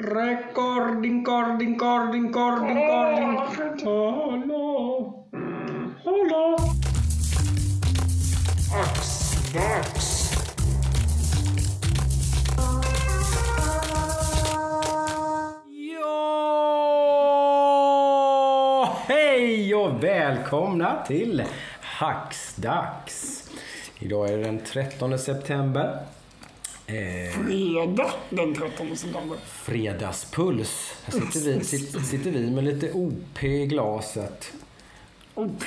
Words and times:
Recording, 0.00 1.24
cording, 1.24 1.76
cording, 1.76 2.30
cording, 2.32 2.78
cording. 2.78 3.36
Hallå? 3.84 5.26
Hallå? 6.04 6.58
Axdags! 8.74 10.32
Ja! 16.00 16.16
Hej 19.06 19.74
och 19.74 20.04
välkomna 20.04 21.04
till 21.06 21.42
Hacksdags. 21.80 23.50
Idag 23.98 24.28
är 24.28 24.36
det 24.38 24.44
den 24.44 24.58
13 24.58 25.18
september. 25.18 25.98
Eh, 26.88 27.32
Fredag 27.46 28.10
den 28.30 28.54
13 28.54 28.96
september. 28.96 29.38
fredagspuls. 29.46 30.94
Här 31.04 31.12
sitter 31.20 31.40
vi, 31.58 31.64
sitter, 31.64 32.00
sitter 32.00 32.30
vi 32.30 32.50
med 32.50 32.64
lite 32.64 32.92
OP 32.92 33.42
i 33.44 33.66
glaset. 33.66 34.52
OP. 35.34 35.64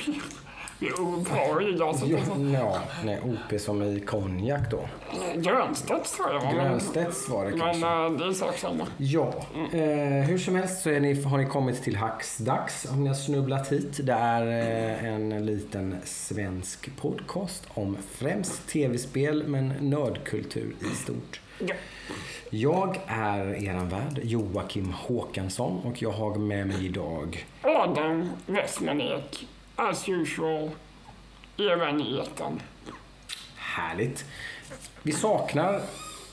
Bra 0.82 1.62
i 1.62 1.74
glaset. 1.74 2.10
Ja, 2.54 2.82
nej, 3.06 3.20
OP 3.24 3.60
som 3.60 3.82
i 3.84 4.00
konjak 4.00 4.72
då. 4.72 4.90
Grönstedts 5.36 6.18
tror 6.18 6.30
jag. 6.34 6.44
men- 6.44 6.56
Grönstedts 6.56 7.30
var 7.30 7.46
det 7.46 7.50
Men 7.52 7.60
kanske. 7.60 7.88
äh, 7.88 8.12
det 8.12 8.26
är 8.26 8.34
sak 8.34 8.58
samma. 8.58 8.88
Ja, 8.98 9.34
eh, 9.74 9.80
hur 10.28 10.38
som 10.38 10.56
helst 10.56 10.82
så 10.84 10.90
ni, 10.90 11.24
har 11.24 11.38
ni 11.38 11.46
kommit 11.46 11.84
till 11.84 11.96
Hacksdags 11.96 12.88
om 12.92 13.02
ni 13.04 13.08
har 13.08 13.16
snubblat 13.16 13.72
hit. 13.72 14.00
Det 14.04 14.14
är 14.14 14.42
eh, 14.48 15.06
en 15.14 15.46
liten 15.46 15.96
svensk 16.04 16.90
podcast 17.02 17.68
om 17.74 17.98
främst 18.12 18.68
tv-spel 18.70 19.44
men 19.48 19.68
nördkultur 19.80 20.76
i 20.92 20.96
stort. 20.96 21.40
Ja. 21.60 21.76
Jag 22.50 23.00
är 23.08 23.64
eran 23.64 23.90
värd 23.90 24.20
Joakim 24.24 24.94
Håkansson 24.94 25.80
och 25.86 26.02
jag 26.02 26.12
har 26.12 26.36
med 26.36 26.68
mig 26.68 26.86
idag 26.86 27.46
Adam 27.62 28.30
Westmanek. 28.46 29.48
As 29.82 30.10
usual. 30.10 30.70
Även 31.58 32.02
i 32.02 32.20
ettan. 32.20 32.62
Härligt. 33.56 34.26
Vi 35.04 35.12
saknar 35.12 35.82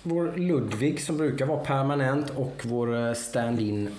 vår 0.03 0.37
Ludvig 0.37 1.01
som 1.01 1.17
brukar 1.17 1.47
vara 1.47 1.65
permanent 1.65 2.31
och 2.31 2.63
vår 2.65 3.09
eh, 3.09 3.15
stand-in 3.15 3.91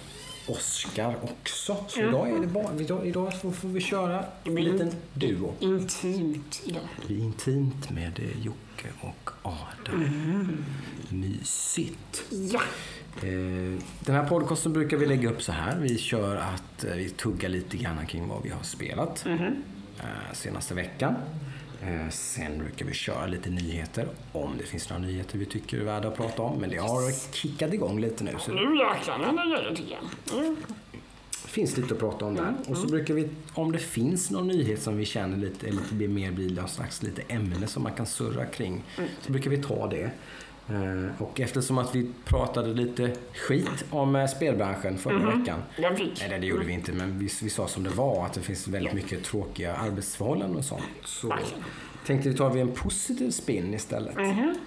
Oscar 0.48 1.16
också. 1.22 1.86
Så 1.88 2.00
idag, 2.00 2.30
är 2.30 2.40
det 2.40 2.48
bara, 2.48 2.76
idag, 2.80 3.08
idag 3.08 3.42
får, 3.42 3.68
vi 3.68 3.82
köra 3.82 4.26
en 4.44 4.56
liten 4.56 4.92
duo. 5.14 5.54
Intimt 5.60 6.62
idag. 6.66 6.82
Det 7.08 7.14
är 7.14 7.18
intimt 7.20 7.90
med 7.90 8.20
eh, 8.20 8.46
Jocke 8.46 8.88
och 9.02 9.30
Adam. 9.42 10.66
Mysigt. 11.10 12.24
Ja. 12.30 12.62
Eh, 13.18 13.80
Den 14.00 14.16
här 14.16 14.26
podcasten 14.28 14.74
brukar 14.74 14.98
vi 14.98 15.06
lägga 15.06 15.30
upp 15.30 15.42
så 15.42 15.52
här. 15.52 15.78
Vi 15.80 15.98
kör 15.98 16.36
att 16.36 16.84
eh, 16.84 16.94
vi 16.96 17.10
tuggar 17.10 17.50
lite 17.50 17.78
grann 17.78 18.06
kring 18.06 18.28
vad 18.28 18.44
vi 18.44 18.50
har 18.50 18.64
spelat 18.64 19.26
eh, 19.26 20.34
senaste 20.34 20.74
veckan. 20.74 21.16
Sen 22.10 22.58
brukar 22.58 22.86
vi 22.86 22.94
köra 22.94 23.26
lite 23.28 23.50
nyheter 23.50 24.08
om 24.32 24.58
det 24.58 24.64
finns 24.64 24.90
några 24.90 25.02
nyheter 25.04 25.38
vi 25.38 25.46
tycker 25.46 25.80
är 25.80 25.84
värda 25.84 26.08
att 26.08 26.16
prata 26.18 26.42
om. 26.42 26.60
Men 26.60 26.70
det 26.70 26.78
har 26.78 27.34
kickat 27.34 27.74
igång 27.74 28.00
lite 28.00 28.24
nu 28.24 28.32
så 28.40 28.52
det 28.52 28.70
Nu 28.70 28.78
jäklar 28.78 29.46
grejer 29.58 29.76
tycker 29.76 29.98
jag. 30.32 30.40
Mm. 30.44 30.56
finns 31.46 31.78
lite 31.78 31.94
att 31.94 32.00
prata 32.00 32.26
om 32.26 32.36
där. 32.36 32.54
Och 32.68 32.78
så 32.78 32.88
brukar 32.88 33.14
vi, 33.14 33.30
om 33.54 33.72
det 33.72 33.80
finns 33.80 34.32
någon 34.32 34.48
nyhet 34.48 34.82
som 34.82 34.98
vi 34.98 35.06
känner 35.06 35.38
lite, 35.38 35.68
eller 35.68 35.82
lite 35.82 36.08
mer 36.08 36.32
blir 36.32 36.56
någon 36.56 36.70
slags 36.70 37.04
lite 37.04 37.22
ämne 37.22 37.68
som 37.68 37.84
man 37.84 37.94
kan 37.94 38.06
surra 38.06 38.46
kring, 38.46 38.84
så 39.22 39.32
brukar 39.32 39.50
vi 39.50 39.58
ta 39.58 39.88
det. 39.88 40.12
Eh, 40.70 41.22
Och 41.22 41.40
eftersom 41.42 41.78
att 41.78 41.96
vi 41.96 42.10
pratade 42.26 42.74
lite 42.74 43.12
skit 43.34 43.86
om 43.90 44.16
eh, 44.16 44.28
spelbranschen 44.28 44.98
förra 44.98 45.38
veckan. 45.38 45.60
Den 45.78 45.96
fick. 45.98 46.26
Nej, 46.30 46.40
det 46.40 46.48
gjorde 46.48 46.66
vi 46.66 46.74
inte, 46.74 46.92
men 46.92 47.20
vi, 47.20 47.30
vi 47.42 47.50
sa 47.50 47.68
som 47.68 47.84
det 47.84 47.90
var 47.90 48.26
att 48.26 48.34
det 48.34 48.42
finns 48.42 48.68
väldigt 48.68 48.94
mycket 48.94 49.24
tråkiga 49.24 49.76
arbetsförhållanden 49.76 50.58
och 50.58 50.66
sånt. 50.66 50.84
Så 51.06 51.34
tänkte 52.06 52.30
vi 52.30 52.36
ta 52.36 52.50
vi 52.50 52.62
en 52.62 52.72
positiv 52.72 53.32
spin 53.32 53.74
istället 53.74 54.16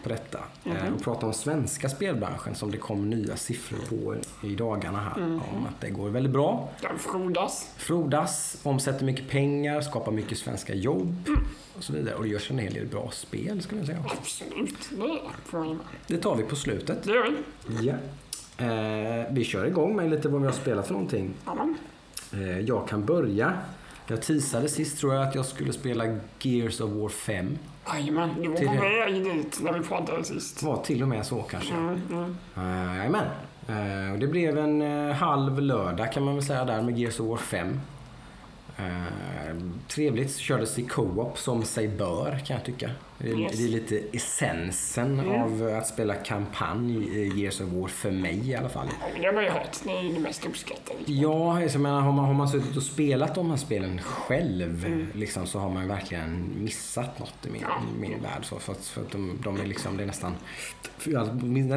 på 0.03 0.09
detta. 0.09 0.39
Eh, 0.65 0.95
Och 0.95 1.03
prata 1.03 1.27
om 1.27 1.33
svenska 1.33 1.89
spelbranschen 1.89 2.55
som 2.55 2.71
det 2.71 2.77
kom 2.79 3.11
nya 3.11 3.37
siffror 3.37 3.79
på 3.89 4.15
i 4.47 4.55
dagarna 4.55 5.01
här. 5.01 5.23
Om 5.25 5.67
att 5.69 5.81
det 5.81 5.91
går 5.91 6.09
väldigt 6.11 6.33
bra. 6.33 6.69
Den 6.81 6.99
frodas. 6.99 7.71
Frodas, 7.77 8.59
omsätter 8.63 9.05
mycket 9.05 9.29
pengar, 9.29 9.81
skapar 9.81 10.13
mycket 10.13 10.39
svenska 10.39 10.75
jobb 10.75 11.29
och 11.77 11.85
så 11.85 11.93
vidare. 11.93 12.15
Och 12.15 12.23
det 12.23 12.29
görs 12.29 12.51
en 12.51 12.59
hel 12.59 12.75
del 12.75 12.87
bra 12.87 13.11
spel, 13.13 13.63
skulle 13.63 13.81
jag 13.81 13.87
säga. 13.87 14.05
Absolut. 14.21 14.91
Det 14.91 15.21
får 15.51 15.59
med. 15.65 15.79
Det 16.07 16.17
tar 16.17 16.37
vi 16.37 16.43
på 16.43 16.57
slutet. 16.57 17.03
Det 17.05 17.13
gör 17.13 17.31
vi. 17.31 17.87
Ja. 17.87 17.95
Eh, 18.65 19.27
vi 19.31 19.45
kör 19.45 19.67
igång 19.67 19.97
med 19.97 20.11
lite 20.11 20.29
vad 20.29 20.41
vi 20.41 20.47
har 20.47 20.55
spelat 20.55 20.87
för 20.87 20.93
någonting. 20.93 21.35
Jajamän. 21.47 21.77
Eh, 22.33 22.61
jag 22.61 22.89
kan 22.89 23.05
börja. 23.05 23.53
Jag 24.07 24.23
teasade 24.23 24.69
sist 24.69 24.99
tror 24.99 25.15
jag 25.15 25.29
att 25.29 25.35
jag 25.35 25.47
skulle 25.47 25.73
spela 25.73 26.05
Gears 26.41 26.81
of 26.81 26.91
War 26.91 27.09
5. 27.09 27.59
Jajamän. 27.95 28.31
Du 28.43 28.49
var 28.49 28.57
Till 28.57 28.69
på 28.69 28.75
väg 28.75 29.25
dit 29.25 29.61
när 29.63 29.73
vi 29.73 29.81
pratade 29.81 30.25
sist. 30.25 30.63
Var 30.63 30.77
till 30.77 31.03
och 31.03 31.09
med 31.09 31.27
så 31.27 31.43
kanske. 31.43 31.75
Mm, 31.75 32.01
mm. 32.11 32.37
Eh, 32.57 32.97
Jajamän. 32.97 33.27
Eh, 33.69 34.19
det 34.19 34.27
blev 34.27 34.59
en 34.59 34.83
eh, 34.83 35.15
halv 35.15 35.61
lördag 35.61 36.13
kan 36.13 36.23
man 36.23 36.35
väl 36.35 36.45
säga 36.45 36.65
där 36.65 36.83
med 36.83 36.99
Gears 36.99 37.21
of 37.21 37.29
War 37.29 37.37
5. 37.37 37.81
Eh, 38.77 38.85
trevligt. 39.89 40.37
Kördes 40.37 40.79
i 40.79 40.83
co-op 40.83 41.39
som 41.39 41.63
sig 41.65 41.89
bör 41.89 42.41
kan 42.47 42.57
jag 42.57 42.65
tycka. 42.65 42.91
Det 43.23 43.31
är, 43.31 43.39
Yes. 43.39 43.59
det 43.59 43.65
är 43.65 43.69
lite 43.69 44.03
essensen 44.13 45.21
av 45.21 45.77
att 45.79 45.87
spela 45.87 46.15
kampanj 46.15 47.05
i 47.05 47.41
Gears 47.41 47.61
of 47.61 47.69
War 47.69 47.89
för 47.89 48.11
mig 48.11 48.51
i 48.51 48.55
alla 48.55 48.69
fall. 48.69 48.87
Ja, 49.01 49.07
Det 49.21 49.27
har 49.27 49.33
man 49.33 49.45
ju 49.45 49.51
hört. 49.51 49.77
Det 49.85 49.91
är 49.91 50.03
ju 50.03 50.13
det 50.13 50.21
mest 50.21 50.47
uppskattade. 50.47 50.99
Ja, 51.07 51.63
jag 51.63 51.81
menar, 51.81 52.01
har, 52.01 52.13
man, 52.13 52.25
har 52.25 52.35
man 52.35 52.49
suttit 52.49 52.77
och 52.77 52.83
spelat 52.83 53.35
de 53.35 53.51
här 53.51 53.57
spelen 53.57 54.01
själv 54.03 55.07
liksom, 55.15 55.47
så 55.47 55.59
har 55.59 55.71
man 55.71 55.89
verkligen 55.89 56.51
missat 56.59 57.19
något 57.19 57.47
i 57.47 57.51
min, 57.51 57.63
i 57.97 58.01
min 58.01 58.23
värld. 58.23 58.45
Så, 58.45 58.59
för 58.59 58.73
att, 58.73 58.85
för 58.85 59.01
att 59.01 59.11
de, 59.11 59.39
de 59.45 59.61
är 59.61 59.67
liksom, 59.67 59.97
det 59.97 60.03
är 60.03 60.07
nästan... 60.07 60.35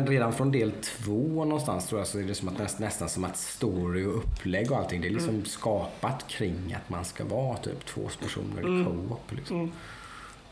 Redan 0.07 0.34
från 0.34 0.51
del 0.51 0.72
två 0.72 1.45
någonstans 1.45 1.88
tror 1.88 2.00
jag 2.01 2.07
så 2.07 2.19
är 2.19 2.23
det 2.23 2.35
som 2.35 2.47
att, 2.47 2.57
näst, 2.57 2.79
nästan 2.79 3.09
som 3.09 3.23
att 3.23 3.38
story 3.38 4.05
och 4.05 4.17
upplägg 4.17 4.72
och 4.72 4.78
allting 4.78 5.01
det 5.01 5.07
är 5.07 5.11
liksom 5.11 5.45
skapat 5.45 6.28
kring 6.28 6.73
att 6.84 6.89
man 6.89 7.05
ska 7.05 7.25
vara 7.25 7.57
typ 7.57 7.85
två 7.85 8.09
personer 8.22 8.81
i 8.81 8.84
co-op. 8.85 9.31
Liksom. 9.31 9.72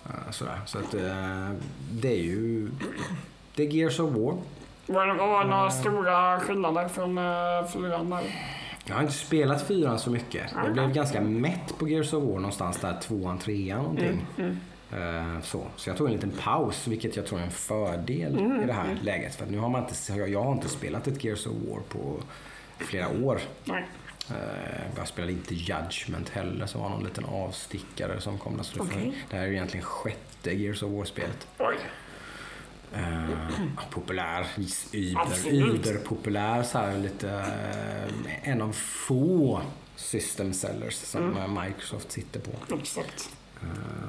Eh, 0.05 0.31
sådär. 0.31 0.59
Så 0.65 0.77
att 0.79 0.93
eh, 0.93 1.49
det 1.91 2.11
är 2.11 2.23
ju... 2.23 2.69
Det 3.55 3.63
är 3.63 3.67
Gears 3.67 3.99
of 3.99 4.11
War. 4.11 4.37
Var 4.85 5.07
det 5.07 5.13
var 5.13 5.45
några 5.45 5.69
stora 5.71 6.39
skillnader 6.39 6.87
från 6.87 7.15
fyran 7.67 8.09
där? 8.09 8.23
Jag 8.85 8.95
har 8.95 9.01
inte 9.01 9.13
spelat 9.13 9.67
fyran 9.67 9.99
så 9.99 10.11
mycket. 10.11 10.43
Jag 10.63 10.73
blev 10.73 10.93
ganska 10.93 11.21
mätt 11.21 11.77
på 11.79 11.87
Gears 11.89 12.13
of 12.13 12.23
War 12.23 12.35
någonstans 12.35 12.77
där 12.77 12.99
tvåan, 13.01 13.37
trean 13.37 13.77
någonting. 13.81 14.25
Eh, 14.91 15.41
Så. 15.41 15.63
så 15.75 15.89
jag 15.89 15.97
tog 15.97 16.07
en 16.07 16.13
liten 16.13 16.31
paus, 16.31 16.87
vilket 16.87 17.15
jag 17.15 17.25
tror 17.25 17.39
är 17.39 17.43
en 17.43 17.51
fördel 17.51 18.61
i 18.63 18.65
det 18.67 18.73
här 18.73 18.97
läget. 19.01 19.35
För 19.35 19.45
nu 19.45 19.57
har 19.57 19.69
man 19.69 19.81
inte, 19.81 20.13
jag 20.13 20.29
jag 20.29 20.43
har 20.43 20.51
inte 20.51 20.69
spelat 20.69 21.07
ett 21.07 21.23
Gears 21.23 21.47
of 21.47 21.53
War 21.53 21.79
på 21.89 22.19
flera 22.77 23.07
år. 23.23 23.39
Nej. 23.65 23.85
Eh, 24.29 24.97
Jag 24.97 25.07
spelade 25.07 25.31
inte 25.33 25.55
Judgment 25.55 26.29
heller, 26.29 26.65
som 26.65 26.81
var 26.81 26.89
någon 26.89 27.03
liten 27.03 27.25
avstickare 27.25 28.21
som 28.21 28.37
kom 28.37 28.57
där. 28.57 28.63
Så 28.63 28.83
det, 29.29 29.35
här 29.35 29.43
är 29.43 29.47
ju 29.47 29.53
egentligen 29.53 29.85
sjätte 29.85 30.53
Gears 30.53 30.83
of 30.83 30.91
War-spelet. 30.91 31.47
Oj. 31.59 31.75
Eh, 32.93 33.25
populär. 33.89 34.45
Uber-populär. 35.51 36.63
Så 36.63 36.77
här, 36.77 36.97
lite, 36.97 37.29
eh, 37.29 38.49
en 38.49 38.61
av 38.61 38.71
få 38.73 39.61
system 39.95 40.53
sellers 40.53 40.93
som 40.93 41.37
eh, 41.37 41.63
Microsoft 41.63 42.11
sitter 42.11 42.39
på. 42.39 42.75
Exakt. 42.75 43.29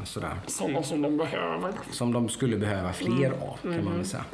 Sådär. 0.04 0.36
Sådana 0.46 0.82
som 0.82 1.02
de 1.02 1.16
behöver. 1.16 1.72
Som 1.90 2.12
de 2.12 2.28
skulle 2.28 2.56
behöva 2.56 2.92
fler 2.92 3.30
av 3.30 3.58
kan 3.62 3.84
man 3.84 3.96
väl 3.96 4.06
säga. 4.06 4.24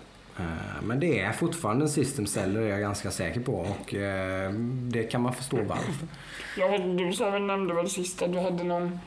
Eh, 0.40 0.82
Men 0.82 1.00
det 1.00 1.20
är 1.20 1.32
fortfarande 1.32 1.84
en 1.84 1.88
system 1.88 2.26
seller 2.26 2.60
är 2.60 2.68
jag 2.68 2.80
ganska 2.80 3.10
säker 3.10 3.40
på 3.40 3.52
och 3.54 3.94
eh, 3.94 4.52
det 4.88 5.02
kan 5.02 5.20
man 5.22 5.32
förstå 5.34 5.56
varför. 5.56 6.06
Ja, 6.58 6.78
du 6.78 7.12
sa 7.12 7.30
väl, 7.30 7.42
nämnde 7.42 7.74
väl 7.74 7.88
sist 7.90 8.22
att 8.22 8.32
du 8.32 8.38
hade 8.38 8.64
någon 8.64 8.98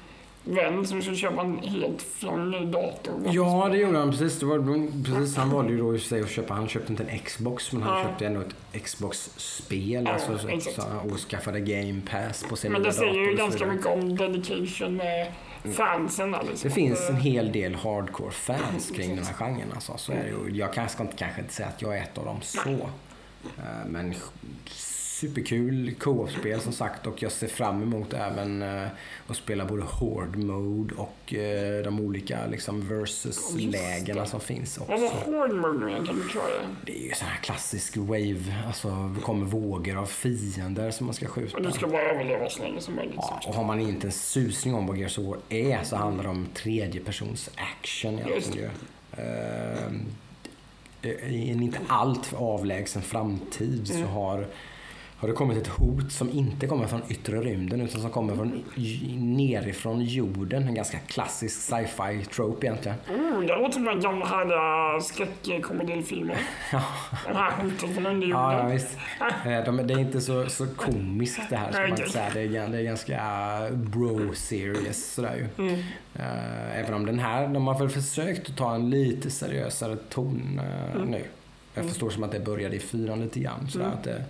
vän 0.45 0.87
som 0.87 1.01
skulle 1.01 1.17
köpa 1.17 1.41
en 1.41 1.57
helt 1.57 2.01
från 2.01 2.51
ny 2.51 2.65
dator. 2.65 3.13
Ja, 3.31 3.69
det 3.71 3.77
gjorde 3.77 3.97
han 3.97 4.11
precis. 4.11 4.39
Det 4.39 4.45
var, 4.45 4.87
precis 5.03 5.37
han 5.37 5.49
valde 5.49 5.71
ju 5.71 5.77
då 5.77 5.95
i 5.95 5.99
sig 5.99 6.21
att 6.21 6.29
köpa, 6.29 6.53
han 6.53 6.67
köpte 6.67 6.91
inte 6.91 7.03
en 7.03 7.19
Xbox 7.19 7.71
men 7.73 7.83
han 7.83 7.97
Ja. 7.99 8.03
köpte 8.09 8.25
ändå 8.25 8.41
ett 8.41 8.83
Xbox-spel. 8.83 10.03
Ja, 10.05 10.11
alltså, 10.13 10.37
så, 10.75 10.81
och 11.11 11.17
skaffade 11.19 11.59
Game 11.59 12.01
Pass 12.11 12.45
på 12.49 12.55
sin 12.55 12.71
Men 12.71 12.83
det 12.83 12.93
säger 12.93 13.29
ju 13.29 13.35
ganska 13.35 13.65
mycket 13.65 13.85
om 13.87 14.15
dedication 14.17 14.95
med 14.95 15.27
fansen 15.71 16.31
där 16.31 16.43
liksom. 16.43 16.69
Det 16.69 16.75
finns 16.75 17.09
en 17.09 17.15
hel 17.15 17.51
del 17.51 17.75
hardcore 17.75 18.31
fans 18.31 18.91
kring 18.95 19.15
den 19.15 19.25
här 19.25 19.33
genren. 19.33 19.71
Alltså. 19.73 19.97
Så 19.97 20.11
är 20.11 20.33
det. 20.45 20.57
Jag 20.57 20.73
kanske 20.73 21.03
inte, 21.03 21.15
kanske 21.17 21.41
inte 21.41 21.53
säga 21.53 21.67
att 21.69 21.81
jag 21.81 21.97
är 21.97 22.01
ett 22.01 22.17
av 22.17 22.25
dem 22.25 22.41
så. 22.41 22.59
Eh, 22.69 23.85
Men 23.85 24.13
superkul 25.13 25.95
co-op-spel 25.99 26.61
som 26.61 26.73
sagt 26.73 27.07
och 27.07 27.23
jag 27.23 27.31
ser 27.31 27.47
fram 27.47 27.83
emot 27.83 28.13
även 28.13 28.61
eh, 28.61 28.87
att 29.27 29.35
spela 29.37 29.65
både 29.65 29.83
Horde 29.83 30.37
Mode 30.37 30.95
och 30.95 31.33
eh, 31.33 31.83
de 31.83 31.99
olika 31.99 32.45
liksom, 32.47 32.87
versus-lägena 32.89 34.25
som 34.25 34.39
finns 34.39 34.79
Vad 34.79 34.87
var 34.99 35.07
också. 35.07 35.31
hård 35.31 35.53
mode 35.53 35.89
igen? 35.89 36.05
Kan 36.05 36.15
du 36.15 36.29
köra 36.29 36.43
det? 36.43 36.91
Det 36.91 36.99
är 36.99 37.03
ju 37.03 37.11
sån 37.13 37.27
här 37.27 37.37
klassisk 37.37 37.97
wave, 37.97 38.63
alltså 38.67 39.11
det 39.15 39.21
kommer 39.21 39.45
vågor 39.45 39.97
av 39.97 40.05
fiender 40.05 40.91
som 40.91 41.05
man 41.05 41.13
ska 41.13 41.27
skjuta. 41.27 41.57
Och 41.57 41.63
du 41.63 41.71
ska 41.71 41.87
bara 41.87 42.01
överleva 42.01 42.49
så 42.49 42.63
länge 42.63 42.81
som 42.81 42.95
möjligt. 42.95 43.15
Ja, 43.17 43.41
och 43.47 43.55
har 43.55 43.63
man 43.63 43.79
inte 43.79 44.07
en 44.07 44.11
susning 44.11 44.73
om 44.73 44.87
vad 44.87 44.97
Gears 44.97 45.17
of 45.17 45.25
War 45.25 45.37
är 45.49 45.83
så 45.83 45.95
handlar 45.95 46.23
det 46.23 46.29
om 46.29 46.47
tredje 46.53 47.01
persons 47.01 47.49
action. 47.55 48.19
Ehm, 49.17 50.05
I 51.29 51.51
en 51.51 51.63
inte 51.63 51.79
allt 51.87 52.33
avlägsen 52.33 53.01
framtid 53.01 53.87
så 53.87 54.03
har, 54.03 54.47
har 55.23 55.27
det 55.27 55.33
kommit 55.33 55.57
ett 55.57 55.67
hot 55.67 56.11
som 56.11 56.29
inte 56.29 56.67
kommer 56.67 56.87
från 56.87 57.01
yttre 57.09 57.41
rymden 57.41 57.81
utan 57.81 58.01
som 58.01 58.09
kommer 58.09 58.35
från 58.35 58.63
nerifrån 59.37 60.01
jorden. 60.01 60.67
En 60.67 60.75
ganska 60.75 60.97
klassisk 60.99 61.61
sci-fi 61.61 62.25
trope 62.35 62.65
egentligen. 62.65 62.97
Oh, 63.09 63.41
det 63.41 63.55
låter 63.55 63.71
som 63.73 63.87
en 63.87 64.01
gamla 64.01 64.25
härliga 64.25 65.01
skräckkomedifilmer. 65.01 66.37
De 67.27 67.35
här 67.35 67.51
hoten 67.51 67.93
från 67.93 68.05
underjorden. 68.05 68.41
Ja, 68.41 68.59
ja 68.59 68.67
visst. 68.67 68.97
Eh, 69.45 69.63
De, 69.65 69.87
det 69.87 69.93
är 69.93 69.99
inte 69.99 70.21
så, 70.21 70.45
så 70.49 70.67
komiskt 70.67 71.41
det 71.49 71.55
här 71.55 71.71
ska 71.71 71.87
man 71.87 71.97
säga. 71.97 72.29
Det 72.33 72.41
är, 72.41 72.67
det 72.67 72.77
är 72.77 72.83
ganska 72.83 73.21
bro-serious 73.71 75.13
sådär 75.13 75.35
ju. 75.35 75.65
Mm. 75.67 75.79
Eh, 76.15 76.79
Även 76.79 76.93
om 76.93 77.05
den 77.05 77.19
här, 77.19 77.47
de 77.47 77.67
har 77.67 77.79
väl 77.79 77.89
försökt 77.89 78.49
att 78.49 78.57
ta 78.57 78.75
en 78.75 78.89
lite 78.89 79.29
seriösare 79.31 79.95
ton 79.95 80.59
eh, 80.63 80.95
Mm. 80.95 81.07
nu. 81.11 81.23
Jag 81.73 81.85
förstår 81.85 82.09
som 82.09 82.23
att 82.23 82.31
det 82.31 82.39
började 82.39 82.75
i 82.75 82.79
fyran 82.79 83.21
lite 83.21 83.39
grann. 83.39 83.67
Sådär, 83.69 83.85
att 83.85 84.03
det, 84.03 84.23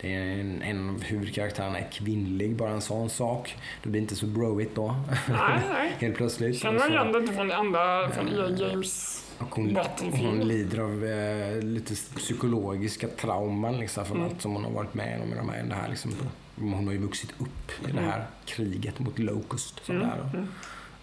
det 0.00 0.14
är 0.14 0.20
en, 0.20 0.62
en 0.62 0.90
av 0.90 1.02
huvudkaraktärerna 1.02 1.78
är 1.78 1.90
kvinnlig, 1.92 2.56
bara 2.56 2.70
en 2.70 2.80
sån 2.80 3.10
sak. 3.10 3.56
Det 3.82 3.88
blir 3.88 4.00
inte 4.00 4.16
så 4.16 4.26
broigt 4.26 4.74
då. 4.74 4.96
Nej, 5.28 5.60
nej. 5.72 5.92
Helt 5.98 6.16
plötsligt. 6.16 6.58
Känner 6.58 6.74
Och 6.74 6.80
man 6.80 6.90
igen 6.92 7.12
det 7.12 7.18
inte 7.18 7.32
från 7.32 7.52
andra, 7.52 8.10
från 8.10 8.28
EA 8.28 8.48
Games 8.68 9.24
och 9.38 9.54
hon, 9.54 9.78
hon 10.12 10.40
lider 10.40 10.78
av 10.78 11.04
eh, 11.04 11.62
lite 11.62 11.94
psykologiska 11.94 13.08
trauman 13.08 13.78
liksom, 13.78 14.04
från 14.04 14.16
Mm. 14.16 14.30
allt 14.30 14.42
som 14.42 14.52
hon 14.52 14.64
har 14.64 14.70
varit 14.70 14.94
med 14.94 15.20
om 15.22 15.32
i 15.32 15.36
de 15.36 15.48
här, 15.48 15.62
det 15.62 15.74
här 15.74 15.88
liksom, 15.88 16.12
Hon 16.60 16.86
har 16.86 16.92
ju 16.92 16.98
vuxit 16.98 17.30
upp 17.38 17.88
i 17.88 17.92
det 17.92 18.00
här 18.00 18.24
kriget 18.44 18.98
mot 18.98 19.18
Locust. 19.18 19.84
Som 19.84 19.96
Mm. 19.96 20.48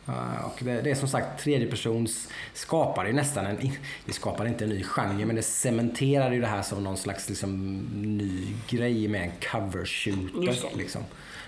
Eh, 0.07 0.45
och 0.45 0.59
det, 0.59 0.81
det 0.81 0.91
är 0.91 0.95
som 0.95 1.09
sagt 1.09 1.43
tredje 1.43 1.67
persons 1.67 2.29
skapar 2.53 3.05
ju 3.05 3.13
nästan 3.13 3.45
en, 3.45 3.57
det 4.05 4.13
skapar 4.13 4.45
inte 4.47 4.63
en 4.63 4.69
ny 4.69 4.83
genre 4.83 5.25
men 5.25 5.35
det 5.35 5.43
cementerar 5.43 6.31
ju 6.31 6.41
det 6.41 6.47
här 6.47 6.61
som 6.61 6.83
någon 6.83 6.97
slags 6.97 7.29
liksom, 7.29 7.77
ny 7.95 8.47
grej 8.69 9.07
med 9.07 9.21
en 9.21 9.31
cover 9.51 9.85
shooter. 9.85 10.77
Liksom, 10.77 11.01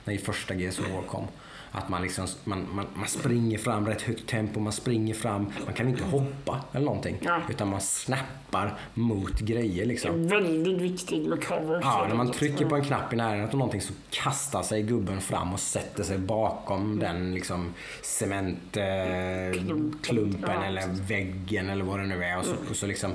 när 0.05 0.17
första 0.17 0.53
War 0.93 1.03
kom. 1.07 1.27
Att 1.71 1.89
man, 1.89 2.01
liksom, 2.01 2.27
man, 2.43 2.67
man, 2.71 2.85
man 2.93 3.07
springer 3.07 3.57
fram 3.57 3.87
rätt 3.87 4.01
högt 4.01 4.27
tempo, 4.29 4.59
man 4.59 4.73
springer 4.73 5.13
fram, 5.13 5.51
man 5.65 5.73
kan 5.73 5.87
inte 5.87 6.03
hoppa 6.03 6.61
eller 6.71 6.85
någonting. 6.85 7.17
Ja. 7.21 7.41
Utan 7.49 7.67
man 7.67 7.81
snappar 7.81 8.79
mot 8.93 9.39
grejer 9.39 9.85
liksom. 9.85 10.27
Väldigt 10.27 10.81
viktigt 10.81 11.27
med 11.27 11.43
cover. 11.47 11.79
Ja, 11.83 12.05
när 12.09 12.15
man 12.15 12.31
trycker 12.31 12.65
på 12.65 12.75
en 12.75 12.83
knapp 12.83 13.13
i 13.13 13.15
närheten 13.15 13.49
av 13.49 13.55
någonting 13.57 13.81
så 13.81 13.93
kastar 14.09 14.63
sig 14.63 14.83
gubben 14.83 15.21
fram 15.21 15.53
och 15.53 15.59
sätter 15.59 16.03
sig 16.03 16.17
bakom 16.17 16.99
den 16.99 17.33
liksom 17.33 17.73
cementklumpen 18.01 20.49
eh, 20.49 20.55
Ja. 20.55 20.63
eller 20.65 20.87
väggen 20.87 21.69
eller 21.69 21.85
vad 21.85 21.99
det 21.99 22.05
nu 22.05 22.23
är. 22.23 22.37
Och 22.37 22.45
så, 22.45 22.55
och 22.69 22.75
så 22.75 22.87
liksom 22.87 23.11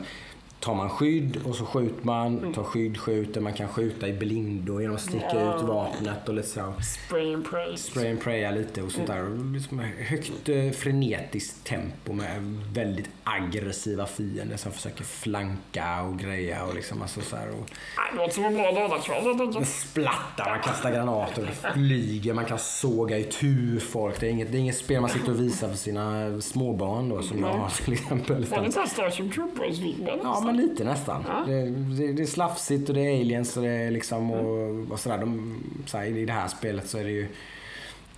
tar 0.64 0.74
man 0.74 0.90
skydd 0.90 1.40
och 1.44 1.54
så 1.56 1.64
skjuter 1.66 2.04
man, 2.06 2.52
tar 2.52 2.62
skydd, 2.64 2.98
skjuter. 2.98 3.40
Man 3.40 3.52
kan 3.52 3.68
skjuta 3.68 4.08
i 4.08 4.12
blindo 4.12 4.80
genom 4.80 4.96
att 4.96 5.02
sticka 5.02 5.26
Ja. 5.34 5.56
ut 5.56 5.62
vapnet 5.62 6.28
och 6.28 6.34
lite 6.34 6.48
så. 6.48 6.72
Spray 7.06 7.34
and 7.34 7.50
pray. 7.50 7.76
Spray 7.76 8.10
and 8.10 8.20
praya 8.20 8.50
lite 8.50 8.82
och 8.82 8.92
sånt 8.92 9.06
där. 9.06 9.24
Och 9.24 9.44
Liksom 9.44 9.78
högt 9.98 10.48
eh, 10.48 10.70
frenetiskt 10.70 11.64
tempo 11.66 12.12
med 12.12 12.42
väldigt 12.72 13.10
aggressiva 13.24 14.06
fiender 14.06 14.56
som 14.56 14.72
försöker 14.72 15.04
flanka 15.04 16.02
och 16.02 16.18
greja 16.18 16.64
och 16.64 16.74
liksom 16.74 17.02
alltså 17.02 17.20
så 17.20 17.36
här. 17.36 17.48
Och 17.50 17.70
Det 18.12 18.16
låter 18.16 18.34
som 18.34 18.44
en 18.44 18.54
bra 18.54 18.70
lördagskväll 18.70 19.64
splattar, 19.66 20.50
man 20.50 20.60
kastar 20.60 20.90
granater, 20.90 21.42
det 21.62 21.72
flyger, 21.72 22.34
man 22.34 22.44
kan 22.44 22.58
såga 22.58 23.18
i 23.18 23.24
tu 23.24 23.80
folk. 23.80 24.20
Det 24.20 24.26
är 24.26 24.30
inget, 24.30 24.52
det 24.52 24.58
är 24.58 24.60
inget 24.60 24.76
spel 24.76 25.00
man 25.00 25.10
sitter 25.10 25.30
och 25.30 25.40
visar 25.40 25.68
för 25.68 25.76
sina 25.76 26.40
småbarn 26.40 27.08
då 27.08 27.22
som 27.22 27.38
jag 27.40 27.48
har 27.48 27.68
till 27.84 27.92
exempel. 27.92 28.46
Får 28.46 28.56
ni 28.56 28.62
Utan, 28.68 28.82
testa 28.84 28.86
Starship 28.86 29.34
Troopers-filmen? 29.34 30.18
ja, 30.22 30.40
lite 30.54 30.84
nästan. 30.84 31.24
Ja. 31.28 31.44
Det, 31.46 31.70
det, 31.70 32.12
det 32.12 32.22
är 32.22 32.26
slafsigt 32.26 32.88
och 32.88 32.94
det 32.94 33.00
är 33.00 33.20
aliens 33.20 33.56
och 33.56 33.62
det 33.62 33.70
är 33.70 33.90
liksom 33.90 34.30
och, 34.30 34.92
och 34.92 35.00
sådär. 35.00 35.18
De, 35.18 35.62
så 35.86 35.98
här, 35.98 36.04
I 36.04 36.24
det 36.24 36.32
här 36.32 36.48
spelet 36.48 36.88
så 36.88 36.98
är 36.98 37.04
det 37.04 37.10
ju 37.10 37.28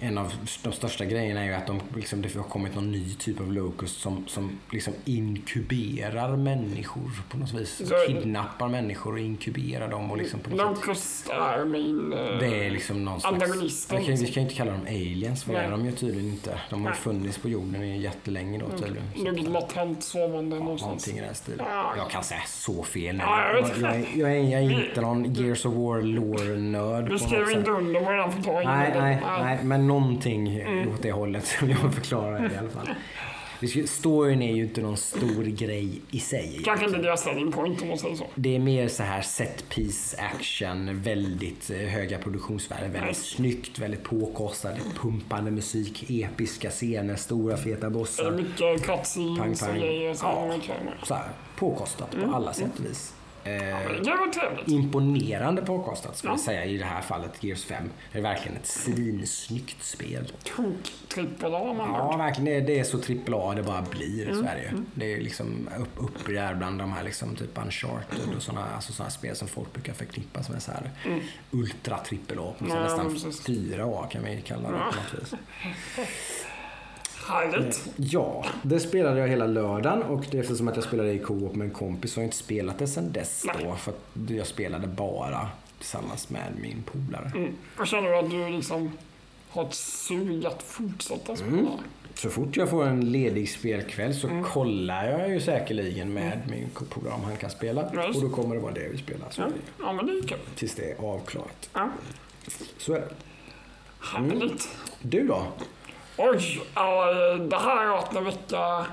en 0.00 0.19
av 0.19 0.32
de 0.62 0.72
största 0.72 1.04
grejerna 1.04 1.40
är 1.40 1.44
ju 1.44 1.52
att 1.52 1.66
de, 1.66 1.81
liksom, 1.94 2.22
det 2.22 2.34
har 2.34 2.43
kommit 2.43 2.75
någon 2.75 2.93
ny 2.93 3.14
typ 3.14 3.40
av 3.40 3.52
locust 3.52 4.00
som, 4.00 4.25
som 4.26 4.58
liksom 4.70 4.94
inkuberar 5.04 6.37
människor 6.37 7.10
på 7.31 7.38
något 7.38 7.54
vis. 7.54 7.88
Så- 7.88 7.94
Kidnappar 8.06 8.69
människor 8.69 9.12
och 9.12 9.19
inkuberar 9.19 9.88
dem 9.88 10.10
och 10.10 10.16
liksom 10.16 10.40
på 10.40 10.50
något 10.50 10.78
sätt 10.78 10.87
Locust 10.87 11.31
är 11.31 11.64
min... 11.64 12.12
eh, 12.12 12.19
det 12.19 12.66
är 12.66 12.70
liksom 12.70 13.04
någon 13.04 13.20
slags... 13.20 13.34
Vi 13.34 13.40
kan, 13.48 13.60
vi 14.04 14.10
liksom. 14.10 14.26
ska 14.26 14.40
inte 14.40 14.54
kalla 14.54 14.72
dem 14.72 14.87
aliens 14.87 15.44
för 15.44 15.52
det 15.52 15.58
är 15.58 15.70
de 15.70 15.84
ju 15.84 15.93
tydligen 15.93 16.31
inte. 16.31 16.60
De 16.70 16.84
har 16.84 16.90
ju 16.90 16.96
funnits 16.96 17.38
på 17.38 17.48
jorden 17.48 17.82
i 17.82 18.00
jättelänge 18.00 18.58
då 18.58 18.78
tydligen. 18.78 19.04
Så 19.16 19.22
Något 19.22 19.48
latent 19.48 20.02
sovande 20.04 20.58
någonstans. 20.58 20.82
Någonting 20.82 21.19
i 21.19 21.20
den 21.20 21.34
stilen. 21.34 21.66
Ja. 21.70 21.94
Jag 21.96 22.10
kan 22.10 22.25
säga 22.25 22.40
så 22.46 22.82
fel 22.82 23.16
nu. 23.16 23.22
Ja, 23.22 23.52
jag 23.52 23.70
Jag, 23.81 24.06
jag, 24.16 24.31
är, 24.31 24.43
jag, 24.43 24.62
är, 24.62 24.87
inte 24.87 25.00
någon 25.00 25.34
Gears 25.34 25.66
of 25.66 25.75
War 25.75 26.02
lore-nörd 26.02 27.20
skrev 27.20 27.40
något 27.40 27.50
inte 27.50 27.60
sätt. 27.60 27.69
under 27.69 28.00
vad 28.00 28.16
jag 28.16 28.34
får 28.34 28.43
ta 28.43 28.62
in 28.62 28.69
Nej, 28.69 28.93
nej, 28.94 29.22
nej, 29.43 29.58
men 29.62 29.85
någonting 29.86 30.62
åt 30.94 31.02
det 31.02 31.12
hållet 31.12 31.44
som 31.58 31.70
jag 31.70 31.94
förklarar 31.94 32.52
i 32.52 32.56
alla 32.56 32.68
fall. 32.70 32.88
Storyn 33.86 34.42
är 34.42 34.54
ju 34.54 34.62
inte 34.62 34.80
någon 34.80 34.96
stor 34.96 35.44
grej 35.44 36.00
i 36.10 36.20
sig. 36.20 36.60
Kanske 36.64 36.86
inte 36.86 36.98
deras 36.98 37.24
selling 37.24 37.52
point 37.52 37.82
om 37.82 37.88
man 37.88 37.98
säger 37.98 38.16
så. 38.16 38.26
Det 38.34 38.54
är 38.54 38.58
mer 38.58 38.88
så 38.88 39.02
här 39.02 39.22
set 39.22 39.68
piece 39.68 40.16
action, 40.18 41.00
väldigt 41.02 41.70
eh, 41.70 41.76
höga 41.76 42.18
produktionsvärden, 42.18 42.92
väldigt 42.92 43.08
Nice. 43.08 43.20
snyggt, 43.36 43.78
väldigt 43.78 44.02
påkostade, 44.02 44.80
pumpande 45.00 45.50
musik, 45.50 46.10
episka 46.10 46.70
scener, 46.70 47.16
stora 47.16 47.56
feta 47.56 47.90
bossar. 47.90 48.30
mycket 48.30 48.86
cutscenes 48.86 49.62
och 49.62 49.74
grejer. 49.74 50.16
Ja. 50.22 50.52
Så 51.04 51.14
här, 51.14 51.24
påkostat 51.58 52.10
på 52.10 52.34
alla 52.34 52.52
sätt 52.52 52.78
och 52.78 52.84
vis. 52.84 53.14
Eh, 53.46 54.64
imponerande 54.66 55.62
påkostat 55.62 56.16
skulle 56.16 56.31
Ja. 56.31 56.34
jag 56.34 56.40
säga 56.40 56.64
i 56.64 56.78
det 56.78 56.84
här 56.84 57.00
fallet, 57.02 57.44
Gears 57.44 57.64
5. 57.64 57.90
Det 58.12 58.19
är 58.19 58.22
verkligen 58.22 58.56
ett 58.56 58.66
svinsnyggt 58.66 59.84
spel. 59.84 60.32
Tok-trippel 60.44 61.54
A 61.54 61.75
man 61.78 61.90
Ja, 61.94 62.16
verkligen. 62.16 62.66
Det 62.66 62.78
är, 62.78 62.84
så 62.84 62.98
trippel 62.98 63.34
A 63.34 63.52
det 63.56 63.62
bara 63.62 63.82
blir 63.82 64.31
i 64.31 64.34
Sverige. 64.34 64.72
Det 64.94 65.12
är 65.14 65.20
liksom 65.20 65.69
upp, 65.78 66.04
upp 66.04 66.26
där 66.26 66.54
bland 66.54 66.78
de 66.78 66.93
här 66.93 67.02
liksom 67.04 67.37
typ 67.37 67.58
Uncharted 67.58 68.34
och 68.37 68.43
sådana 68.43 68.66
alltså 68.75 68.93
såna 68.93 69.10
spel 69.10 69.37
som 69.37 69.48
folk 69.48 69.72
brukar 69.72 69.93
förknippa 69.93 70.43
som 70.43 70.54
är 70.54 70.58
så 70.58 70.70
här 70.72 70.90
ultra 71.50 71.98
trippel 71.98 72.38
A. 72.38 72.55
Ja, 72.69 72.82
nästan 72.82 73.08
precis. 73.12 73.46
4A 73.48 74.08
kan 74.08 74.24
vi 74.24 74.43
kalla 74.46 74.70
det 74.70 74.79
på 74.79 74.84
något 74.84 75.22
vis. 75.22 75.34
Härligt. 77.28 77.88
Ja, 77.96 78.44
det 78.62 78.80
spelade 78.80 79.20
jag 79.20 79.28
hela 79.28 79.46
lördagen 79.46 80.02
och 80.02 80.24
det 80.30 80.38
är 80.38 80.42
eftersom 80.42 80.68
att 80.68 80.74
jag 80.76 80.84
spelade 80.84 81.12
i 81.12 81.18
co-op 81.18 81.54
med 81.54 81.64
en 81.64 81.70
kompis 81.74 82.12
så 82.12 82.18
har 82.20 82.22
jag 82.22 82.26
inte 82.26 82.36
spelat 82.36 82.78
det 82.78 82.86
sedan 82.86 83.12
dess 83.12 83.44
då. 83.62 83.74
För 83.74 83.92
att 83.92 84.30
jag 84.30 84.46
spelade 84.46 84.86
bara 84.86 85.48
tillsammans 85.78 86.30
med 86.30 86.52
min 86.62 86.82
polare. 86.82 87.32
Mm. 87.34 87.52
Och 87.78 87.86
känner 87.86 88.08
du 88.10 88.16
att 88.18 88.30
du 88.30 88.48
liksom 88.48 88.90
har 89.48 89.64
ett 89.64 89.74
sug 89.74 90.46
att 90.46 90.62
fortsätta 90.62 91.36
spela? 91.36 91.52
Mm. 91.58 91.66
Så 92.14 92.30
fort 92.30 92.56
jag 92.56 92.70
får 92.70 92.86
en 92.86 93.12
ledig 93.12 93.48
spelkväll 93.50 94.14
så 94.14 94.28
Mm. 94.28 94.44
kollar 94.44 95.04
jag 95.10 95.28
ju 95.30 95.40
säkerligen 95.40 96.12
med 96.12 96.38
min 96.50 96.68
polare 96.88 97.14
om 97.14 97.24
han 97.24 97.36
kan 97.36 97.50
spela. 97.50 97.92
Just 98.06 98.22
Och 98.22 98.28
då 98.30 98.36
kommer 98.36 98.54
det 98.54 98.60
vara 98.60 98.72
det 98.72 98.88
vi 98.92 98.98
spelar. 98.98 99.26
Så 99.30 99.40
Ja, 99.40 99.48
ja 99.78 99.92
men 99.92 100.06
det 100.06 100.12
är 100.12 100.22
kul. 100.28 100.38
tills 100.56 100.74
det 100.74 100.90
är 100.90 100.96
avklarat. 101.04 101.68
Ja. 101.72 101.88
Så 102.78 102.92
är 102.92 103.00
det. 103.00 103.08
Härligt. 104.00 104.68
Du 105.02 105.26
då? 105.26 105.46
Oj, 106.19 106.61
ja, 106.75 107.13
det 107.41 107.56
här 107.56 107.77
har 107.87 107.96
varit 107.96 108.15
en 108.17 108.25
vecka 108.25 108.87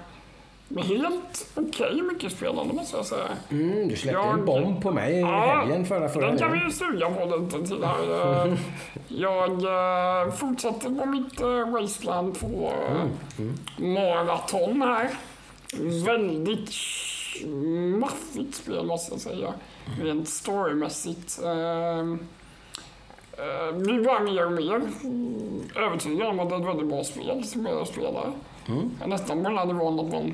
med 0.67 0.83
helt 0.83 1.47
okej 1.55 2.01
mycket 2.01 2.31
spelande 2.31 2.73
måste 2.73 2.97
jag 2.97 3.05
säga. 3.05 3.27
Mm, 3.51 3.87
du 3.87 3.95
släppte 3.95 4.19
Jag- 4.19 4.33
en 4.39 4.45
bomb 4.45 4.81
på 4.83 4.91
mig 4.91 5.13
i 5.13 5.19
Ja, 5.19 5.55
helgen 5.59 5.85
förra 5.85 6.09
förra 6.09 6.27
Den 6.27 6.37
kan 6.37 6.51
vi 6.51 6.59
ju 6.59 6.71
suga 6.71 7.09
på 7.09 7.25
lite 7.25 7.67
till 7.67 7.83
här. 7.83 8.45
Eh, 8.47 8.53
Jag 9.07 9.51
eh, 9.51 10.31
fortsätter 10.33 10.99
på 10.99 11.05
mitt 11.05 11.41
eh, 11.41 11.69
Wasteland 11.69 12.39
2 12.39 12.71
maraton 13.77 14.81
här. 14.81 15.09
Väldigt 16.05 16.69
maffigt 17.99 18.55
spel 18.55 18.85
måste 18.85 19.13
jag 19.13 19.21
säga. 19.21 19.53
Rent 20.01 20.29
storymässigt. 20.29 21.39
Eh, 21.43 21.49
eh, 21.51 22.15
blir 23.73 24.03
bara 24.05 24.19
mer 24.19 24.45
och 24.45 24.51
mer 24.51 24.81
övertygad 25.75 26.27
om 26.27 26.39
att 26.39 26.49
det 26.49 26.55
är 26.55 26.59
ett 26.59 26.67
väldigt 26.67 26.87
bra 26.87 27.03
spel 27.03 27.43
som 27.43 27.65
jag 27.65 27.87
spelar. 27.87 28.31
Jag 28.65 29.03
är 29.03 29.07
nästan 29.07 29.43
på 29.43 29.49
den 29.49 29.57
här 29.57 29.65
nivån 29.65 29.99
att 29.99 30.11
man 30.11 30.33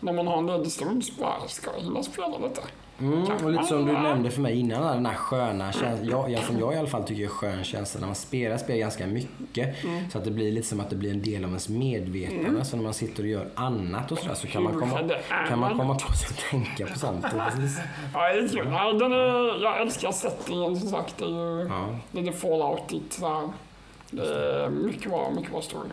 när 0.00 0.12
man 0.12 0.26
har 0.26 0.38
en 0.38 0.46
ledig 0.46 0.72
stund 0.72 1.04
så 1.04 1.12
bara 1.20 1.48
ska 1.48 1.70
jag 1.76 1.80
hinna 1.84 2.02
spela 2.02 2.38
lite. 2.38 2.60
Mm, 3.00 3.22
och 3.44 3.50
lite 3.50 3.64
som 3.64 3.86
du 3.86 3.92
nämnde 3.92 4.30
för 4.30 4.40
mig 4.40 4.58
innan, 4.58 4.94
den 4.94 5.06
här 5.06 5.14
sköna 5.14 5.72
känslan. 5.72 6.08
Jag, 6.08 6.30
jag, 6.30 6.44
som 6.44 6.58
jag 6.58 6.74
i 6.74 6.76
alla 6.76 6.88
fall 6.88 7.04
tycker 7.04 7.24
är 7.24 7.28
skön 7.28 7.64
känsla 7.64 8.00
när 8.00 8.06
man 8.06 8.14
spelar 8.16 8.56
spel 8.58 8.78
ganska 8.78 9.06
mycket. 9.06 9.84
Mm. 9.84 10.10
Så 10.10 10.18
att 10.18 10.24
det 10.24 10.30
blir 10.30 10.52
lite 10.52 10.68
som 10.68 10.80
att 10.80 10.90
det 10.90 10.96
blir 10.96 11.10
en 11.10 11.22
del 11.22 11.44
av 11.44 11.50
ens 11.50 11.68
medvetande. 11.68 12.64
Så 12.64 12.76
när 12.76 12.84
man 12.84 12.94
sitter 12.94 13.22
och 13.22 13.28
gör 13.28 13.48
annat 13.54 14.12
och 14.12 14.18
sådär 14.18 14.34
så 14.34 14.46
kan 14.46 14.62
man 14.62 14.80
komma, 14.80 15.10
kan 15.48 15.58
man 15.58 15.78
komma 15.78 15.94
på 15.94 16.12
sig 16.12 16.28
att 16.30 16.50
tänka 16.50 16.86
på 16.92 16.98
sånt. 16.98 17.22
Precis. 17.22 17.78
Ja, 18.14 18.32
det 18.32 18.38
är 18.38 18.48
kul. 18.48 18.68
Ja, 18.72 18.92
den 18.92 19.12
är, 19.12 19.62
jag 19.62 19.80
älskar 19.80 20.12
settingen 20.12 20.76
som 20.80 20.88
sagt. 20.88 21.18
Det 21.18 21.24
är 21.24 21.28
ju 21.28 21.68
Ja. 21.68 21.98
lite 22.10 22.32
falloutigt. 22.32 23.22
är 23.22 24.70
mycket 24.70 25.10
bra, 25.10 25.32
mycket 25.36 25.52
bra 25.52 25.62
story. 25.62 25.88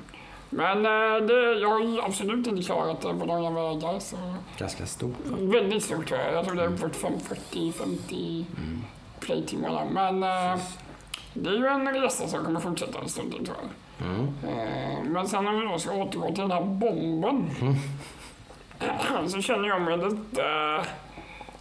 Men 0.50 0.86
eh, 0.86 1.28
det, 1.28 1.54
jag 1.60 1.70
har 1.70 2.06
absolut 2.06 2.48
inte 2.48 2.64
klarat 2.64 3.02
det 3.02 3.14
på 3.20 3.26
långa 3.26 3.50
vägar. 3.50 4.00
Så 4.00 4.16
Ganska 4.58 4.86
stort. 4.86 5.16
va? 5.26 5.38
väldigt 5.40 5.84
stort 5.84 6.08
tror 6.08 6.20
jag. 6.20 6.34
Jag 6.34 6.46
tror 6.46 6.56
det 6.56 6.64
är 6.64 6.68
uppåt 6.68 6.96
40-50 7.52 8.44
playtimmar. 9.20 9.70
där. 9.70 9.86
Men 9.86 10.24
eh, 10.24 10.62
det 11.34 11.50
är 11.50 11.54
ju 11.54 11.68
en 11.68 12.02
resa 12.02 12.28
som 12.28 12.46
kommer 12.46 12.60
fortsätta 12.60 13.00
en 13.00 13.10
stund 13.10 13.32
tror 13.32 13.58
jag. 13.62 14.08
Mm. 14.08 14.28
Eh, 14.48 15.04
Men 15.04 15.28
sen 15.28 15.48
om 15.48 15.60
vi 15.60 15.66
då 15.66 15.80
ska 15.80 15.92
återgå 15.94 16.26
till 16.28 16.36
den 16.42 16.52
här 16.52 16.62
bomben. 16.64 17.50
Så 19.28 19.42
känner 19.42 19.68
jag 19.68 19.82
mig 19.82 19.98
lite... 19.98 20.42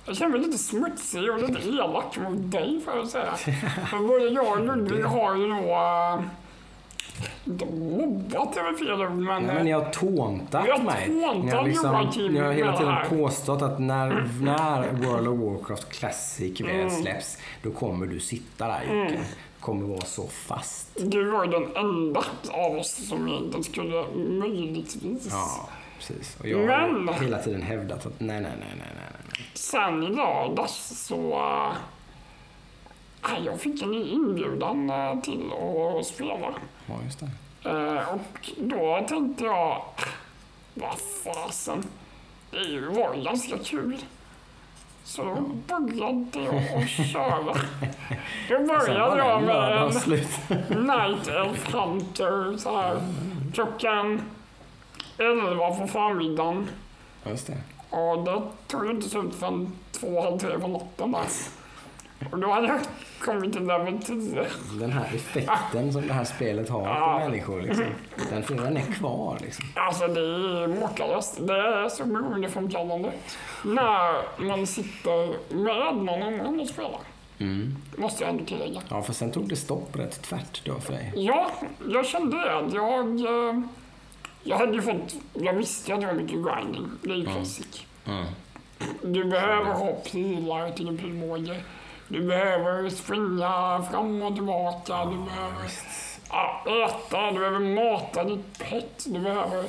Jag 0.06 0.16
känner 0.16 0.30
mig 0.32 0.40
lite 0.40 0.58
smutsig 0.58 1.30
och 1.30 1.38
lite 1.48 1.68
elak 1.68 2.18
mot 2.18 2.50
dig 2.52 2.80
får 2.84 2.96
jag 2.96 3.08
säga. 3.08 3.34
För 3.90 4.08
både 4.08 4.24
jag 4.24 4.58
och 4.58 4.66
Ludvig 4.66 5.04
har 5.04 5.36
ju 5.36 5.48
då... 5.48 6.22
eh, 7.20 7.52
Inte 7.52 7.66
mobbat 7.66 8.56
är 8.56 8.62
väl 8.62 8.74
fel 8.76 9.10
men... 9.10 9.42
Nej, 9.42 9.54
men 9.54 9.64
ni 9.64 9.70
har 9.72 9.84
tåntat 9.84 10.64
Vi 10.66 10.70
har 10.70 10.78
mig. 10.78 11.06
tåntat 11.06 11.44
ni 11.44 11.50
har, 11.50 11.64
liksom, 11.64 12.10
ni 12.32 12.38
har 12.38 12.52
hela 12.52 12.76
tiden 12.76 12.94
påstått 13.08 13.62
att 13.62 13.78
när, 13.78 14.28
när 14.42 14.92
World 14.92 15.28
of 15.28 15.38
Warcraft 15.38 15.88
Classic 15.92 16.60
väl 16.60 16.70
Mm. 16.70 16.90
släpps, 16.90 17.38
då 17.62 17.70
kommer 17.70 18.06
du 18.06 18.20
sitta 18.20 18.66
där 18.66 18.82
Jocke. 18.82 19.20
kommer 19.60 19.86
vara 19.86 20.00
så 20.04 20.26
fast. 20.28 20.88
Du 21.00 21.30
var 21.30 21.44
ju 21.44 21.50
den 21.50 21.76
enda 21.76 22.24
av 22.50 22.76
oss 22.78 23.08
som 23.08 23.28
egentligen 23.28 23.64
skulle 23.64 24.04
möjligtvis... 24.16 25.28
Ja, 25.30 25.68
precis. 25.98 26.36
Och 26.40 26.48
jag 26.48 26.58
har 26.58 26.88
Men- 26.88 27.14
hela 27.14 27.38
tiden 27.38 27.62
hävdat 27.62 28.06
att 28.06 28.20
nej, 28.20 28.40
nej, 28.40 28.52
nej, 28.60 28.68
nej, 28.78 28.88
nej. 28.94 29.22
nej. 29.32 29.46
Sen 29.54 30.02
i 30.02 30.08
lördags 30.08 31.06
så... 31.06 31.42
jag 33.44 33.60
fick 33.60 33.82
en 33.82 33.94
inbjudan 33.94 34.90
äh, 34.90 35.20
till 35.20 35.50
att 35.98 36.06
spela. 36.06 36.54
Ja, 36.86 36.94
just 37.04 37.20
det. 37.20 37.30
Eh, 37.70 38.14
och 38.14 38.50
då 38.56 39.06
tänkte 39.08 39.44
jag, 39.44 39.82
vad 40.74 40.98
fasen, 41.24 41.84
det 42.50 42.80
var 42.80 43.14
ju 43.14 43.22
ganska 43.22 43.58
kul. 43.58 43.96
Så 45.04 45.22
då 45.24 45.40
började 45.78 46.40
jag 46.44 46.82
att 46.82 46.88
köra. 47.12 47.54
Då 48.48 48.66
började 48.66 49.18
jag 49.18 49.42
med 49.42 49.82
en. 49.82 50.86
Night 50.86 51.28
Elf 51.28 51.74
Hunter 51.74 52.56
så 52.56 52.76
här 52.76 53.00
klockan 53.54 54.22
11 55.18 55.74
på 55.74 55.86
förmiddagen. 55.86 56.68
Just 57.26 57.46
det. 57.46 57.56
Och 57.96 58.24
det 58.24 58.42
tog 58.66 58.90
inte 58.90 59.08
slut 59.08 59.34
förrän 59.34 59.72
två, 59.92 60.22
halv 60.22 60.38
tre 60.38 60.58
på 60.58 60.68
natten 60.68 61.12
där. 61.12 61.24
Och 62.32 62.38
då 62.38 62.50
hade 62.52 62.66
jag 62.66 62.80
kommit 63.20 63.52
till 63.52 63.66
level 63.66 63.98
10. 64.02 64.46
Den 64.80 64.92
här 64.92 65.04
effekten 65.14 65.92
som 65.92 66.06
det 66.06 66.12
här 66.12 66.24
spelet 66.24 66.68
har 66.68 66.80
på 66.80 66.86
Ja. 66.86 67.18
människor, 67.18 67.62
liksom, 67.62 67.84
den, 68.30 68.42
finns- 68.42 68.62
den 68.62 68.76
är 68.76 68.82
kvar. 68.92 69.38
Liksom. 69.42 69.64
Alltså 69.74 70.06
det 70.08 70.20
är 70.20 70.80
makalöst. 70.80 71.46
Det 71.46 71.52
är 71.58 71.88
så 71.88 72.04
beroendeframkallande. 72.04 73.12
När 73.64 74.42
man 74.48 74.66
sitter 74.66 75.26
med 75.54 75.96
någon 76.04 76.22
annan 76.22 76.60
och 76.60 76.68
spelar. 76.68 77.00
Mm. 77.38 77.76
Måste 77.96 78.24
jag 78.24 78.30
ändå 78.30 78.44
tillägga. 78.44 78.80
Ja, 78.90 79.02
för 79.02 79.12
sen 79.12 79.30
tog 79.30 79.48
det 79.48 79.56
stopp 79.56 79.96
rätt 79.96 80.22
tvärt 80.22 80.64
då 80.64 80.74
för 80.80 80.92
dig. 80.92 81.12
Ja, 81.16 81.50
jag 81.88 82.06
kände 82.06 82.36
det. 82.36 82.76
Jag, 82.76 83.20
eh, 83.20 83.60
jag 84.42 84.58
hade 84.58 84.72
ju 84.72 84.82
fått... 84.82 85.14
Jag 85.34 85.52
visste 85.52 85.94
att 85.94 86.00
det 86.00 86.06
var 86.06 86.14
mycket 86.14 86.30
grinding. 86.44 86.90
Det 87.02 87.10
är 87.10 87.14
ju 87.16 87.26
classic. 87.26 87.86
Mm. 88.06 88.24
Du 89.02 89.24
behöver 89.24 89.72
ha 89.72 89.92
pilar 89.92 90.70
till 90.70 90.86
din 90.86 90.98
pilbåge. 90.98 91.60
Du 92.08 92.20
behöver 92.26 92.90
springa 92.90 93.82
fram 93.90 94.22
och 94.22 94.34
tillbaka. 94.34 95.04
Du 95.04 95.16
behöver 95.16 95.70
ja, 96.30 96.62
äta. 96.88 97.30
Du 97.30 97.38
behöver 97.38 97.58
mata 97.92 98.24
ditt 98.24 98.58
pet. 98.58 99.04
Du 99.06 99.18
behöver... 99.20 99.64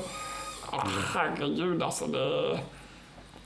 Ja, 0.72 0.84
herregud 1.14 1.84
alltså. 1.84 2.06
Det, 2.08 2.60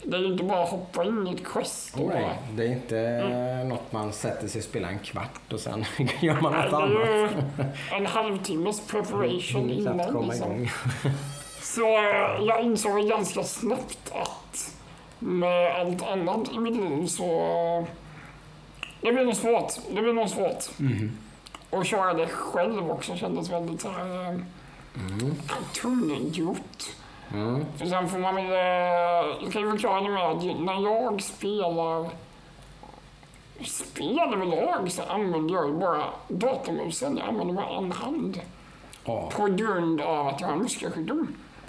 det 0.04 0.18
är 0.18 0.22
ju 0.22 0.28
inte 0.28 0.44
bara 0.44 0.64
att 0.64 0.70
hoppa 0.70 1.04
in 1.04 1.28
i 1.28 1.34
ett 1.34 1.46
quest. 1.46 1.96
bara- 1.98 2.08
Nej, 2.14 2.40
det 2.52 2.64
är 2.64 2.72
inte 2.72 3.64
något 3.70 3.92
man 3.92 4.14
sätter 4.14 4.48
sig 4.48 4.60
och 4.60 4.66
spelar 4.66 4.90
en 4.90 5.00
kvart 5.00 5.54
och 5.54 5.60
sen 5.60 5.86
gör 6.22 6.42
man 6.42 6.54
något 6.54 6.72
det 6.72 6.78
är 6.78 6.82
annat. 6.82 7.32
ju 7.32 7.98
en 7.98 8.06
halvtimmes 8.06 8.88
preparation 8.88 9.70
knappt 9.70 9.72
innan. 9.80 10.12
komma 10.14 10.34
Liksom. 10.34 10.52
igång. 10.52 10.70
Så 11.62 11.98
eh, 11.98 12.42
jag 12.48 12.62
insåg 12.64 13.08
ganska 13.10 13.44
snabbt 13.44 14.12
att 14.12 14.76
med 15.20 15.76
allt 15.76 16.04
annat 16.08 16.52
i 16.54 16.60
mitt 16.60 16.76
liv 16.76 17.08
så... 17.08 17.86
Det 19.04 19.12
blir 19.14 19.26
nog 19.26 19.36
svårt. 19.36 19.74
Det 19.92 20.02
blir 20.02 20.14
nog 20.14 20.30
svårt. 20.30 20.64
Och 21.70 21.86
köra 21.86 22.14
det 22.14 22.28
själv 22.28 22.92
också 22.92 23.16
kändes 23.16 23.50
väldigt 23.50 23.82
så 23.82 23.90
här... 23.90 24.34
eh, 24.34 25.56
tungrot. 25.82 26.96
Mm. 27.34 27.66
Sen 27.90 28.10
får 28.10 28.20
man 28.20 28.36
väl... 28.36 28.46
eh, 28.46 29.38
Jag 29.44 29.52
kan 29.54 29.62
ju 29.62 29.72
förklara 29.72 30.02
det 30.02 30.10
med 30.10 30.24
att 30.24 30.44
när 30.44 30.84
jag 30.84 31.22
spelar 31.22 32.10
spel 33.66 34.20
överlag 34.34 34.92
så 34.92 35.04
använder 35.04 35.54
jag 35.56 35.68
ju 35.68 35.74
bara 35.74 36.04
datormusen. 36.28 37.18
Jag 37.18 37.28
använder 37.28 37.54
bara 37.54 37.78
en 37.78 37.92
hand. 37.92 38.40
Ja, 39.06 39.30
På 39.36 39.46
grund 39.46 40.02
av 40.02 40.28
att 40.28 40.42
jag 40.42 40.48
har 40.48 40.56
muskelsjukdom 40.56 41.28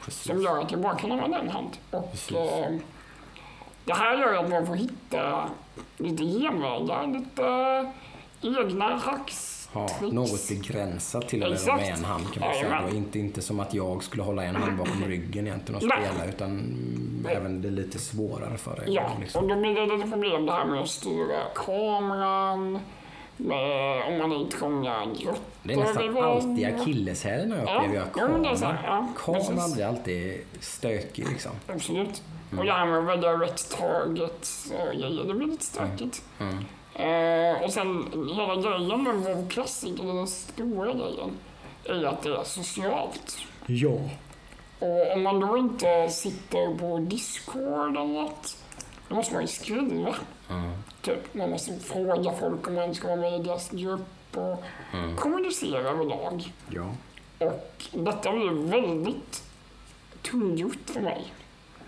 som 0.09 0.43
gör 0.43 0.59
att 0.63 0.71
jag 0.71 0.81
bara 0.81 0.95
kan 0.95 1.13
använda 1.13 1.39
en 1.39 1.49
hand. 1.51 1.71
Och, 1.91 2.11
Precis. 2.11 2.37
Det 3.85 3.95
här 3.95 4.19
gör 4.19 4.35
att 4.45 4.51
man 4.51 4.67
får 4.67 4.75
hitta 4.75 5.49
lite 5.97 6.25
genvägar, 6.25 7.07
lite 7.07 7.93
egna 8.43 8.97
hacks, 8.97 9.55
Ja, 9.75 9.89
något 10.13 10.49
begränsat 10.49 11.29
till 11.29 11.43
att 11.43 11.49
göra 11.49 11.55
Exakt. 11.55 11.81
med 11.81 11.99
en 11.99 12.05
hand 12.05 12.33
kan 12.33 12.41
man 12.41 12.55
säga. 12.55 12.83
Då. 12.91 12.97
Inte, 12.97 13.19
inte 13.19 13.43
som 13.43 13.61
att 13.61 13.75
jag 13.75 14.03
skulle 14.03 14.23
hålla 14.23 14.45
en 14.45 14.57
hand 14.57 14.79
bakom 14.79 15.05
ryggen 15.05 15.47
egentligen 15.47 15.83
och 15.83 15.89
Nej. 15.89 16.09
spela 16.09 16.31
utan 16.31 16.51
mm, 16.51 17.27
även 17.31 17.63
det 17.63 17.69
är 17.69 17.73
lite 17.73 17.99
svårare 17.99 18.59
för 18.59 18.77
dig. 18.77 18.85
Ja, 18.95 19.11
liksom. 19.21 19.43
och 19.43 19.49
då 19.49 19.57
blir 19.57 19.75
det 19.75 19.97
lite 19.97 20.11
problem 20.11 20.47
det 20.47 20.53
här 20.53 20.65
med 20.65 20.81
att 20.81 20.89
styra 20.89 21.41
kameran, 21.55 22.81
med, 23.37 24.03
om 24.09 24.19
man 24.19 24.33
är 24.33 24.51
trånga 24.51 25.05
grottor. 25.05 25.37
Det 25.63 25.73
är 25.73 25.77
nästan 25.77 26.19
alltid 26.19 26.67
akilleshälen 26.67 27.51
Ja, 27.51 27.77
upplever 27.77 27.95
jag. 27.95 28.13
Kameran, 28.13 28.57
ja, 28.61 29.09
kameran 29.17 29.57
precis. 29.57 29.75
blir 29.75 29.87
alltid 29.87 30.45
stökig 30.61 31.29
liksom. 31.29 31.53
Absolut. 31.67 32.23
Och 32.59 32.65
det 32.65 32.73
här 32.73 32.87
med 32.87 32.99
att 32.99 33.05
välja 33.05 33.33
rätt 33.33 33.71
target 33.79 34.49
och 34.73 34.95
grejer, 34.99 35.25
det 35.25 35.35
blir 35.35 35.47
lite 35.47 35.65
stökigt. 35.65 36.23
Mm. 36.41 36.65
Eh, 36.95 37.63
och 37.63 37.73
sen 37.73 38.05
hela 38.37 38.57
grejen 38.57 39.21
med 39.21 39.53
Classic, 39.53 40.01
eller 40.01 40.15
den 40.15 40.27
stora 40.27 40.93
grejen, 40.93 41.31
är 41.85 42.05
att 42.05 42.23
det 42.23 42.29
är 42.29 42.45
socialt. 42.45 43.39
Ja. 43.67 43.99
Och 44.79 45.13
om 45.13 45.23
man 45.23 45.41
då 45.41 45.57
inte 45.59 46.09
sitter 46.11 46.79
på 46.79 46.99
Discord 46.99 47.97
eller 47.97 48.05
något, 48.07 48.57
då 49.09 49.15
måste 49.15 49.35
man 49.35 49.43
ju 49.43 49.49
skriva. 49.49 50.15
Mm. 50.51 50.71
Typ, 51.03 51.35
man 51.35 51.51
måste 51.51 51.79
fråga 51.79 52.33
folk 52.33 52.69
om 52.69 52.75
man 52.75 52.95
ska 52.95 53.09
vara 53.09 53.21
med 53.21 53.41
i 53.41 53.43
deras 53.43 53.71
grupp 53.71 54.37
och 54.37 54.65
kommunicera 55.19 55.79
överlag. 55.91 56.53
Ja. 56.71 56.95
Och 57.39 57.83
detta 57.93 58.33
blir 58.33 58.71
väldigt 58.71 59.43
tungrot 60.23 60.91
för 60.91 61.01
mig. 61.01 61.33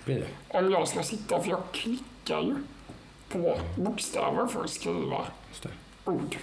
Blir 0.05 0.21
det. 0.51 0.59
Om 0.59 0.71
jag 0.71 0.89
ska 0.89 1.03
sitta, 1.03 1.43
för 1.43 1.51
jag 1.51 1.63
klickar 1.73 2.41
ju 2.41 2.57
på 3.29 3.59
bokstäver 3.77 4.47
för 4.47 4.65
att 4.65 4.71
skriva 4.71 5.27
Just 5.49 5.63
det. 5.63 5.71
ord. 6.05 6.37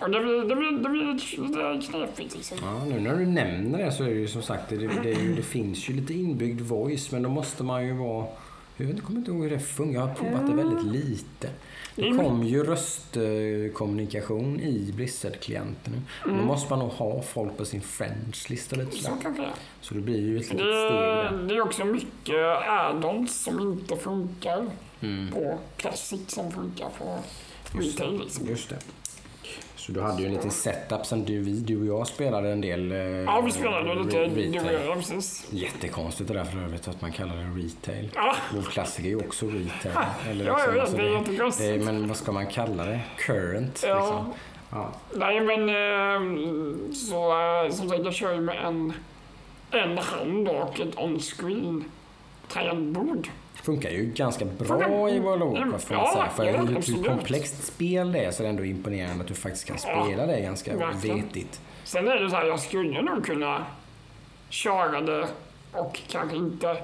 Och 0.00 0.10
det 0.10 0.20
blir, 0.20 0.44
det 0.48 0.56
blir, 0.56 0.72
det 0.72 0.88
blir 0.88 1.12
lite 1.12 1.86
knepigt 1.90 2.34
liksom. 2.34 2.58
Ja, 2.62 2.84
nu 2.84 3.00
när 3.00 3.16
du 3.16 3.26
nämner 3.26 3.78
det 3.78 3.92
så 3.92 4.04
är 4.04 4.08
det 4.08 4.14
ju 4.14 4.28
som 4.28 4.42
sagt, 4.42 4.68
det, 4.68 4.76
det, 4.76 5.10
ju, 5.10 5.34
det 5.34 5.42
finns 5.42 5.88
ju 5.88 5.94
lite 5.94 6.14
inbyggd 6.14 6.60
voice 6.60 7.12
men 7.12 7.22
då 7.22 7.28
måste 7.28 7.62
man 7.62 7.86
ju 7.86 7.92
vara 7.92 8.26
jag 8.76 8.86
vet 8.86 8.94
inte, 8.94 9.06
kommer 9.06 9.18
inte 9.18 9.30
ihåg 9.30 9.42
hur 9.42 9.50
det 9.50 9.58
funkar. 9.58 10.00
Jag 10.00 10.06
har 10.06 10.14
provat 10.14 10.46
det 10.46 10.54
väldigt 10.54 10.84
lite. 10.92 11.48
Det 11.96 12.06
Mm. 12.08 12.18
kom 12.24 12.42
ju 12.42 12.64
röstkommunikation 12.64 14.60
i 14.60 14.92
Blizzard-klienten. 14.96 16.02
Men 16.26 16.36
Då 16.38 16.42
måste 16.44 16.70
man 16.70 16.78
nog 16.78 16.88
ha 16.90 17.22
folk 17.22 17.56
på 17.56 17.64
sin 17.64 17.80
friends-lista 17.80 18.76
lite 18.76 18.96
Så 18.96 19.10
kanske 19.22 19.42
det. 19.42 19.50
Så 19.80 19.94
det 19.94 20.00
blir 20.00 20.20
ju 20.20 20.36
ett 20.36 20.42
litet 20.42 20.56
steg 20.58 20.66
där. 20.66 21.44
det 21.48 21.54
är 21.54 21.60
också 21.60 21.84
mycket 21.84 22.34
add-ons 22.68 23.26
som 23.44 23.60
inte 23.60 23.96
funkar 23.96 24.66
Mm. 25.00 25.30
på 25.32 25.58
Classic 25.76 26.20
som 26.30 26.52
funkar 26.52 26.88
på 26.98 27.18
Just 27.82 28.00
retail. 28.00 28.20
Liksom. 28.20 28.46
Just 28.48 28.68
det. 28.68 28.76
Så 29.86 29.92
du 29.92 30.00
hade 30.00 30.22
ju 30.22 30.28
en 30.28 30.34
liten 30.34 30.50
setup 30.50 31.06
sen 31.06 31.24
du, 31.24 31.42
du 31.42 31.80
och 31.80 31.86
jag 32.00 32.06
spelade 32.06 32.52
en 32.52 32.60
del 32.60 32.92
eh, 32.92 32.98
Ja, 32.98 33.40
vi 33.40 33.52
spelade 33.52 33.94
lite 33.94 34.16
re- 34.16 34.34
du 34.34 34.58
och 34.58 34.64
retail. 34.66 34.86
jag, 34.86 34.96
precis. 34.96 35.46
Jättekonstigt 35.50 36.28
det 36.28 36.34
där 36.34 36.44
för 36.44 36.58
övrigt 36.58 36.88
att 36.88 37.00
man 37.00 37.12
kallar 37.12 37.36
det 37.36 37.42
retail. 37.42 38.10
Ja. 38.14 38.36
Vår 38.54 38.62
klassiker 38.62 39.08
är 39.08 39.10
ju 39.10 39.16
också 39.26 39.46
retail. 39.46 40.06
Eller 40.30 40.44
Ja, 40.46 40.60
jag 40.60 40.72
vet, 40.72 40.80
alltså 40.80 40.96
det 40.96 41.02
är 41.08 41.18
jättekonstigt. 41.18 41.84
Men 41.84 42.08
vad 42.08 42.16
ska 42.16 42.32
man 42.32 42.46
kalla 42.46 42.84
det? 42.84 43.00
Current 43.18 43.84
Ja. 43.86 43.98
liksom. 43.98 44.32
Ja. 44.70 44.92
Nej, 45.14 45.40
men 45.40 45.68
eh, 45.68 46.92
så 46.92 47.32
eh, 47.64 47.70
som 47.70 47.88
sagt, 47.88 48.04
jag 48.04 48.14
kör 48.14 48.34
ju 48.34 48.40
med 48.40 48.64
en, 48.66 48.92
en 49.70 49.98
hand 49.98 50.48
och 50.48 50.80
ett 50.80 50.96
on-screen 50.98 51.84
tangentbord. 52.48 53.28
Funkar 53.64 53.90
ju 53.90 54.04
ganska 54.14 54.44
bra 54.44 55.10
i 55.10 55.18
World 55.18 55.42
of 55.42 55.52
Warcraft 55.52 55.84
får 55.88 55.94
man 55.94 56.12
säga. 56.12 56.28
För 56.30 56.44
ja, 56.44 56.58
hur, 56.58 57.04
komplext 57.08 57.66
spel 57.66 58.12
det 58.12 58.18
är 58.24 58.30
så 58.30 58.42
är 58.42 58.44
det 58.44 58.50
ändå 58.50 58.64
imponerande 58.64 59.22
att 59.22 59.28
du 59.28 59.34
faktiskt 59.34 59.64
kan 59.64 59.78
spela 59.78 60.26
det 60.26 60.40
ganska 60.40 60.76
verkligen. 60.76 61.16
vetigt. 61.16 61.60
Sen 61.84 62.08
är 62.08 62.16
det 62.16 62.30
så 62.30 62.36
här, 62.36 62.44
jag 62.44 62.60
skulle 62.60 63.02
nog 63.02 63.26
kunna 63.26 63.64
köra 64.48 65.00
det 65.00 65.28
och 65.72 66.00
kanske 66.08 66.36
inte 66.36 66.76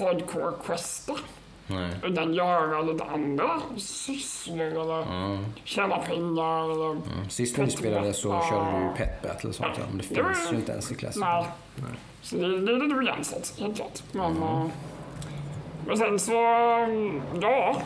hardcore 0.00 0.52
questa. 0.66 1.12
Nej. 1.66 1.90
Utan 2.04 2.34
göra 2.34 2.82
lite 2.82 3.04
andra 3.04 3.60
sysslor 3.78 4.60
eller 4.60 5.04
tjäna 5.64 5.96
pengar 5.98 6.72
eller... 6.72 6.90
Mm. 6.90 7.30
Sist 7.30 7.58
vi 7.58 7.70
spelade 7.70 8.12
så 8.14 8.28
Ja. 8.28 8.46
körde 8.50 8.78
du 8.78 8.84
ju 8.84 8.92
pet 8.96 9.22
battle 9.22 9.48
och 9.48 9.54
sånt 9.54 9.74
ja, 9.78 9.84
men 9.88 9.98
det 9.98 10.14
Det 10.14 10.22
var- 10.22 10.32
finns 10.34 10.52
ju 10.52 10.56
inte 10.56 10.72
ens 10.72 10.92
i 10.92 10.94
klassen. 10.94 11.20
Nej. 11.22 11.44
Så 12.22 12.36
det, 12.36 12.60
det 12.60 12.72
är 12.72 12.76
lite 12.78 12.94
begränsat, 12.94 13.54
helt 13.58 13.76
klart. 13.76 14.02
Men, 14.12 14.42
eh, 14.42 14.66
men 15.86 15.98
sen 15.98 16.18
så, 16.18 16.32
ja. 17.40 17.76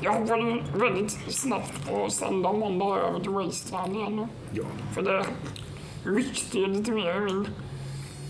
Jag 0.00 0.12
hoppade 0.12 0.62
väldigt 0.74 1.10
snabbt 1.34 1.88
på 1.88 2.10
söndag 2.10 2.48
och 2.48 2.58
måndag 2.58 2.98
över 2.98 3.20
till 3.20 3.30
Wasteland 3.30 3.96
igen 3.96 4.16
nu. 4.16 4.28
Ja. 4.52 4.64
För 4.94 5.02
det 5.02 5.26
ryckte 6.04 6.58
ju 6.58 6.66
lite 6.66 6.92
mer 6.92 7.16
i 7.16 7.20
min 7.20 7.48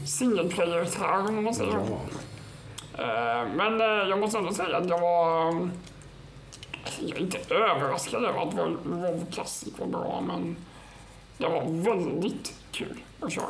single 0.06 0.48
player-tarm 0.48 1.38
om 1.38 1.44
man 1.44 1.54
säger. 1.54 1.72
Ja. 1.72 3.02
Eh, 3.02 3.48
Men 3.56 3.80
eh, 3.80 3.86
jag 3.86 4.20
måste 4.20 4.38
ändå 4.38 4.52
säga 4.52 4.76
att 4.76 4.88
jag 4.88 5.00
var... 5.00 5.68
Jag 7.00 7.18
är 7.18 7.20
inte 7.20 7.54
överraskad 7.54 8.24
över 8.24 8.42
att 8.42 8.54
WoW 8.84 9.26
Classic 9.32 9.78
var 9.78 9.86
bra, 9.86 10.22
men 10.26 10.56
det 11.38 11.48
var 11.48 11.62
väldigt 11.66 12.54
kul 12.72 12.98
att 13.20 13.32
köra 13.32 13.44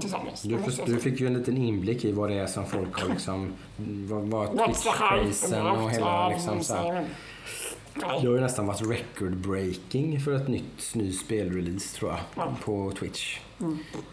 tillsammans. 0.00 0.44
Mm. 0.44 0.56
Du, 0.56 0.62
det 0.62 0.66
måste 0.66 0.80
jag 0.82 0.90
du 0.90 1.00
fick 1.00 1.20
ju 1.20 1.26
en 1.26 1.34
liten 1.38 1.56
inblick 1.56 2.04
i 2.04 2.12
vad 2.12 2.30
det 2.30 2.34
är 2.34 2.46
som 2.46 2.66
folk 2.66 3.00
har 3.00 3.08
liksom, 3.08 3.52
vad, 4.08 4.22
vad 4.22 4.48
Twitch-crazen 4.48 5.70
och 5.84 5.90
hela 5.90 6.28
liksom 6.28 6.62
så 6.62 6.74
här. 6.74 7.06
Det 7.94 8.06
har 8.06 8.22
ju 8.22 8.40
nästan 8.40 8.66
varit 8.66 8.82
record 8.90 9.36
breaking 9.36 10.20
för 10.20 10.32
ett 10.32 10.48
nytt 10.48 10.94
ny 10.94 11.12
spelrelease 11.12 11.96
tror 11.98 12.10
jag 12.10 12.20
Ja. 12.36 12.56
på 12.64 12.92
Twitch. 12.98 13.38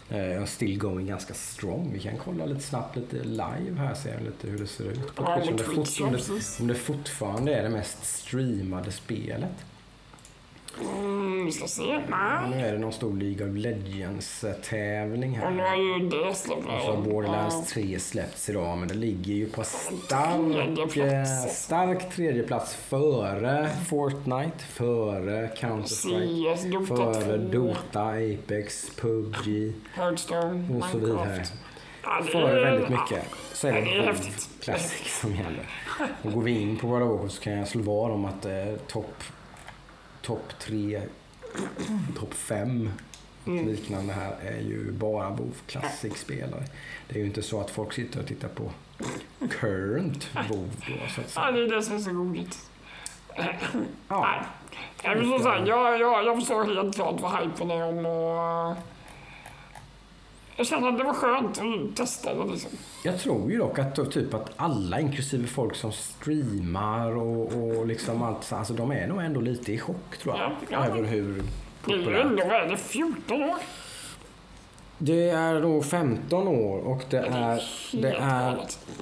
Eh, 0.08 0.42
och 0.42 0.48
still 0.48 0.78
going 0.78 1.06
ganska 1.06 1.34
strong. 1.34 1.90
Vi 1.92 2.00
kan 2.00 2.16
kolla 2.24 2.46
lite 2.46 2.60
snabbt 2.60 2.96
lite 2.96 3.16
live 3.24 3.74
här 3.76 3.94
se 3.94 4.20
lite 4.20 4.48
hur 4.48 4.58
det 4.58 4.66
ser 4.66 4.84
ut 4.84 5.14
på 5.14 5.24
Twitch. 5.24 5.48
Om 5.50 5.56
det, 5.56 5.64
fort, 5.64 6.00
om, 6.00 6.12
det, 6.12 6.60
om 6.60 6.66
det 6.66 6.74
fortfarande 6.74 7.54
är 7.54 7.62
det 7.62 7.68
mest 7.68 8.04
streamade 8.04 8.92
spelet. 8.92 9.50
Mm, 10.80 11.44
vi 11.46 11.52
ska 11.52 11.66
se. 11.66 11.82
Nej. 12.08 12.50
Nu 12.50 12.66
är 12.66 12.72
det 12.72 12.78
någon 12.78 12.92
stor 12.92 13.16
League 13.16 13.48
of 13.50 13.56
Legends-tävling 13.56 15.40
Och 15.44 15.52
nu 15.52 15.62
här. 15.62 15.68
har 15.68 15.76
ju 15.76 16.08
det 16.08 16.34
släppt. 16.34 16.66
Och 16.66 16.82
så 16.82 16.90
har 16.94 17.02
Borderlands 17.02 17.72
3 17.72 17.98
släppts 17.98 18.48
idag 18.48 18.78
men 18.78 18.88
det 18.88 18.94
ligger 18.94 19.34
ju 19.34 19.48
på 19.48 19.64
stark, 19.64 20.96
eh, 20.96 21.24
stark 21.50 22.10
tredje 22.14 22.42
plats 22.42 22.74
före 22.74 23.68
Fortnite, 23.88 24.58
före 24.68 25.50
Counter-Strike, 25.56 26.56
CS, 26.56 26.62
Dota 26.64 27.12
före 27.12 27.38
2, 27.38 27.58
Dota, 27.58 28.02
Apex, 28.02 28.90
PubG 29.00 29.72
Hearthstone, 29.94 30.78
och 30.78 30.84
så 30.84 30.98
vidare. 30.98 31.42
Ja, 32.02 32.22
Före 32.32 32.64
väldigt 32.64 32.88
mycket 32.88 33.24
så 33.52 33.68
är 33.68 33.72
det 33.72 33.78
Ja, 33.96 34.02
det. 34.12 34.64
Classic 34.64 35.18
som 35.20 35.30
gäller. 35.34 35.68
Och 36.22 36.32
går 36.32 36.42
vi 36.42 36.60
in 36.62 36.76
på 36.76 36.86
of 36.86 36.92
Warcraft 37.10 37.34
så 37.34 37.42
kan 37.42 37.52
jag 37.52 37.68
slå 37.68 37.82
vad 37.82 38.10
om 38.10 38.24
att 38.24 38.44
eh, 38.46 38.52
topp 38.86 39.14
top 40.28 40.58
3, 40.58 41.02
topp 42.18 42.34
5 42.34 42.90
Mm. 43.46 43.66
liknande 43.66 44.12
här 44.12 44.36
är 44.42 44.60
ju 44.60 44.92
bara 44.92 45.30
WoW 45.30 45.54
Classic-spelare. 45.66 46.64
Det 47.08 47.14
är 47.14 47.18
ju 47.18 47.26
inte 47.26 47.42
så 47.42 47.60
att 47.60 47.70
folk 47.70 47.92
sitter 47.92 48.20
och 48.20 48.26
tittar 48.26 48.48
på 48.48 48.70
current 49.50 50.28
WoW 50.48 50.70
då 50.86 51.08
så 51.14 51.20
att 51.20 51.30
säga. 51.30 51.46
Ja, 51.46 51.52
det 51.52 51.60
är 51.60 51.76
det 51.76 51.82
som 51.82 51.96
är 51.96 52.00
så 52.00 52.10
roligt. 52.10 52.70
Ja, 54.08 54.20
Nej. 54.20 54.46
Jag, 55.02 55.14
vill 55.14 55.30
så 55.30 55.38
säga, 55.38 55.66
jag, 55.66 56.00
jag, 56.00 56.26
jag 56.26 56.36
förstår 56.36 56.64
helt 56.64 56.94
klart 56.94 57.20
vad 57.20 57.32
hypen 57.32 57.70
är 57.70 57.84
om 57.88 58.06
och... 58.06 58.76
Jag 60.58 60.66
känner 60.66 60.88
att 60.88 60.98
det 60.98 61.04
var 61.04 61.12
skönt 61.14 61.58
att 61.58 61.96
testa 61.96 62.34
det 62.34 62.50
liksom. 62.50 62.70
jag 63.04 63.18
tror 63.18 63.50
ju 63.50 63.58
dock 63.58 63.78
att 63.78 63.94
då, 63.96 64.04
typ 64.04 64.34
att 64.34 64.50
alla, 64.56 65.00
inklusive 65.00 65.46
folk 65.46 65.74
som 65.74 65.92
streamar 65.92 67.16
och, 67.16 67.52
och 67.52 67.86
liksom 67.86 68.22
allt, 68.22 68.44
så- 68.44 68.56
alltså 68.56 68.72
de 68.74 68.90
är 68.92 69.06
nog 69.06 69.22
ändå 69.22 69.40
lite 69.40 69.72
i 69.72 69.78
chock 69.78 70.18
tror 70.22 70.36
jag. 70.36 70.50
Ja, 70.50 70.56
ja. 70.70 70.86
Över 70.86 71.02
hur 71.08 71.42
Det 71.86 71.92
är 71.92 71.96
ju 71.96 72.02
populärt 72.04 72.24
ändå, 72.26 72.44
vad 72.44 72.56
är 72.56 72.68
det, 72.68 72.76
14 72.76 73.42
år? 73.42 73.56
Det 74.98 75.30
är 75.30 75.60
nog 75.60 75.84
15 75.84 76.48
år 76.48 76.78
och 76.78 77.02
det 77.10 77.18
är... 77.18 77.62
Det 77.92 78.10
är 78.20 78.58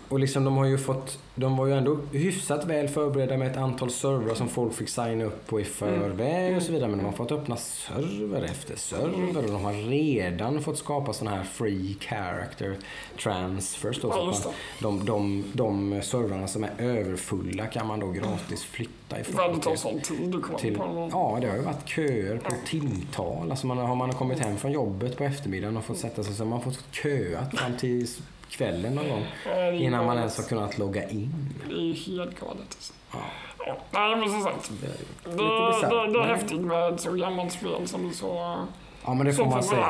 och 0.09 0.21
liksom 0.21 0.45
de 0.45 0.57
har 0.57 0.64
ju 0.64 0.79
fått... 0.79 1.19
De 1.38 1.57
var 1.57 1.66
ju 1.66 1.72
ändå 1.72 1.99
hyfsat 2.12 2.64
väl 2.64 2.88
förberedda 2.88 3.37
med 3.37 3.51
ett 3.51 3.57
antal 3.57 3.90
servrar 3.90 4.35
som 4.35 4.49
folk 4.49 4.75
fick 4.75 4.88
signa 4.88 5.25
upp 5.25 5.46
på 5.46 5.61
i 5.61 5.64
förväg 5.64 6.57
och 6.57 6.62
så 6.62 6.72
vidare. 6.72 6.88
Men 6.88 6.99
de 6.99 7.05
har 7.05 7.12
fått 7.12 7.33
öppna 7.33 7.57
server 7.57 8.42
efter 8.42 8.77
server 8.77 9.44
och 9.44 9.51
de 9.51 9.64
har 9.64 9.72
redan 9.72 10.62
fått 10.62 10.79
skapa 10.79 11.12
sådana 11.12 11.37
här 11.37 11.44
free 11.44 11.96
character 12.01 12.77
transfers. 13.22 14.01
Då, 14.01 14.09
Ja, 14.09 14.33
så 14.33 14.49
man, 14.88 15.05
de, 15.05 15.05
de, 15.07 15.44
de 15.53 16.03
servrarna 16.03 16.46
som 16.49 16.64
är 16.64 16.70
överfulla 16.79 17.66
kan 17.66 17.87
man 17.87 18.01
då 18.01 18.11
gratis 18.11 18.64
flytta 18.64 19.20
ifrån. 19.20 19.37
Vad 19.37 19.55
det 19.57 19.62
tar 19.62 19.77
sån 19.77 20.01
tid 20.01 20.35
att 20.35 20.42
komma 20.42 20.59
till, 20.59 20.77
på 20.77 21.09
ja, 21.12 21.38
det 21.40 21.49
har 21.49 21.57
ju 21.57 21.62
varit 21.62 21.88
köer 21.88 22.37
på 22.37 22.53
timtal. 22.66 23.51
Alltså 23.51 23.66
man, 23.66 23.79
har 23.79 23.94
man 23.94 24.12
kommit 24.12 24.38
hem 24.38 24.57
från 24.57 24.72
jobbet 24.72 25.16
på 25.16 25.25
eftermiddagen 25.25 25.77
och 25.77 25.85
fått 25.85 25.99
sätta 25.99 26.25
sig 26.25 26.35
så 26.35 26.42
har 26.42 26.51
man 26.51 26.62
fått 26.62 26.85
köat 26.90 27.59
fram 27.59 27.77
till 27.77 28.09
kvällen 28.50 28.94
någon 28.94 29.09
gång 29.09 29.26
innan 29.74 30.06
man 30.06 30.18
ens 30.18 30.37
har 30.37 30.44
kunnat 30.44 30.78
logga 30.78 31.09
in. 31.09 31.54
Det 31.68 31.74
är 31.74 31.80
ju 31.80 31.94
helt 31.94 32.40
galet 32.40 32.66
alltså. 32.68 32.92
Ja. 33.12 33.18
Ja, 33.66 33.76
nej 33.92 34.16
men 34.16 34.30
som 34.30 34.42
sagt. 34.42 34.70
Det, 34.80 34.87
Det, 35.30 35.37
det, 35.37 36.12
det, 36.12 36.18
är 36.18 36.35
häftigt 36.35 36.61
med 36.61 36.94
ett 36.94 37.00
så 37.00 37.12
gammalt 37.12 37.52
spel 37.52 37.88
som 37.88 38.12
så... 38.12 38.59
Ja, 39.07 39.14
men 39.14 39.27
det 39.27 39.33
får 39.33 39.47
man 39.47 39.62
säga. 39.62 39.87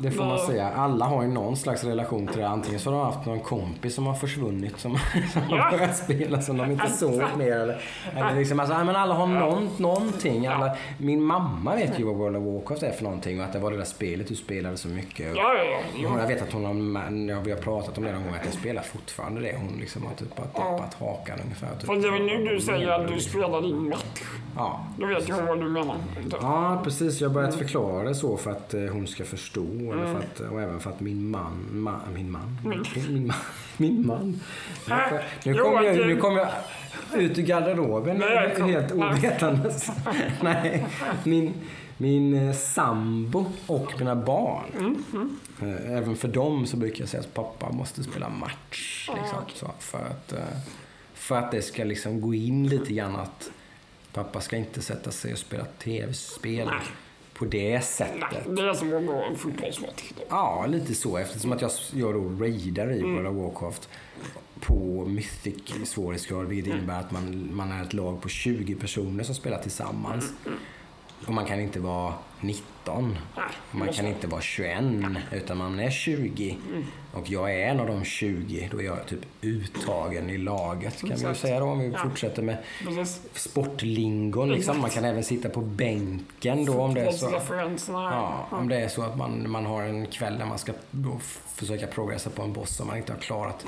Det 0.00 0.10
får 0.10 0.24
man 0.24 0.38
säga. 0.38 0.70
Alla 0.76 1.04
har 1.04 1.22
ju 1.22 1.28
någon 1.28 1.56
slags 1.56 1.84
relation 1.84 2.26
till 2.26 2.40
det. 2.40 2.48
Antingen 2.48 2.80
så 2.80 2.90
har 2.90 2.98
de 2.98 3.06
haft 3.14 3.26
någon 3.26 3.40
kompis 3.40 3.94
som 3.94 4.06
har 4.06 4.14
försvunnit 4.14 4.78
som, 4.80 4.98
som 5.32 5.42
Ja. 5.50 5.56
har 5.62 5.70
börjat 5.70 5.96
spela 5.96 6.42
som 6.42 6.56
de 6.56 6.70
inte 6.70 6.90
såg 6.90 7.22
mer. 7.38 7.52
Eller, 7.52 7.80
eller 8.16 8.34
liksom, 8.34 8.60
alltså, 8.60 8.84
men 8.84 8.96
alla 8.96 9.14
har 9.14 9.26
någon, 9.26 9.68
någonting. 9.76 10.46
Alla, 10.46 10.76
min 10.98 11.22
mamma 11.22 11.74
vet 11.74 12.00
ju 12.00 12.04
vad 12.04 12.14
World 12.16 12.36
of 12.36 12.42
Warcraft 12.44 12.82
är 12.82 12.92
för 12.92 13.04
någonting 13.04 13.38
och 13.40 13.44
att 13.46 13.52
det 13.52 13.58
var 13.58 13.70
det 13.70 13.76
där 13.76 13.84
spelet 13.84 14.28
du 14.28 14.34
spelade 14.36 14.76
så 14.76 14.88
mycket. 14.88 15.26
Jo. 15.96 16.08
Hon, 16.08 16.18
jag 16.18 16.26
vet 16.26 16.42
att 16.42 16.52
hon 16.52 16.64
har, 16.64 17.40
vi 17.40 17.50
har 17.50 17.58
pratat 17.58 17.98
om 17.98 18.04
det 18.04 18.12
någon 18.12 18.22
gång, 18.24 18.34
att 18.34 18.44
jag 18.44 18.54
spelar 18.54 18.82
fortfarande 18.82 19.40
det. 19.40 19.56
Hon 19.56 19.80
liksom 19.80 20.02
har 20.06 20.14
typ 20.14 20.36
bara 20.36 20.46
tappat 20.46 20.94
hakan 20.94 21.38
ungefär. 21.44 21.68
Typ. 21.76 21.86
För 21.86 21.96
det 21.96 22.08
är 22.08 22.12
väl 22.12 22.22
nu 22.44 22.44
du 22.54 22.60
säger 22.60 22.88
att 22.88 23.08
du 23.08 23.20
spelar 23.20 23.60
din 23.62 23.88
match. 23.88 24.22
Ja. 24.56 24.80
Då 24.98 25.06
vet 25.06 25.28
jag 25.28 25.42
vad 25.46 25.58
du 25.60 25.68
menar. 25.68 25.96
ja, 26.42 26.80
precis. 26.84 27.20
Jag 27.20 27.28
har 27.28 27.34
börjat 27.34 27.54
förklara 27.54 28.08
det 28.08 28.14
så 28.14 28.36
för 28.36 28.50
att 28.50 28.57
eh, 28.74 28.80
hon 28.92 29.06
ska 29.06 29.24
förstå. 29.24 29.66
Eller 29.92 30.06
för 30.06 30.18
att, 30.18 30.40
och 30.52 30.62
även 30.62 30.80
för 30.80 30.90
att 30.90 31.00
min 31.00 31.30
man, 31.30 31.66
ma, 31.72 32.00
min 32.14 32.30
man, 32.30 32.58
min, 32.64 32.84
min 33.08 33.26
man, 33.26 33.36
min 33.76 34.06
man. 34.06 34.40
Nu, 34.88 34.94
Äh, 34.94 35.20
nu 35.44 35.54
kommer 35.54 35.82
jag, 35.82 35.96
nu 36.06 36.16
kom 36.16 36.36
jag 36.36 36.48
ut 37.14 37.38
ur 37.38 37.42
garderoben 37.42 38.16
Nej, 38.18 38.54
kom- 38.56 38.68
helt 38.70 38.94
nej. 38.96 39.08
ovetandes. 39.08 39.90
Nej, 40.42 40.86
min, 41.24 41.54
min 41.96 42.34
eh, 42.48 42.54
sambo 42.54 43.46
och 43.66 43.92
mina 43.98 44.16
barn. 44.16 44.96
Eh, 45.62 45.92
Även 45.96 46.16
för 46.16 46.28
dem 46.28 46.66
så 46.66 46.76
brukar 46.76 47.00
jag 47.00 47.08
säga 47.08 47.20
att 47.20 47.34
pappa 47.34 47.70
måste 47.72 48.02
spela 48.02 48.28
match. 48.28 49.10
Liksom, 49.16 49.38
så, 49.54 49.70
för, 49.78 49.98
att, 49.98 50.34
för 51.14 51.36
att 51.38 51.50
det 51.50 51.62
ska 51.62 51.84
liksom 51.84 52.20
gå 52.20 52.34
in 52.34 52.68
lite 52.68 52.92
grann 52.92 53.16
att 53.16 53.50
pappa 54.12 54.40
ska 54.40 54.56
inte 54.56 54.82
sätta 54.82 55.10
sig 55.10 55.32
och 55.32 55.38
spela 55.38 55.64
tv-spel. 55.64 56.68
På 57.38 57.44
det 57.44 57.84
sättet. 57.84 58.46
Nej, 58.46 58.56
det 58.56 58.62
är 58.62 58.74
som 58.74 58.96
att 58.96 59.06
gå 59.06 59.12
en 59.12 59.36
fotbollsmatch. 59.36 60.12
Ja, 60.28 60.66
lite 60.68 60.94
så. 60.94 61.16
Eftersom 61.16 61.52
att 61.52 61.62
jag, 61.62 61.70
jag 61.92 62.14
då 62.14 62.44
raidar 62.44 62.92
i 62.92 63.02
World 63.02 63.26
of 63.26 63.36
Warcraft 63.36 63.88
på 64.60 65.04
Mythic 65.08 65.54
svårighetsgrad, 65.84 66.46
vilket 66.46 66.74
innebär 66.74 67.00
att 67.00 67.10
man, 67.10 67.50
man 67.52 67.72
är 67.72 67.82
ett 67.82 67.92
lag 67.92 68.22
på 68.22 68.28
20 68.28 68.74
personer 68.74 69.24
som 69.24 69.34
spelar 69.34 69.58
tillsammans. 69.58 70.32
Och 71.26 71.34
man 71.34 71.44
kan 71.44 71.60
inte 71.60 71.80
vara 71.80 72.14
19. 72.40 73.16
Nej, 73.36 73.44
Man 73.70 73.88
kan 73.88 74.06
inte 74.06 74.26
vara 74.26 74.40
21, 74.40 74.84
utan 75.32 75.56
man 75.56 75.80
är 75.80 75.90
20. 75.90 76.56
Och 77.12 77.30
jag 77.30 77.54
är 77.54 77.68
en 77.68 77.80
av 77.80 77.86
de 77.86 78.04
20. 78.04 78.68
Då 78.72 78.80
är 78.80 78.84
jag 78.84 79.06
typ 79.06 79.20
uttagen 79.42 80.30
i 80.30 80.38
laget, 80.38 81.00
kan 81.00 81.28
vi 81.28 81.34
säga 81.34 81.60
då, 81.60 81.66
om 81.66 81.78
vi 81.78 81.92
fortsätter 81.92 82.42
med 82.42 82.56
sportlingon. 83.32 84.48
Liksom. 84.50 84.80
Man 84.80 84.90
kan 84.90 85.04
även 85.04 85.24
sitta 85.24 85.48
på 85.48 85.60
bänken 85.60 86.64
då 86.64 86.80
om 86.80 86.94
det 86.94 87.00
är 87.00 87.12
så. 87.12 87.40
Ja, 87.86 88.48
om 88.50 88.68
det 88.68 88.76
är 88.76 88.88
så 88.88 89.02
att 89.02 89.16
man, 89.16 89.50
man 89.50 89.66
har 89.66 89.82
en 89.82 90.06
kväll 90.06 90.38
där 90.38 90.46
man 90.46 90.58
ska 90.58 90.72
försöka 91.54 91.86
progressa 91.86 92.30
på 92.30 92.42
en 92.42 92.52
boss 92.52 92.76
som 92.76 92.86
man 92.86 92.96
inte 92.96 93.12
har 93.12 93.20
klarat. 93.20 93.66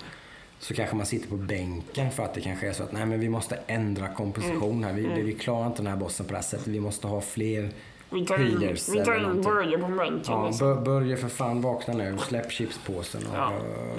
Så 0.63 0.75
kanske 0.75 0.97
man 0.97 1.07
sitter 1.07 1.29
på 1.29 1.37
bänken 1.37 2.11
för 2.11 2.23
att 2.23 2.35
det 2.35 2.41
kanske 2.41 2.69
är 2.69 2.73
så 2.73 2.83
att 2.83 2.93
nej 2.93 3.07
men 3.07 3.21
vi 3.21 3.29
måste 3.29 3.59
ändra 3.67 4.09
komposition 4.15 4.85
här. 4.85 4.93
Vi, 4.93 5.05
Mm. 5.05 5.27
vi 5.27 5.33
klarar 5.33 5.67
inte 5.67 5.79
den 5.83 5.87
här 5.87 5.97
bossen 5.97 6.27
på 6.27 6.33
det 6.33 6.37
här 6.39 6.43
sättet. 6.45 6.67
Vi 6.67 6.81
måste 6.81 7.07
ha 7.07 7.21
fler 7.21 7.71
Vi 8.13 8.27
tar 8.27 8.39
in, 8.39 8.77
vi 8.93 9.05
tar 9.05 9.15
in. 9.35 9.43
Börje 9.43 9.79
på 9.79 9.87
bänken. 9.89 10.21
Ja, 10.27 10.47
liksom. 10.47 10.67
Bör- 10.75 10.81
Börje 10.81 11.17
för 11.17 11.29
fan 11.29 11.61
vakna 11.61 11.95
nu. 11.95 12.17
Släpp 12.19 12.53
chipspåsen 12.53 13.21
och 13.27 13.37
Ja. 13.39 13.53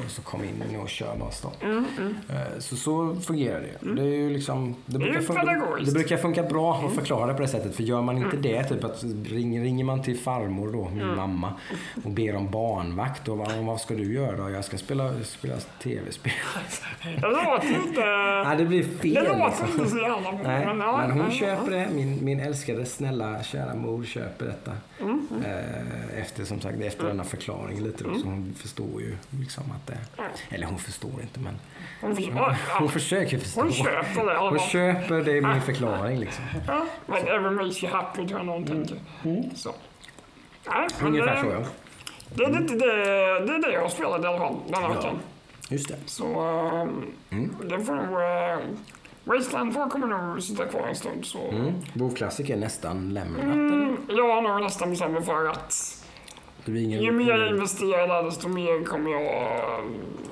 så 0.07 0.21
kom 0.21 0.43
in 0.43 0.63
och 0.83 0.89
kör 0.89 1.15
då. 1.41 1.51
Mm, 1.65 1.85
mm. 1.99 2.15
Eh, 2.29 2.59
Så, 2.59 2.75
så 2.75 3.15
fungerar 3.15 3.61
det. 3.61 3.93
Det 3.95 4.01
är 4.01 4.05
ju 4.05 4.29
liksom... 4.29 4.75
Det, 4.85 4.97
brukar 4.99 5.21
funka. 5.21 5.41
Mm. 5.41 5.85
det 5.85 5.91
brukar 5.91 6.17
funka 6.17 6.43
bra 6.43 6.73
att 6.85 6.93
förklara 6.95 7.33
på 7.33 7.41
det 7.41 7.47
sättet. 7.47 7.75
För 7.75 7.83
gör 7.83 8.01
man 8.01 8.17
inte 8.17 8.37
det, 8.37 8.63
typ 8.63 8.83
att 8.83 9.03
ring, 9.25 9.63
ringer 9.63 9.83
man 9.83 10.01
till 10.01 10.19
farmor 10.19 10.71
då, 10.71 10.89
min 10.89 11.01
Mm. 11.01 11.15
mamma, 11.15 11.53
och 12.03 12.11
ber 12.11 12.35
om 12.35 12.51
barnvakt. 12.51 13.27
Och 13.27 13.37
vad, 13.37 13.51
vad 13.57 13.81
ska 13.81 13.93
du 13.93 14.13
göra? 14.13 14.49
Jag 14.51 14.65
ska 14.65 14.77
spela, 14.77 15.11
spela 15.23 15.55
tv-spel. 15.83 16.33
Det 17.21 17.27
låter 17.27 17.87
inte... 17.87 18.01
Nej, 18.45 18.57
det 18.57 18.65
blir 18.65 18.83
fel. 18.83 19.13
Det 19.13 19.21
låter 19.37 19.45
liksom. 19.45 19.67
inte 19.79 19.89
så 19.91 19.97
jävla 19.97 20.31
bra. 20.31 20.41
Men, 20.43 20.79
ja, 20.79 21.07
hon 21.11 21.17
ja, 21.17 21.31
köper 21.31 21.71
det. 21.71 21.87
Min, 21.93 22.25
min 22.25 22.39
älskade, 22.39 22.85
snälla, 22.85 23.43
kära 23.43 23.75
mor 23.75 24.00
köper 24.05 24.45
detta. 24.45 24.71
Mm, 24.99 25.27
Eh, 25.45 26.19
efter, 26.21 26.43
som 26.45 26.61
sagt, 26.61 26.81
efter 26.81 27.05
denna 27.07 27.23
förklaring 27.23 27.83
lite 27.83 28.03
då, 28.03 28.15
så 28.15 28.25
hon 28.25 28.53
förstår 28.57 29.01
ju 29.01 29.15
liksom 29.39 29.63
att 29.71 29.87
det... 29.87 29.97
Eller 30.49 30.67
hon 30.67 30.77
förstår 30.79 31.21
inte, 31.21 31.39
men 31.39 31.59
Hon, 32.01 32.15
försöker, 32.15 32.35
ja, 32.37 32.55
hon 32.77 32.85
ja, 32.87 32.91
försöker 32.91 33.37
förstå. 33.37 33.61
hon 33.61 33.71
köper 33.71 34.25
det. 34.25 34.37
Hon 34.37 34.59
köper 34.59 35.21
det 35.21 35.31
i 35.37 35.41
min 35.41 35.61
förklaring 35.61 36.19
liksom. 36.19 36.43
Ja, 36.67 36.85
men 37.41 37.55
makes 37.55 37.83
you 37.83 37.93
happy 37.93 38.27
tror 38.27 38.39
jag 38.39 38.45
någon 38.45 38.65
tänker. 38.65 38.97
Så. 39.55 39.71
Nej, 40.67 40.87
men 40.99 41.07
Mm. 41.07 41.13
Ungefär 41.13 41.35
det, 41.35 41.41
så 41.41 41.47
ja. 41.47 41.65
Det, 42.35 42.45
det, 42.45 42.59
det, 42.59 42.85
det 43.45 43.53
är 43.55 43.61
det 43.61 43.73
jag 43.73 43.91
spelat 43.91 44.23
i 44.23 44.25
alla 44.27 44.37
fall 44.37 44.55
den 44.67 44.75
här 44.83 44.89
Ja. 44.89 44.95
veckan. 44.95 45.19
Just 45.69 45.87
det. 45.87 45.95
Så 46.05 46.25
um, 46.81 47.05
Mm. 47.29 47.55
det 47.69 47.79
får 47.85 47.95
nog... 47.95 48.05
Uh, 48.61 48.75
Wasteland 49.23 49.73
2 49.73 49.89
kommer 49.89 50.07
nog 50.07 50.43
sitta 50.43 50.65
kvar 50.65 50.87
en 50.87 50.95
stund. 50.95 51.25
Så. 51.25 51.47
Mm. 51.49 51.73
WoW-klassiker 51.93 52.53
är 52.53 52.57
nästan 52.57 53.13
lämnat. 53.13 53.43
Mm, 53.43 53.97
jag 54.09 54.35
har 54.35 54.41
nog 54.41 54.61
nästan 54.61 54.89
bestämt 54.89 55.11
mig 55.13 55.23
för 55.23 55.45
att 55.45 56.01
ingen... 56.67 57.01
ju 57.03 57.11
mer 57.11 57.37
jag 57.37 57.47
investerar 57.49 58.07
där 58.07 58.23
desto 58.23 58.47
mer 58.47 58.85
kommer 58.85 59.11
jag... 59.11 59.21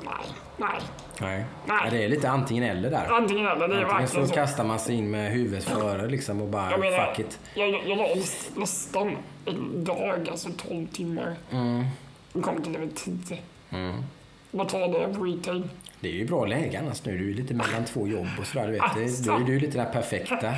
Nej, 0.04 0.14
nej. 0.58 0.80
Nej. 1.22 1.46
Nej. 1.68 1.80
Ja, 1.86 1.90
det 1.92 2.04
är 2.04 2.10
lite 2.10 2.30
antingen 2.30 2.64
eller 2.64 2.90
där. 2.92 3.08
Antingen 3.12 3.48
eller, 3.48 3.68
det 3.68 3.76
är 3.76 3.84
Antingen 3.84 3.88
verkligen 3.88 4.28
så 4.28 4.30
så. 4.30 4.36
kastar 4.36 4.64
man 4.64 4.80
sig 4.80 4.96
in 4.96 5.12
med 5.12 5.32
huvudet 5.32 5.64
före 5.64 6.08
liksom 6.08 6.42
och 6.42 6.48
bara 6.48 6.72
Jag 6.72 6.80
menar, 6.80 7.06
fuck 7.06 7.20
it. 7.20 7.40
jag, 7.54 7.70
jag, 7.70 7.88
jag 7.88 7.98
la 7.98 8.08
nästan 8.56 9.18
en 9.46 9.84
dag, 9.84 10.30
alltså 10.32 10.50
12 10.68 10.88
timmar. 10.88 11.36
Mm. 11.52 11.86
Och 12.34 12.44
kom 12.44 12.62
till 12.64 12.72
level 12.72 12.90
10. 12.96 13.38
Mm. 13.70 14.04
Vad 14.52 14.70
tar 14.70 14.88
det 14.88 15.14
på 15.18 15.24
retail? 15.24 15.70
Det 16.02 16.08
är 16.10 16.14
ju 16.14 16.26
bra 16.28 16.46
läge 16.46 16.80
annars 16.80 17.06
nu. 17.06 17.18
Du 17.18 17.24
är 17.24 17.28
ju 17.28 17.34
lite 17.34 17.54
mellan 17.54 17.86
två 17.86 18.08
jobb 18.08 18.28
och 18.40 18.46
sådär. 18.48 18.66
Du 18.68 18.72
vet. 18.74 18.82
Det, 18.96 19.04
Alltså. 19.04 19.24
då 19.32 19.36
är 19.38 19.40
du 19.44 19.54
ju 19.54 19.60
lite 19.60 19.78
den 19.78 19.92
perfekta. 19.94 20.54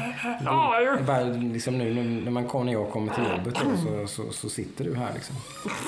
Ja, 0.45 0.75
Det 0.79 0.83
ju. 0.83 0.89
är 0.89 1.01
bara 1.01 1.23
liksom 1.53 1.77
nu 1.77 1.93
när- 1.93 2.31
man 2.31 2.47
kommer, 2.47 2.65
när 2.65 2.73
jag 2.73 2.89
kommer 2.89 3.13
till 3.13 3.23
jobbet 3.37 3.57
så, 3.57 4.07
så, 4.07 4.31
så 4.31 4.49
sitter 4.49 4.83
du 4.85 4.95
här 4.95 5.09
liksom. 5.13 5.35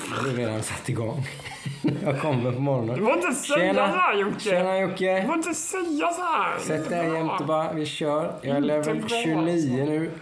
Då 0.09 0.15
har 0.15 0.23
du 0.29 0.37
redan 0.37 0.63
satt 0.63 0.89
igång. 0.89 1.27
jag 2.03 2.21
kommer 2.21 2.43
på 2.43 2.51
Du 2.51 2.59
morgonen. 2.59 2.97
får 3.05 3.13
inte 3.13 3.31
säga 3.33 3.57
Tjena. 3.73 3.91
så 3.91 3.97
här 3.97 4.15
Jocke. 4.17 4.39
Tjena 4.39 4.73
Du 4.73 4.79
Jocke! 4.79 5.23
får 5.27 5.35
inte 5.35 5.53
säga 5.53 6.07
så 6.13 6.21
här. 6.21 6.59
Sätt 6.59 6.89
dig 6.89 7.13
jämte 7.13 7.43
bara. 7.43 7.73
Vi 7.73 7.85
kör. 7.85 8.33
Jag 8.41 8.57
är 8.57 8.61
level 8.61 8.97
bra, 8.99 9.07
29 9.09 9.85
nu. 9.85 10.09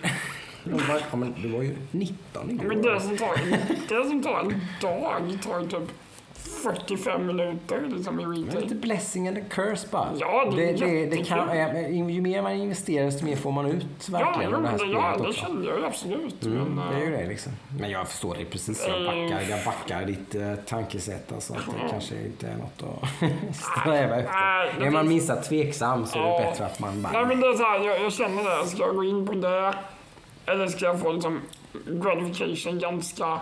Bara, 0.63 0.99
ja, 1.11 1.17
men 1.17 1.33
du 1.41 1.47
var 1.49 1.61
ju 1.61 1.75
19 1.91 2.49
igår. 2.51 2.63
Men 2.65 2.81
det 2.81 3.01
som 3.01 3.17
tar, 3.17 3.35
det 3.89 4.09
som 4.09 4.23
tar 4.23 4.39
en 4.39 4.61
dag 4.81 5.37
tar 5.43 5.61
typ 5.79 5.89
45 6.63 7.25
minuter 7.27 7.81
liksom 7.89 8.19
i 8.19 8.23
Det 8.23 8.29
är 8.29 8.45
retail. 8.45 8.63
lite 8.63 8.75
blessing 8.75 9.27
and 9.27 9.37
a 9.37 9.41
curse 9.49 9.87
bara. 9.91 10.07
Ja, 10.19 10.51
det 10.55 10.69
är 10.69 10.77
det, 10.77 10.85
det, 10.85 11.05
det 11.05 11.23
kan, 11.23 11.49
eh, 11.49 11.89
Ju 12.09 12.21
mer 12.21 12.41
man 12.41 12.51
investerar 12.51 13.05
desto 13.05 13.25
mer 13.25 13.35
får 13.35 13.51
man 13.51 13.65
ut 13.65 13.85
Ja, 14.11 14.17
verkligen 14.19 14.51
jo, 14.51 14.57
av 14.57 14.61
det 14.63 14.69
här 14.69 14.77
det, 14.77 14.85
ja, 14.91 15.15
det 15.17 15.27
också. 15.27 15.41
kände 15.41 15.67
jag 15.69 15.79
ju 15.79 15.85
absolut. 15.85 16.43
Mm, 16.45 16.57
men, 16.63 16.87
det 16.93 17.01
är 17.01 17.07
ju 17.07 17.13
eh, 17.13 17.19
det 17.21 17.27
liksom. 17.27 17.51
Men 17.79 17.89
jag 17.91 18.07
förstår 18.07 18.35
det 18.39 18.45
precis. 18.45 18.85
Jag 18.87 19.05
backar, 19.05 19.41
jag 19.49 19.65
backar 19.65 20.05
ditt 20.05 20.35
uh, 20.35 20.55
tankesätt. 20.55 21.31
Alltså, 21.33 21.53
att 21.53 21.65
det 21.65 21.89
kanske 21.89 22.15
inte 22.15 22.47
är 22.47 22.55
något 22.57 22.83
att 23.03 23.55
sträva 23.55 24.15
efter. 24.15 24.85
Är 24.85 24.89
man 24.91 25.01
finns- 25.01 25.09
minsta 25.09 25.35
tveksam 25.35 26.05
så 26.05 26.19
är 26.19 26.23
det 26.23 26.29
Ja. 26.29 26.39
bättre 26.49 26.65
att 26.65 26.79
man 26.79 27.01
bara... 27.01 27.13
Nej 27.13 27.25
men 27.25 27.41
det 27.41 27.47
är 27.47 27.53
så 27.53 27.63
här, 27.63 27.79
jag, 27.87 28.01
jag 28.03 28.13
känner 28.13 28.43
det. 28.63 28.67
Ska 28.67 28.77
jag 28.83 28.95
gå 28.95 29.03
in 29.03 29.27
på 29.27 29.33
det? 29.33 29.73
Eller 30.45 30.67
ska 30.67 30.85
jag 30.85 30.99
få 30.99 31.11
liksom 31.11 31.39
gratification 31.87 32.79
ganska 32.79 33.39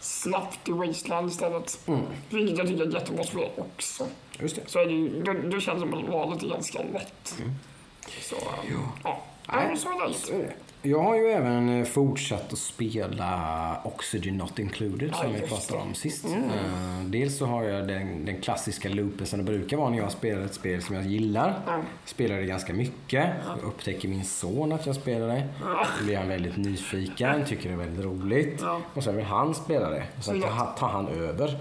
snabbt 0.00 0.68
i 0.68 0.72
Wasteland 0.72 1.30
istället? 1.30 1.78
Mm. 1.86 2.00
Vilket 2.30 2.58
jag 2.58 2.66
tycker 2.66 2.94
jättebra 2.94 3.24
spel 3.24 3.50
också. 3.56 4.06
Just 4.40 4.56
det. 4.56 4.62
Så 4.66 4.78
är 4.78 4.86
det 4.86 4.92
ju, 4.92 5.22
då, 5.22 5.32
då 5.32 5.60
känns 5.60 5.82
det 5.82 5.90
som 5.90 5.94
att 5.94 6.08
valet 6.08 6.42
är 6.42 6.48
ganska 6.48 6.82
lätt. 6.82 7.36
Så, 8.20 8.36
ja. 8.42 8.92
ja. 9.04 9.24
Nej, 9.52 9.76
så 9.76 9.88
är 9.88 10.38
det. 10.38 10.54
Jag 10.82 11.02
har 11.02 11.16
ju 11.16 11.26
även 11.26 11.80
eh, 11.80 11.84
fortsatt 11.84 12.52
att 12.52 12.58
spela 12.58 13.80
Oxygen 13.84 14.36
Not 14.36 14.58
Included 14.58 15.14
som 15.14 15.26
Ja, 15.26 15.38
vi 15.40 15.48
pratade 15.48 15.80
om 15.80 15.94
sist. 15.94 16.24
Mm. 16.24 16.44
Eh, 16.44 17.04
dels 17.04 17.38
så 17.38 17.46
har 17.46 17.62
jag 17.62 17.88
den, 17.88 18.24
den 18.24 18.40
klassiska 18.40 18.88
loopen 18.88 19.26
som 19.26 19.38
det 19.38 19.44
brukar 19.44 19.76
vara 19.76 19.90
när 19.90 19.98
jag 19.98 20.12
spelar 20.12 20.44
ett 20.44 20.54
spel 20.54 20.82
som 20.82 20.94
jag 20.94 21.04
gillar. 21.04 21.60
Ja. 21.66 21.80
Spelar 22.04 22.36
det 22.36 22.46
ganska 22.46 22.72
mycket. 22.72 23.30
Upptäcker 23.62 24.08
min 24.08 24.24
son 24.24 24.72
att 24.72 24.86
jag 24.86 24.96
spelar 24.96 25.28
det. 25.28 25.48
Då 25.98 26.04
blir 26.04 26.16
han 26.16 26.28
väldigt 26.28 26.56
nyfiken, 26.56 27.44
tycker 27.44 27.68
det 27.68 27.74
är 27.74 27.78
väldigt 27.78 28.04
roligt. 28.04 28.62
Och 28.94 29.04
sen 29.04 29.16
vill 29.16 29.24
han 29.24 29.54
spela 29.54 29.90
det. 29.90 30.04
Och 30.18 30.24
sen 30.24 30.40
tar 30.40 30.48
han, 30.48 30.74
tar 30.74 30.88
han 30.88 31.08
över. 31.08 31.58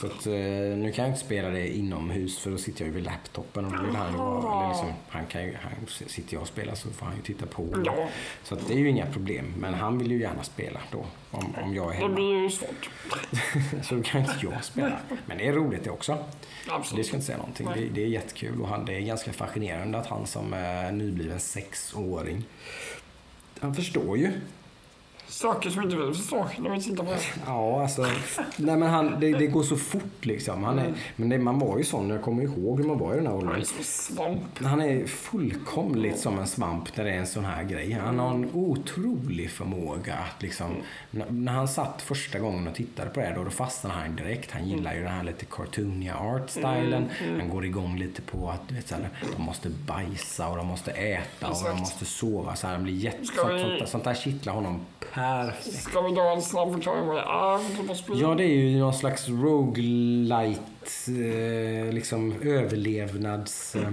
Så 0.00 0.06
att, 0.06 0.26
eh, 0.26 0.32
nu 0.32 0.92
kan 0.94 1.04
jag 1.04 1.12
inte 1.14 1.24
spela 1.26 1.48
det 1.48 1.76
inomhus 1.76 2.38
för 2.38 2.50
då 2.50 2.58
sitter 2.58 2.80
jag 2.80 2.88
ju 2.88 2.94
vid 2.94 3.04
laptopen 3.04 3.64
och 3.64 3.72
då 3.72 3.82
vill 3.82 3.96
han 3.96 4.12
ju 4.12 4.18
vara, 4.18 4.58
eller 4.58 4.68
liksom, 4.68 4.92
han 5.08 5.26
kan 5.26 5.42
ju, 5.44 5.54
han, 5.62 5.72
sitter 5.86 6.34
jag 6.34 6.42
och 6.42 6.48
spelar 6.48 6.74
så 6.74 6.90
får 6.90 7.06
han 7.06 7.16
ju 7.16 7.22
titta 7.22 7.46
på. 7.46 7.82
Ja. 7.84 8.08
Så 8.42 8.54
att 8.54 8.68
det 8.68 8.74
är 8.74 8.78
ju 8.78 8.88
inga 8.88 9.06
problem. 9.06 9.54
Men 9.58 9.74
han 9.74 9.98
vill 9.98 10.10
ju 10.10 10.20
gärna 10.20 10.42
spela 10.42 10.80
då, 10.92 11.06
om, 11.30 11.54
om 11.62 11.74
jag 11.74 11.86
är 11.86 11.90
Det 11.90 11.96
hemma. 11.96 12.14
blir 12.14 12.42
ju 12.42 12.50
svårt. 12.50 12.90
Så 13.82 13.94
då 13.94 14.02
kan 14.02 14.20
inte 14.20 14.34
jag 14.42 14.64
spela. 14.64 14.98
Men 15.26 15.38
det 15.38 15.48
är 15.48 15.52
roligt 15.52 15.84
det 15.84 15.90
också. 15.90 16.16
Så 16.16 16.70
det 16.70 16.74
Absolut. 16.74 17.06
ska 17.06 17.16
inte 17.16 17.26
säga 17.26 17.38
någonting. 17.38 17.68
Det, 17.74 17.88
det 17.88 18.02
är 18.02 18.08
jättekul 18.08 18.60
och 18.60 18.68
han, 18.68 18.84
det 18.84 18.94
är 18.94 19.00
ganska 19.00 19.32
fascinerande 19.32 19.98
att 19.98 20.06
han 20.06 20.26
som 20.26 20.52
är 20.52 20.92
nybliven 20.92 21.40
sexåring, 21.40 22.44
han 23.60 23.74
förstår 23.74 24.18
ju. 24.18 24.32
Saker 25.32 25.70
som 25.70 25.82
inte 25.82 25.96
vi 25.96 26.14
förstår 26.14 26.46
när 26.58 26.70
vi 26.70 26.82
tittar 26.82 27.04
på 27.04 27.10
det. 27.10 27.18
Ja, 27.46 27.82
alltså. 27.82 28.02
Nej, 28.56 28.76
men 28.76 28.82
han, 28.82 29.20
det, 29.20 29.32
det 29.32 29.46
går 29.46 29.62
så 29.62 29.76
fort 29.76 30.24
liksom. 30.24 30.64
Han 30.64 30.78
är, 30.78 30.94
men 31.16 31.28
det, 31.28 31.38
man 31.38 31.58
var 31.58 31.78
ju 31.78 31.84
sån, 31.84 32.10
jag 32.10 32.22
kommer 32.22 32.42
ihåg 32.42 32.80
hur 32.80 32.86
man 32.88 32.98
var 32.98 33.12
i 33.12 33.16
den 33.16 33.26
här 33.26 33.32
Han 33.34 33.42
är 33.42 33.46
åldern. 33.48 33.64
som 33.64 33.84
svamp. 33.84 34.58
Han 34.64 34.80
är 34.80 35.06
fullkomligt 35.06 36.18
som 36.18 36.38
en 36.38 36.46
svamp 36.46 36.96
när 36.96 37.04
det 37.04 37.10
är 37.10 37.18
en 37.18 37.26
sån 37.26 37.44
här 37.44 37.62
grej. 37.64 37.92
Han 37.92 38.18
har 38.18 38.30
en 38.34 38.50
otrolig 38.54 39.50
förmåga 39.50 40.14
att 40.14 40.42
liksom, 40.42 40.66
n- 41.12 41.24
när 41.28 41.52
han 41.52 41.68
satt 41.68 42.02
första 42.02 42.38
gången 42.38 42.68
och 42.68 42.74
tittade 42.74 43.10
på 43.10 43.20
det 43.20 43.26
här, 43.26 43.34
då, 43.36 43.44
då 43.44 43.50
fastnade 43.50 43.94
han 44.00 44.16
direkt. 44.16 44.50
Han 44.50 44.68
gillar 44.68 44.94
ju 44.94 45.00
den 45.02 45.12
här 45.12 45.24
lite 45.24 45.44
cartooniga 45.44 46.14
art-stilen. 46.14 47.04
Han 47.38 47.48
går 47.48 47.64
igång 47.64 47.98
lite 47.98 48.22
på 48.22 48.50
att 48.50 48.68
du 48.68 48.74
vet, 48.74 48.88
så 48.88 48.94
här, 48.94 49.08
de 49.36 49.42
måste 49.42 49.68
bajsa 49.68 50.48
och 50.48 50.56
de 50.56 50.66
måste 50.66 50.90
äta 50.90 51.46
och 51.48 51.52
de 51.54 51.58
Exakt. 51.60 51.78
måste 51.80 52.04
sova. 52.04 52.56
Så 52.56 52.66
här, 52.66 52.74
han 52.74 52.82
blir 52.82 52.94
jätte, 52.94 53.24
sånt, 53.26 53.60
sånt, 53.78 53.88
sånt 53.88 54.04
där 54.04 54.14
kittlar 54.14 54.52
honom 54.54 54.80
perfekt. 55.22 55.82
Ska 55.82 56.00
vi 56.00 56.12
dra 56.14 56.32
en 56.32 56.42
snabb 56.42 56.72
förklaring 56.74 57.06
vad 57.06 57.16
det 57.16 57.22
är 57.22 57.96
typ? 57.96 58.16
Ja, 58.20 58.34
det 58.34 58.44
är 58.44 58.48
ju 58.48 58.78
någon 58.78 58.94
slags 58.94 59.28
roguelite, 59.28 60.60
eh, 61.08 61.92
liksom 61.92 62.34
överlevnads... 62.42 63.76
Eh, 63.76 63.88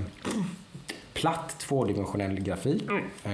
platt 1.14 1.60
tvådimensionell 1.60 2.40
grafik 2.40 2.84
eh, 3.24 3.32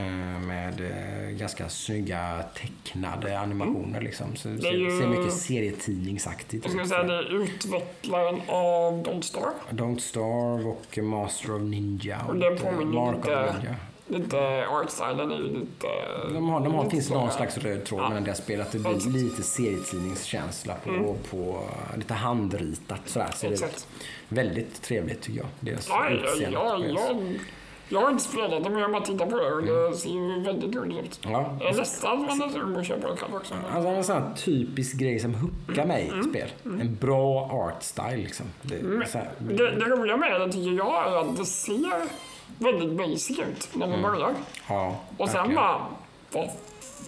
med 0.48 0.82
eh, 0.82 1.30
ganska 1.38 1.70
snygga 1.70 2.44
tecknade 2.56 3.40
animationer. 3.40 4.02
Liksom. 4.02 4.36
Så 4.36 4.48
det 4.48 4.68
är 4.68 4.72
ju- 4.72 4.90
ser, 4.92 5.00
ser 5.02 5.08
mycket 5.08 5.34
serietidningsaktigt 5.34 6.64
Jag 6.66 6.72
skulle 6.72 6.84
ut. 6.84 6.90
säga 6.90 7.04
det 7.04 7.14
är 7.16 7.42
utvecklaren 7.44 8.42
av 8.48 9.04
Don't 9.04 9.22
Starve. 9.22 9.54
Don't 9.70 9.98
Starve 10.00 10.64
och 10.70 10.98
Master 11.04 11.56
of 11.56 11.62
Ninja 11.62 12.20
och 12.24 12.30
Och 12.30 12.36
det 12.36 12.56
påminner 12.56 12.86
Mark 12.86 13.18
lite- 13.18 13.54
Ninja. 13.54 13.76
Lite 14.08 14.68
artstylen 14.68 15.32
är 15.32 15.36
ju 15.36 15.44
lite... 15.60 15.88
De 16.34 16.50
har, 16.50 16.60
de 16.60 16.74
har, 16.74 16.90
finns 16.90 17.10
någon 17.10 17.32
slags 17.32 17.58
röd 17.58 17.84
tråd 17.86 18.02
Ja. 18.02 18.10
mellan 18.10 18.24
deras 18.24 18.38
spel. 18.38 18.62
Att 18.62 18.72
det 18.72 18.80
blir 18.80 18.96
Exakt. 18.96 19.16
lite 19.16 19.44
serietidningskänsla 19.44 20.74
på, 20.84 21.16
på 21.30 21.64
lite 21.98 22.14
handritat 22.14 23.00
sådär. 23.06 23.30
Så 23.36 23.46
det 23.48 23.48
är 23.50 23.54
Exakt. 23.54 23.88
väldigt 24.30 24.82
trevligt 24.82 25.22
tycker 25.22 25.40
jag. 25.40 25.48
Deras 25.60 25.88
Ja, 25.90 26.10
utseende 26.10 26.58
ja, 26.60 26.80
ja. 26.86 27.10
Jag 27.90 28.02
har 28.02 28.12
inte 28.12 28.24
spelat 28.24 28.64
det, 28.64 28.70
men 28.70 28.80
jag 28.80 28.92
bara 28.92 29.02
tittat 29.06 29.30
på 29.30 29.38
det 29.38 29.54
och 29.54 29.64
det 29.64 29.98
ser 29.98 30.10
ju 30.10 30.40
väldigt 30.44 30.72
gulligt 30.72 31.00
ut. 31.04 31.20
Ja. 31.24 31.58
Jag 31.60 31.70
är 31.74 31.78
nästan 31.78 32.22
man 32.22 32.42
är 32.42 32.50
sugen 32.50 32.74
på 32.74 32.80
att 32.80 32.88
köpa 32.88 33.08
det 33.08 33.38
också. 33.38 33.54
Alltså 33.74 33.90
en 33.90 34.04
sån 34.04 34.16
här 34.16 34.34
typisk 34.36 34.98
grej 34.98 35.20
som 35.20 35.36
hookar 35.36 35.86
mig 35.86 36.12
i 36.20 36.30
spel. 36.30 36.50
En 36.64 36.96
bra 37.02 37.50
art 37.52 37.84
style 37.84 38.18
liksom. 38.18 38.46
Det, 38.62 39.08
så 39.08 39.18
här, 39.18 39.30
Det, 39.40 39.54
det 39.72 39.86
roliga 39.86 40.18
med 40.18 40.42
det 40.42 40.52
tycker 40.52 40.72
jag 40.72 41.08
är 41.14 41.16
att 41.22 41.38
det 41.38 41.46
ser 41.46 42.02
väldigt 42.60 42.98
basic 42.98 43.40
ut 43.40 43.70
när 43.74 43.88
man 43.88 44.02
börjar. 44.02 44.34
ja, 44.70 45.00
Och 45.18 45.30
sen 45.30 45.36
verkligen. 45.38 45.56
bara, 45.56 45.86
vad 46.32 46.46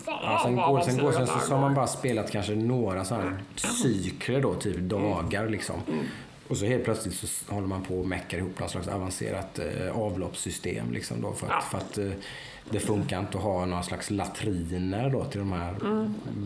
fan 0.06 0.20
Ja, 0.24 0.40
sen 0.44 0.56
går, 0.56 0.82
sen, 0.82 0.98
går, 0.98 1.12
sen 1.12 1.28
så, 1.28 1.40
så 1.40 1.54
har 1.54 1.62
man 1.62 1.74
bara 1.74 1.88
spelat 1.88 2.32
kanske 2.32 2.56
några 2.56 3.06
sådana 3.06 3.24
här 3.24 3.38
cykler 3.56 4.42
då, 4.42 4.54
typ 4.54 4.78
dagar 4.78 5.50
liksom. 5.50 5.76
Och 6.48 6.58
så 6.58 6.66
helt 6.66 6.84
plötsligt 6.84 7.16
så 7.16 7.54
håller 7.54 7.68
man 7.68 7.84
på 7.84 8.00
och 8.00 8.08
meckar 8.08 8.38
ihop 8.38 8.60
något 8.60 8.72
slags 8.72 8.88
avancerat 8.88 9.60
eh, 9.60 9.98
avloppssystem 10.02 10.92
liksom 10.92 11.22
då 11.22 11.34
för 11.34 11.48
att, 11.48 11.54
Ja. 11.54 11.62
för 11.62 11.78
att 11.78 11.98
eh, 11.98 12.10
det 12.70 12.80
funkar 12.80 13.20
inte 13.20 13.38
att 13.38 13.44
ha 13.44 13.66
några 13.66 13.84
slags 13.84 14.10
latriner 14.10 15.10
då 15.10 15.24
till 15.26 15.40
de 15.40 15.52
här 15.52 15.76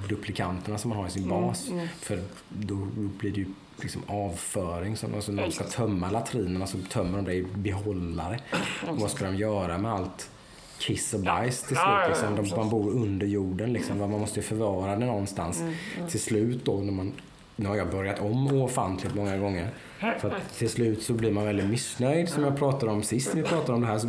duplikanterna 0.09 0.77
som 0.77 0.89
man 0.89 0.97
har 0.97 1.07
i 1.07 1.11
sin 1.11 1.29
bas. 1.29 1.67
För 1.99 2.23
då 2.49 2.75
blir 2.95 3.31
det 3.31 3.39
ju 3.39 3.45
liksom 3.77 4.01
avföring. 4.07 4.97
Som, 4.97 5.15
alltså 5.15 5.31
när 5.31 5.43
de 5.43 5.51
ska 5.51 5.63
tömma 5.63 6.11
latrinerna 6.11 6.67
så 6.67 6.77
tömmer 6.77 7.17
de 7.17 7.25
det 7.25 7.33
i 7.33 7.43
behållare. 7.43 8.39
Och 8.87 8.97
vad 8.97 9.11
ska 9.11 9.25
de 9.25 9.35
göra 9.35 9.77
med 9.77 9.91
allt 9.91 10.29
kiss 10.77 11.13
och 11.13 11.19
bajs 11.19 11.63
till 11.63 11.77
slut? 11.77 12.07
Liksom. 12.07 12.35
De, 12.35 12.55
man 12.55 12.69
bor 12.69 12.89
under 12.89 13.27
jorden 13.27 13.73
liksom. 13.73 13.97
Man 13.97 14.09
måste 14.09 14.39
ju 14.39 14.43
förvara 14.43 14.95
det 14.95 15.05
någonstans. 15.05 15.63
Till 16.09 16.21
slut 16.21 16.65
då 16.65 16.73
när 16.73 16.91
man 16.91 17.13
nu 17.55 17.67
har 17.67 17.75
jag 17.75 17.91
börjat 17.91 18.19
om 18.19 18.61
ofantligt 18.61 19.15
många 19.15 19.37
gånger. 19.37 19.69
För 19.99 20.33
till 20.57 20.69
slut 20.69 21.03
så 21.03 21.13
blir 21.13 21.31
man 21.31 21.45
väldigt 21.45 21.69
missnöjd 21.69 22.29
som 22.29 22.43
jag 22.43 22.57
pratade 22.57 22.91
om 22.91 23.03
sist 23.03 23.35
vi 23.35 23.43
pratade 23.43 23.73
om 23.73 23.81
det 23.81 23.87
här. 23.87 23.97
Så 23.97 24.07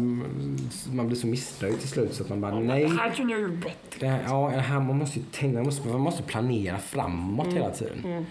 man 0.93 1.07
blir 1.07 1.17
så 1.17 1.27
missnöjd 1.27 1.81
till 1.81 1.89
slut 1.89 2.15
så 2.15 2.23
att 2.23 2.29
man 2.29 2.41
bara 2.41 2.61
nej. 2.61 2.85
Det 2.85 2.91
här 2.91 3.11
kunde 3.11 3.33
jag 3.33 3.41
ju 3.41 3.57
bättre. 3.57 4.21
Ja, 4.27 4.51
det 4.55 4.61
här, 4.61 4.81
man 4.81 4.99
måste 4.99 5.19
ju 5.19 5.25
tänka, 5.33 5.57
man 5.57 5.65
måste, 5.65 5.89
man 5.89 6.01
måste 6.01 6.23
planera 6.23 6.79
framåt 6.79 7.53
hela 7.53 7.71
tiden. 7.71 8.27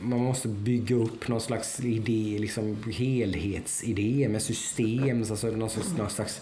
Man 0.00 0.20
måste 0.20 0.48
bygga 0.48 0.96
upp 0.96 1.28
någon 1.28 1.40
slags 1.40 1.80
idé, 1.80 2.36
liksom 2.38 2.76
helhetsidé 2.92 4.28
med 4.28 4.42
system. 4.42 5.24
Alltså 5.30 5.46
någon 5.46 5.70
slags, 5.70 5.96
någon 5.98 6.10
slags 6.10 6.40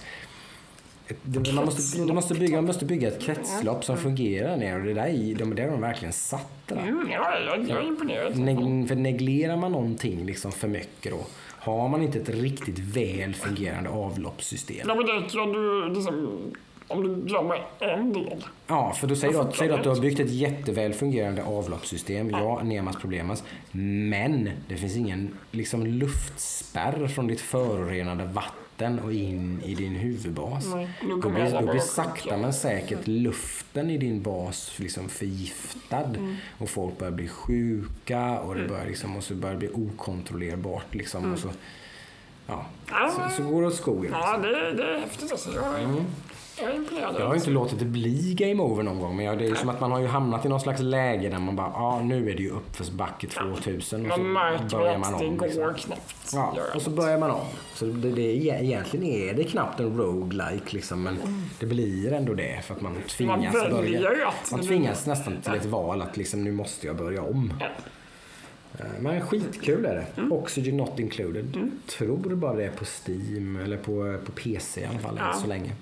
man, 1.54 1.64
måste, 1.64 2.00
man, 2.00 2.14
måste 2.14 2.34
bygga, 2.34 2.56
man 2.56 2.64
måste 2.64 2.84
bygga 2.84 3.08
ett 3.08 3.22
kretslopp 3.22 3.84
som 3.84 3.96
fungerar 3.96 4.56
ner 4.56 4.78
och 4.80 4.86
det 4.86 4.94
där 4.94 5.06
är, 5.06 5.34
de, 5.34 5.62
har 5.62 5.70
de 5.70 5.80
verkligen 5.80 6.12
satt. 6.12 6.72
Mm, 6.72 7.08
ja, 7.10 7.38
jag, 7.38 7.70
är 7.70 7.86
imponerad. 7.86 8.38
Neg, 8.38 8.88
för 8.88 8.94
neglerar 8.94 9.56
man 9.56 9.72
någonting 9.72 10.26
liksom 10.26 10.52
för 10.52 10.68
mycket 10.68 11.12
då, 11.12 11.26
har 11.58 11.88
man 11.88 12.02
inte 12.02 12.18
ett 12.18 12.28
riktigt 12.28 12.78
väl 12.78 13.34
fungerande 13.34 13.90
avloppssystem. 13.90 14.88
Ja, 14.88 14.94
men 14.94 15.06
det 15.06 15.40
om 15.40 15.52
du 15.52 15.94
liksom, 15.94 16.54
om 16.88 17.02
du 17.02 17.28
glömmer 17.28 17.66
en 17.78 18.12
del. 18.12 18.44
Ja, 18.66 18.92
för 18.92 19.06
då 19.06 19.16
säger 19.16 19.32
du, 19.32 19.40
att, 19.40 19.56
säger 19.56 19.72
du 19.72 19.78
att 19.78 19.82
du 19.82 19.88
har 19.88 20.00
byggt 20.00 20.20
ett 20.20 20.30
jätteväl 20.30 20.92
fungerande 20.92 21.44
avloppssystem. 21.44 22.30
Ja, 22.30 22.62
nemas 22.62 22.96
problemas. 22.96 23.44
Men 23.72 24.50
det 24.68 24.76
finns 24.76 24.96
ingen 24.96 25.38
liksom, 25.50 25.86
luftspärr 25.86 27.06
från 27.06 27.26
ditt 27.26 27.40
förorenade 27.40 28.24
vatten 28.24 28.98
och 28.98 29.12
in 29.12 29.62
i 29.64 29.74
din 29.74 29.94
huvudbas. 29.94 30.66
Nej, 30.74 30.88
Då 31.22 31.30
blir, 31.30 31.60
då 31.60 31.72
blir 31.72 31.80
sakta 31.80 32.36
men 32.36 32.52
säkert 32.52 33.06
luften 33.06 33.90
i 33.90 33.98
din 33.98 34.22
bas 34.22 34.78
liksom 34.78 35.08
förgiftad. 35.08 36.04
Mm. 36.04 36.36
Och 36.58 36.70
folk 36.70 36.98
börjar 36.98 37.12
bli 37.12 37.28
sjuka 37.28 38.38
och, 38.38 38.54
det 38.54 38.68
börjar 38.68 38.86
liksom, 38.86 39.16
och 39.16 39.24
så 39.24 39.34
börjar 39.34 39.54
det 39.54 39.58
bli 39.58 39.68
okontrollerbart. 39.68 40.94
Liksom, 40.94 41.32
och 41.32 41.38
så, 41.38 41.48
ja, 42.46 42.66
så, 42.90 43.36
så 43.36 43.50
går 43.50 43.62
det 43.62 43.68
åt 43.68 43.74
skogen. 43.74 44.12
Ja, 44.12 44.38
det, 44.38 44.72
det 44.72 44.94
är 44.94 45.00
häftigt 45.00 45.32
alltså. 45.32 45.54
Jag 45.54 45.80
är, 45.80 46.04
jag 46.60 46.70
är 46.70 46.74
imponerad. 46.76 47.14
Jag 47.18 47.26
har 47.26 47.34
inte 47.34 47.50
låtit 47.50 47.78
det 47.78 47.84
bli 47.84 48.34
game 48.34 48.62
over 48.62 48.82
någon 48.82 49.00
gång, 49.00 49.16
men 49.16 49.38
det 49.38 49.44
är 49.44 49.48
ju 49.48 49.56
som 49.56 49.68
att 49.68 49.80
man 49.80 49.92
har 49.92 50.00
ju 50.00 50.06
hamnat 50.06 50.44
i 50.46 50.48
någon 50.48 50.60
slags 50.60 50.80
läge 50.80 51.28
där 51.28 51.38
man 51.38 51.56
bara, 51.56 51.70
ja 51.74 51.80
ah, 51.82 52.02
nu 52.02 52.30
är 52.30 52.34
det 52.36 52.42
ju 52.42 52.50
uppförsbacke 52.50 53.26
2000 53.26 54.06
och 54.06 54.12
så 54.16 54.20
Man 54.22 54.32
märker 54.32 54.64
börjar 54.78 54.94
att 54.94 55.00
man 55.00 55.18
det 55.20 55.26
om. 55.26 55.36
går 55.36 55.46
Liksom. 55.46 55.74
knappt. 55.74 56.30
Ja, 56.32 56.54
och 56.74 56.82
så 56.82 56.90
det. 56.90 56.96
börjar 56.96 57.18
man 57.18 57.30
om. 57.30 57.46
Så 57.74 57.84
det, 57.84 58.10
det, 58.10 58.22
är- 58.50 58.62
egentligen 58.62 59.06
är 59.06 59.34
det 59.34 59.44
knappt 59.44 59.80
en 59.80 59.96
roguelike 59.98 60.64
liksom, 60.70 61.02
men 61.02 61.18
det 61.60 61.66
blir 61.66 62.12
ändå 62.12 62.34
det 62.34 62.64
för 62.64 62.74
att 62.74 62.80
man 62.80 62.96
tvingas 63.08 63.40
Man 63.42 63.52
börja. 63.52 64.28
att 64.28 64.50
Man 64.50 64.60
det 64.60 64.66
tvingas 64.66 65.06
nästan 65.06 65.36
till 65.42 65.54
ett 65.54 65.64
val 65.66 66.02
att 66.02 66.16
liksom, 66.16 66.44
nu 66.44 66.52
måste 66.52 66.86
jag 66.86 66.96
börja 66.96 67.22
om. 67.22 67.52
Ja. 67.60 67.66
Eh, 68.78 68.84
Men 69.00 69.20
skitkul 69.20 69.84
är 69.84 69.94
det. 69.94 70.06
Mm. 70.20 70.32
Oxygen 70.32 70.76
not 70.76 70.98
included. 70.98 71.70
Tror 71.86 72.16
bara 72.34 72.54
det 72.54 72.64
är 72.64 72.70
på 72.70 72.84
Steam 72.84 73.56
eller 73.56 73.76
på, 73.76 74.18
på 74.26 74.32
PC 74.32 74.80
i 74.80 74.84
alla 74.86 74.98
fall 74.98 75.16
Ja. 75.22 75.32
än 75.34 75.40
så 75.40 75.46
länge. 75.46 75.72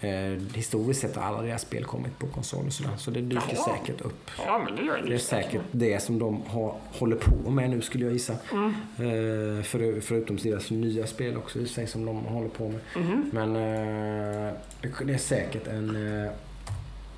Eh, 0.00 0.10
historiskt 0.54 1.00
sett 1.00 1.16
har 1.16 1.22
alla 1.22 1.42
deras 1.42 1.62
spel 1.62 1.84
kommit 1.84 2.18
på 2.18 2.26
konsol 2.26 2.66
och 2.66 2.72
sådär. 2.72 2.90
Så 2.98 3.10
det 3.10 3.20
dyker 3.20 3.42
Jaha. 3.54 3.76
säkert 3.78 4.00
upp. 4.00 4.30
Ja, 4.46 4.58
men 4.64 4.76
det 4.76 4.82
gör 4.82 5.02
Det 5.08 5.14
är 5.14 5.18
säkert 5.18 5.60
det 5.72 6.02
som 6.02 6.18
de 6.18 6.42
har, 6.46 6.74
håller 6.92 7.16
på 7.16 7.50
med 7.50 7.70
nu 7.70 7.80
skulle 7.82 8.04
jag 8.04 8.12
gissa. 8.12 8.34
Mm. 8.52 8.68
Eh, 8.96 9.62
för, 9.62 10.00
förutom 10.00 10.36
deras 10.36 10.70
nya 10.70 11.06
spel 11.06 11.36
också 11.36 11.58
i 11.58 11.64
och 11.64 11.68
sig 11.68 11.86
som 11.86 12.04
de 12.04 12.16
håller 12.24 12.48
på 12.48 12.68
med. 12.68 12.80
Mhm. 12.96 13.30
Men 13.32 13.56
eh, 13.56 14.52
det, 14.80 15.04
det 15.04 15.14
är 15.14 15.18
säkert 15.18 15.66
en 15.66 16.22
eh, 16.24 16.30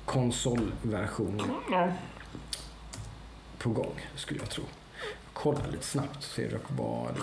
konsolversion 0.05 1.41
Ja. 1.71 1.91
på 3.57 3.69
gång 3.69 3.93
skulle 4.15 4.39
jag 4.39 4.49
tro. 4.49 4.63
Kolla 5.33 5.59
lite 5.71 5.85
snabbt 5.85 6.23
så 6.23 6.29
ser 6.29 6.49
du 6.49 6.55
vad... 6.77 7.09
eh, 7.09 7.15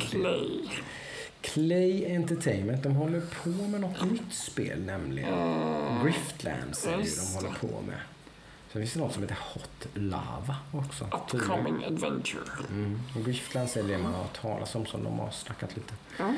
det- 0.00 0.06
Play. 0.10 0.60
Clay 1.42 2.04
Entertainment, 2.16 2.82
de 2.82 2.92
håller 2.96 3.20
på 3.42 3.48
med 3.48 3.80
något 3.80 4.04
nytt 4.10 4.34
spel 4.34 4.80
nämligen. 4.80 5.34
Griftlands 6.04 6.86
är 6.86 6.96
det 6.96 7.02
ju 7.02 7.10
de 7.10 7.34
håller 7.34 7.50
på 7.60 7.80
med. 7.86 7.96
Sen 8.72 8.82
finns 8.82 8.92
det 8.92 9.00
något 9.00 9.12
som 9.12 9.22
heter 9.22 9.38
Hot 9.54 9.86
Lava 9.94 10.56
också. 10.72 11.08
tydligen. 11.30 11.50
Upcoming 11.60 11.84
Adventure. 11.84 12.42
Mm. 12.70 13.00
Och 13.16 13.24
Griftlands 13.24 13.76
är 13.76 13.82
det 13.82 13.98
man 13.98 14.14
har 14.14 14.26
talas 14.40 14.74
om 14.74 14.86
som 14.86 15.04
de 15.04 15.18
har 15.18 15.30
snackat 15.30 15.76
lite. 15.76 15.94
Ja. 16.18 16.34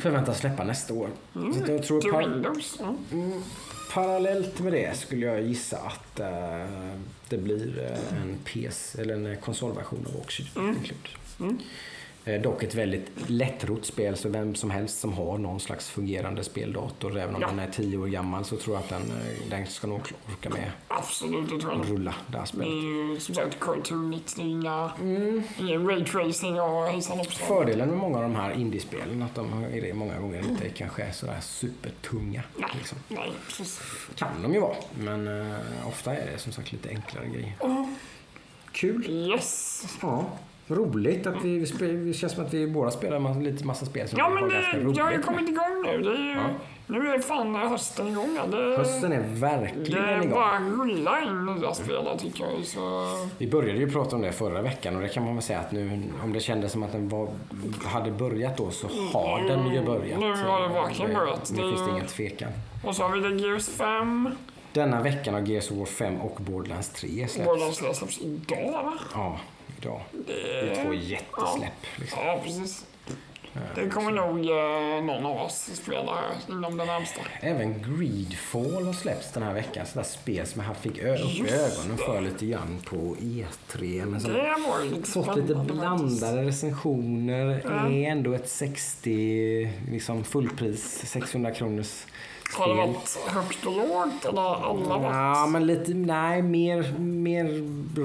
Förväntas 0.00 0.38
släppa 0.38 0.64
nästa 0.64 0.94
år. 0.94 1.08
Så 1.32 1.62
att 1.62 1.68
jag 1.68 1.82
tror 1.82 2.12
par- 2.12 2.28
Windows. 2.28 2.78
Mm, 3.12 3.42
parallellt 3.92 4.60
med 4.60 4.72
det 4.72 4.96
skulle 4.98 5.26
jag 5.26 5.42
gissa 5.42 5.78
att 5.78 6.20
eh, 6.20 6.66
det 7.28 7.38
blir 7.38 7.78
eh, 7.90 8.22
en 8.22 8.38
PC 8.44 9.02
eller 9.02 9.14
en 9.14 9.26
eh, 9.26 9.38
konsolversion 9.38 10.06
av 10.14 10.20
Oxygen 10.20 10.52
Mm. 11.40 11.58
Eh, 12.34 12.40
Dock 12.42 12.62
ett 12.62 12.74
väldigt 12.74 13.10
lättrott 13.26 13.86
spel 13.86 14.16
så 14.16 14.28
vem 14.28 14.54
som 14.54 14.70
helst 14.70 15.00
som 15.00 15.12
har 15.12 15.38
någon 15.38 15.60
slags 15.60 15.88
fungerande 15.90 16.44
speldator, 16.44 17.18
även 17.18 17.34
om 17.34 17.42
Ja. 17.42 17.48
den 17.48 17.58
är 17.58 17.70
tio 17.70 17.98
år 17.98 18.06
gammal, 18.06 18.44
så 18.44 18.56
tror 18.56 18.76
jag 18.76 18.82
att 18.82 18.88
den, 18.88 19.02
eh, 19.02 19.50
den 19.50 19.66
ska 19.66 19.86
nog 19.86 20.00
orka 20.28 20.50
med 20.50 20.70
Absolut, 20.88 21.50
det 21.50 21.60
tror 21.60 21.72
jag. 21.72 21.90
rulla 21.90 22.14
det 22.26 22.36
här 22.36 22.42
Det 22.44 22.48
spelet. 22.48 22.66
är 22.66 22.70
ju 23.12 23.20
som 23.20 23.34
sagt 23.34 23.60
cartoonigt. 23.60 24.36
Det 24.36 24.42
är 24.42 24.46
inga, 24.46 24.90
Mm. 25.00 25.42
ingen 25.58 25.88
raytracing 25.88 26.60
och 26.60 26.86
hejsan 26.86 27.18
hoppsan. 27.18 27.46
Fördelen 27.46 27.88
med 27.88 27.98
många 27.98 28.16
av 28.16 28.22
de 28.22 28.34
här 28.34 28.52
indiespelen 28.52 29.22
att 29.22 29.34
de 29.34 29.64
är 29.64 29.80
det 29.80 29.94
många 29.94 30.18
gånger 30.18 30.38
inte 30.50 30.68
kanske 30.68 31.02
är 31.02 31.12
sådär 31.12 31.40
supertunga. 31.40 32.42
Nej, 32.56 32.70
Liksom. 32.78 32.98
nej, 33.08 33.32
precis. 33.46 33.80
Kan 34.16 34.42
de 34.42 34.54
ju 34.54 34.60
vara, 34.60 34.76
men 34.98 35.50
eh, 35.50 35.56
ofta 35.88 36.16
är 36.16 36.30
det 36.32 36.38
som 36.38 36.52
sagt 36.52 36.72
lite 36.72 36.88
enklare 36.88 37.26
grejer. 37.26 37.52
Kul! 38.72 39.10
Yes. 39.10 39.84
Ja, 40.02 40.24
roligt 40.70 41.26
att 41.26 41.44
vi, 41.44 41.58
vi 41.58 41.64
spe- 41.64 42.06
det 42.06 42.12
känns 42.12 42.32
som 42.32 42.44
att 42.44 42.54
vi 42.54 42.66
båda 42.66 42.90
spelar 42.90 43.40
lite 43.42 43.64
massa 43.64 43.86
spel 43.86 44.08
som 44.08 44.18
Ja, 44.18 44.28
men 44.28 44.48
det, 44.48 44.92
jag 44.98 45.04
har 45.04 45.12
ju 45.12 45.22
kommit 45.22 45.48
igång 45.48 45.82
nu. 45.86 46.02
Det 46.02 46.10
är 46.10 46.22
ju, 46.22 46.30
Ja. 46.34 46.42
Nu 46.86 47.08
är 47.14 47.18
fan 47.18 47.54
hösten 47.54 48.08
igång. 48.08 48.38
Det, 48.50 48.76
Hösten 48.76 49.12
är 49.12 49.16
det 49.18 49.24
verkligen 49.28 50.04
är 50.04 50.18
igång. 50.22 50.30
bara 50.30 50.58
rulla 50.60 51.20
in 51.22 51.46
nya 51.46 51.74
spel 51.74 52.08
tycker 52.18 52.44
jag. 52.44 52.64
Så, 52.66 53.04
Vi 53.38 53.50
började 53.50 53.78
ju 53.78 53.90
prata 53.90 54.16
om 54.16 54.22
det 54.22 54.32
förra 54.32 54.62
veckan 54.62 54.96
och 54.96 55.02
det 55.02 55.08
kan 55.08 55.24
man 55.24 55.34
väl 55.34 55.42
säga 55.42 55.58
att 55.58 55.72
nu 55.72 56.02
om 56.24 56.32
det 56.32 56.40
kändes 56.40 56.72
som 56.72 56.82
att 56.82 56.92
den 56.92 57.08
var, 57.08 57.28
hade 57.84 58.10
börjat 58.10 58.56
då 58.56 58.70
så 58.70 58.86
har 59.12 59.42
den 59.48 59.74
ju 59.74 59.84
börjat. 59.84 60.20
Nu 60.20 60.32
har 60.32 60.60
det 60.62 60.68
verkligen 60.74 61.14
börjat. 61.14 61.50
Nu 61.56 61.62
Det- 61.62 61.68
finns 61.70 61.84
det 61.86 61.90
ingen 61.92 62.06
tvekan. 62.06 62.50
och 62.84 62.96
så 62.96 63.02
har 63.02 63.16
vi 63.16 63.22
The 63.38 63.46
Gears 63.46 63.68
5. 63.68 64.30
Denna 64.72 65.02
veckan 65.02 65.34
har 65.34 65.40
Gears 65.40 65.70
of 65.70 65.78
War 65.78 65.86
5 65.86 66.20
och 66.20 66.38
Borderlands 66.40 66.88
3 66.88 67.08
släppts. 67.08 67.36
Borderlands 67.36 67.76
släpps 67.78 68.20
idag 68.20 68.72
va? 68.82 68.92
Ja, 69.14 69.40
idag. 69.80 70.00
Det 70.26 70.70
är 70.70 70.84
två 70.84 70.94
jättesläpp. 70.94 71.72
Liksom. 71.96 72.18
ja, 72.26 72.40
precis. 72.44 72.86
Det 73.74 73.88
kommer 73.88 74.10
nog 74.12 74.38
eh, 74.38 75.04
någon 75.04 75.26
av 75.26 75.40
oss 75.40 75.70
spela 75.74 76.18
inom 76.48 76.76
den 76.76 76.86
närmsta. 76.86 77.20
Även 77.40 77.72
Greedfall 77.82 78.86
har 78.86 78.92
släppts 78.92 79.32
den 79.32 79.42
här 79.42 79.54
veckan. 79.54 79.86
Sådär 79.86 80.04
spel 80.04 80.46
som 80.46 80.62
jag 80.66 80.76
fick 80.76 80.98
ö- 80.98 81.14
upp 81.14 81.30
Just 81.34 81.52
ögonen 81.52 81.96
för 81.98 82.20
lite 82.20 82.46
grann 82.46 82.78
på 82.84 82.96
E3. 83.20 84.06
Men 84.06 84.20
som 84.20 84.32
lite 84.90 85.10
fått 85.10 85.36
lite 85.36 85.54
blandade 85.54 86.42
recensioner. 86.42 87.48
Är 87.90 88.10
ändå 88.10 88.32
ett 88.32 88.48
60 88.48 89.72
liksom 89.90 90.24
fullpris, 90.24 91.02
600 91.06 91.50
kronors 91.50 92.04
Har 92.58 92.68
det 92.68 92.74
varit 92.74 93.18
högt 93.26 93.66
och 93.66 93.72
lågt 93.76 94.24
eller 94.24 94.42
alla 94.42 94.98
varit? 94.98 95.14
Ja, 95.14 95.46
men 95.46 95.66
lite, 95.66 95.94
nej, 95.94 96.42
mer, 96.42 96.98
mer 96.98 97.44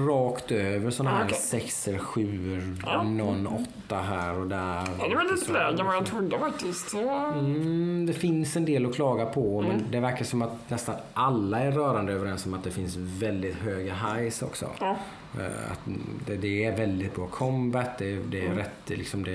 rakt 0.08 0.52
över 0.52 0.92
sådana 0.92 1.12
Ja, 1.16 1.18
här 1.18 1.26
okej. 1.26 1.38
sexor, 1.38 1.98
sjuor, 1.98 2.78
Ja. 2.86 3.04
någon 3.04 3.48
åtta 3.48 3.96
här 3.96 4.40
och 4.40 4.48
där. 4.48 4.84
Ja, 5.00 5.08
det 5.10 5.16
var 5.16 5.36
lite 5.36 5.52
lägre 5.52 5.80
än 5.80 5.86
vad 5.86 5.96
jag 5.96 6.06
trodde 6.06 6.40
faktiskt. 6.40 6.94
Var... 6.94 7.28
Mm, 7.34 8.06
det 8.06 8.14
finns 8.14 8.56
en 8.56 8.66
del 8.66 8.86
att 8.86 8.96
klaga 8.96 9.26
på, 9.26 9.60
Mm. 9.60 9.72
men 9.72 9.86
det 9.92 10.00
verkar 10.00 10.26
som 10.26 10.42
att 10.42 10.70
nästan 10.70 10.96
alla 11.14 11.60
är 11.60 11.72
rörande 11.72 12.14
överens 12.14 12.46
om 12.46 12.54
att 12.54 12.64
det 12.64 12.72
finns 12.72 12.96
väldigt 12.98 13.56
höga 13.56 13.94
highs 13.94 14.42
också. 14.42 14.66
Ja. 14.80 14.96
Eh, 15.40 15.72
Att 15.72 15.80
det, 16.28 16.36
det 16.36 16.66
är 16.66 16.78
väldigt 16.78 17.16
bra 17.16 17.28
combat, 17.28 17.98
det, 17.98 18.16
det 18.16 18.40
är 18.40 18.46
Mm. 18.46 18.58
rätt, 18.58 18.72
det 18.88 18.96
liksom 18.96 19.24
det, 19.24 19.32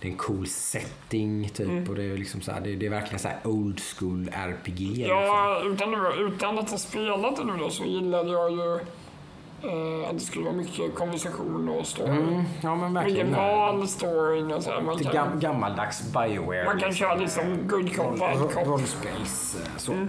det 0.00 0.08
är 0.08 0.12
en 0.12 0.16
cool 0.16 0.46
setting 0.46 1.48
typ 1.54 1.68
Mm. 1.68 1.88
och 1.88 1.94
det 1.94 2.02
är 2.04 2.16
liksom 2.16 2.40
så 2.40 2.52
här, 2.52 2.60
det, 2.60 2.86
är 2.86 2.90
verkligen 2.90 3.18
så 3.18 3.28
här 3.28 3.38
old 3.44 3.80
school 3.80 4.30
RPG. 4.32 4.78
liksom. 4.96 5.16
Ja, 5.16 5.60
utan, 5.66 5.94
utan 6.18 6.58
att 6.58 6.70
ha 6.70 6.78
spelat 6.78 7.36
det 7.36 7.44
nu 7.44 7.52
då 7.58 7.70
så 7.70 7.84
gillade 7.84 8.30
jag 8.30 8.50
ju 8.52 8.74
eh, 8.74 10.08
att 10.10 10.18
det 10.18 10.24
skulle 10.24 10.44
vara 10.44 10.56
mycket 10.56 10.94
konversation 10.94 11.68
och 11.68 11.86
story. 11.86 12.10
Mm, 12.10 12.42
ja 12.62 12.74
men 12.76 12.94
verkligen. 12.94 13.26
Mycket 13.26 13.38
val, 13.42 13.88
storyn 13.88 14.52
och 14.52 14.62
så 14.62 14.70
här. 14.70 14.80
Man 14.82 14.96
Lite 14.96 15.10
kan, 15.10 15.28
gam, 15.30 15.40
gammaldags 15.40 16.12
Bioware. 16.12 16.64
man 16.64 16.80
kan 16.80 16.92
köra 16.94 17.14
liksom 17.14 17.58
good 17.68 17.96
cop, 17.96 18.18
bad 18.18 18.38
cop. 18.54 18.66
Rollspels. 18.66 19.56
eh, 19.64 19.70
Så. 19.76 19.92
Mm. 19.92 20.08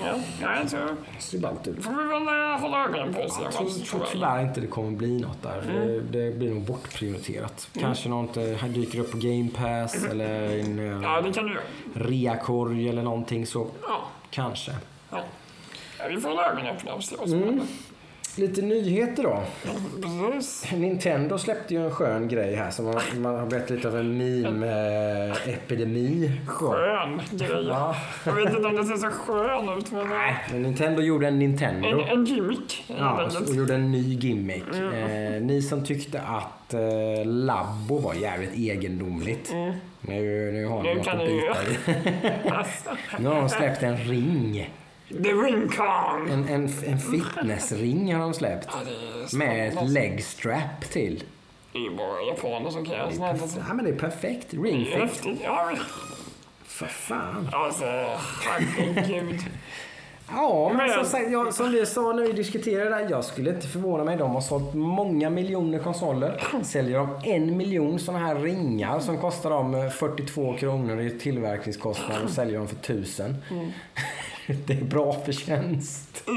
Ja, 0.00 0.14
nej, 0.40 0.68
så 0.68 0.76
ser 1.18 1.38
ballt 1.38 1.68
ut. 1.68 1.84
får 1.84 1.90
vi 1.92 2.04
väl 2.04 2.26
eh, 2.52 2.60
hålla 2.60 2.84
ögonen 2.84 3.14
på 3.14 3.20
Jag 3.20 3.52
tror, 3.52 4.06
tyvärr 4.12 4.42
inte 4.42 4.60
det 4.60 4.66
kommer 4.66 4.90
bli 4.90 5.20
något 5.20 5.42
där. 5.42 5.62
Det, 5.66 6.00
det 6.00 6.36
blir 6.38 6.50
nog 6.54 6.62
bortprioriterat. 6.62 7.68
Kanske 7.80 8.08
något 8.08 8.36
eh, 8.36 8.64
dyker 8.64 8.98
upp 9.00 9.10
på 9.10 9.16
Game 9.18 9.48
Pass 9.56 10.04
eller 10.04 10.58
en 10.58 10.78
eh, 10.78 11.02
Ja, 11.02 11.20
det 11.20 11.32
kan 11.32 11.46
du 11.46 11.58
reakorg 11.94 12.88
eller 12.88 13.02
någonting 13.02 13.46
så 13.46 13.66
Ja, 13.82 14.08
kanske. 14.30 14.72
ja. 15.10 15.18
ja, 15.98 16.04
vi 16.08 16.20
får 16.20 16.28
hålla 16.28 16.50
ögonen 16.52 16.76
öppna 16.76 16.92
och 16.94 17.04
se 17.04 17.16
vad 17.16 17.28
som 17.28 17.42
Mm. 17.42 17.60
Lite 18.36 18.62
nyheter 18.62 19.22
då. 19.22 19.42
Precis. 20.32 20.72
Nintendo 20.72 21.38
släppte 21.38 21.74
ju 21.74 21.84
en 21.84 21.90
skön 21.90 22.28
grej 22.28 22.54
här 22.54 22.70
som 22.70 22.84
man, 22.84 23.00
man 23.16 23.34
har 23.34 23.46
blivit 23.46 23.70
lite 23.70 23.88
av 23.88 23.96
en 23.96 24.18
meme-epidemi. 24.18 26.32
Skön 26.46 27.20
grej. 27.30 27.66
Ja. 27.68 27.96
Jag 28.26 28.32
vet 28.32 28.54
inte 28.54 28.68
om 28.68 28.76
det 28.76 28.84
ser 28.84 28.96
så 28.96 29.10
skön 29.10 29.78
ut, 29.78 29.92
men... 29.92 30.08
Nej, 30.08 30.36
men 30.50 30.62
Nintendo 30.62 31.02
gjorde 31.02 31.28
en 31.28 31.38
Nintendo. 31.38 31.88
En, 31.88 32.00
en 32.00 32.24
gimmick. 32.24 32.84
Ja, 32.98 33.30
och 33.48 33.54
gjorde 33.54 33.74
en 33.74 33.92
ny 33.92 34.14
gimmick. 34.14 34.64
Mm. 34.74 34.92
Eh, 34.92 35.40
ni 35.42 35.62
som 35.62 35.84
tyckte 35.84 36.20
att 36.20 36.74
eh, 36.74 36.80
Labbo 37.24 37.98
var 37.98 38.14
jävligt 38.14 38.54
egendomligt. 38.54 39.52
Nu, 40.00 40.52
nu 40.52 40.66
har 40.66 40.82
ni 40.82 40.90
Mm. 40.90 40.94
Nu 40.94 40.94
något 40.94 41.08
att 41.08 41.18
bita 41.18 41.56
i. 41.62 41.76
Alltså, 42.50 42.90
Nu 43.18 43.28
har 43.28 43.34
de 43.36 43.48
släppt 43.48 43.82
en 43.82 43.96
ring. 43.96 44.70
The 45.08 45.32
Ring 45.32 45.68
Kong. 45.68 46.30
En, 46.30 46.48
en, 46.48 46.68
en 46.86 46.98
fitnessring 46.98 48.14
har 48.14 48.20
de 48.22 48.34
släppt. 48.34 48.68
Ja, 48.72 48.78
det 48.84 49.34
är 49.34 49.38
Med 49.38 49.68
ett 49.68 49.88
legstrap 49.90 50.80
till. 50.92 51.24
Det 51.72 51.78
är 51.86 51.90
bara 51.90 52.20
japaner 52.22 52.70
som 52.70 52.84
kan 52.84 52.94
göra 52.94 53.10
sånt 53.10 53.52
här. 53.52 53.64
Ja, 53.68 53.74
men 53.74 53.84
det 53.84 53.90
är 53.90 53.96
perfekt. 53.98 54.46
Det 54.50 54.56
är 54.56 54.60
Ring 54.62 54.84
fit. 54.84 54.94
häftigt. 54.94 55.40
Ja, 55.44 55.72
För 56.64 56.86
fan. 56.86 57.48
alltså, 57.52 57.84
herregud. 58.42 59.40
Ja, 60.32 60.72
men 60.76 60.90
som, 60.90 61.04
sagt, 61.04 61.30
jag, 61.30 61.54
som 61.54 61.72
vi 61.72 61.86
sa 61.86 62.12
när 62.12 62.22
vi 62.22 62.32
diskuterade 62.32 62.90
det 62.90 62.94
här, 62.96 63.06
jag 63.10 63.24
skulle 63.24 63.50
inte 63.50 63.66
förvåna 63.68 64.04
mig. 64.04 64.16
De 64.16 64.30
har 64.30 64.40
sålt 64.40 64.74
många 64.74 65.30
miljoner 65.30 65.78
konsoler. 65.78 66.42
Säljer 66.62 66.98
de 66.98 67.20
en 67.24 67.56
miljon 67.56 67.98
sådana 67.98 68.26
här 68.26 68.34
ringar 68.34 69.00
som 69.00 69.18
kostar 69.18 69.50
dem 69.50 69.74
eh, 69.74 69.88
42 69.90 70.56
kronor 70.56 71.00
i 71.00 71.18
tillverkningskostnad 71.18 72.22
och 72.24 72.30
säljer 72.30 72.58
dem 72.58 72.68
för 72.68 72.76
1000. 72.76 73.36
Det 74.66 74.72
är 74.72 74.84
bra 74.84 75.12
förtjänst. 75.24 76.24
I, 76.28 76.32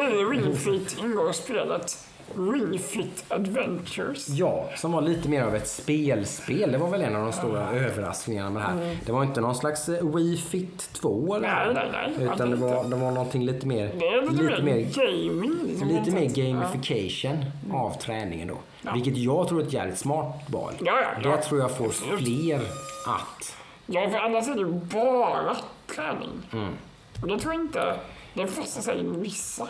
I 0.00 0.24
Ring 0.24 0.56
Fit 0.56 0.96
ingår 1.00 1.32
spelet 1.32 1.98
Ring 2.36 2.78
Fit 2.78 3.24
Adventures. 3.28 4.28
Ja, 4.28 4.70
som 4.76 4.92
var 4.92 5.02
lite 5.02 5.28
mer 5.28 5.42
av 5.42 5.54
ett 5.56 5.68
spelspel. 5.68 6.72
Det 6.72 6.78
var 6.78 6.88
väl 6.88 7.00
en 7.02 7.16
av 7.16 7.22
de 7.22 7.32
stora 7.32 7.70
överraskningarna 7.70 8.50
med 8.50 8.62
det 8.62 8.66
här. 8.66 8.96
Det 9.06 9.12
var 9.12 9.22
inte 9.24 9.40
någon 9.40 9.54
slags 9.54 9.88
Wii 9.88 10.36
Fit 10.36 10.90
2 10.92 11.34
eller? 11.36 11.48
Nej, 11.48 11.74
nej, 11.92 12.12
nej. 12.18 12.28
Utan 12.34 12.50
det 12.50 12.56
var, 12.56 12.84
det 12.84 12.96
var 12.96 13.10
någonting 13.10 13.44
lite 13.46 13.66
mer... 13.66 13.86
Det 13.98 14.30
lite, 14.30 14.42
lite 14.44 14.62
mer, 14.62 14.76
gaming. 14.94 15.94
Lite 15.98 16.10
mer 16.10 16.30
Ja. 16.34 16.52
gamification 16.52 17.44
av 17.72 17.98
träningen 18.00 18.48
då. 18.48 18.58
Vilket 18.94 19.16
jag 19.16 19.48
tror 19.48 19.60
är 19.60 19.66
ett 19.66 19.72
jävligt 19.72 19.98
smart 19.98 20.36
val. 20.46 20.72
Ja, 20.80 21.00
ja, 21.00 21.08
ja. 21.22 21.30
Det 21.36 21.42
tror 21.42 21.60
jag 21.60 21.76
får 21.76 21.88
fler 21.88 22.60
att. 23.06 23.56
Ja, 23.86 24.08
för 24.10 24.18
annars 24.18 24.48
är 24.48 24.54
det 24.54 24.64
bara 24.66 25.56
träning. 25.94 26.30
Mm. 26.52 26.72
Och 27.22 27.28
det 27.28 27.38
tror 27.38 27.54
jag 27.54 27.62
inte... 27.62 27.94
Det 28.34 28.46
fäster 28.46 28.82
sig 28.82 29.00
i 29.00 29.02
vissa. 29.02 29.68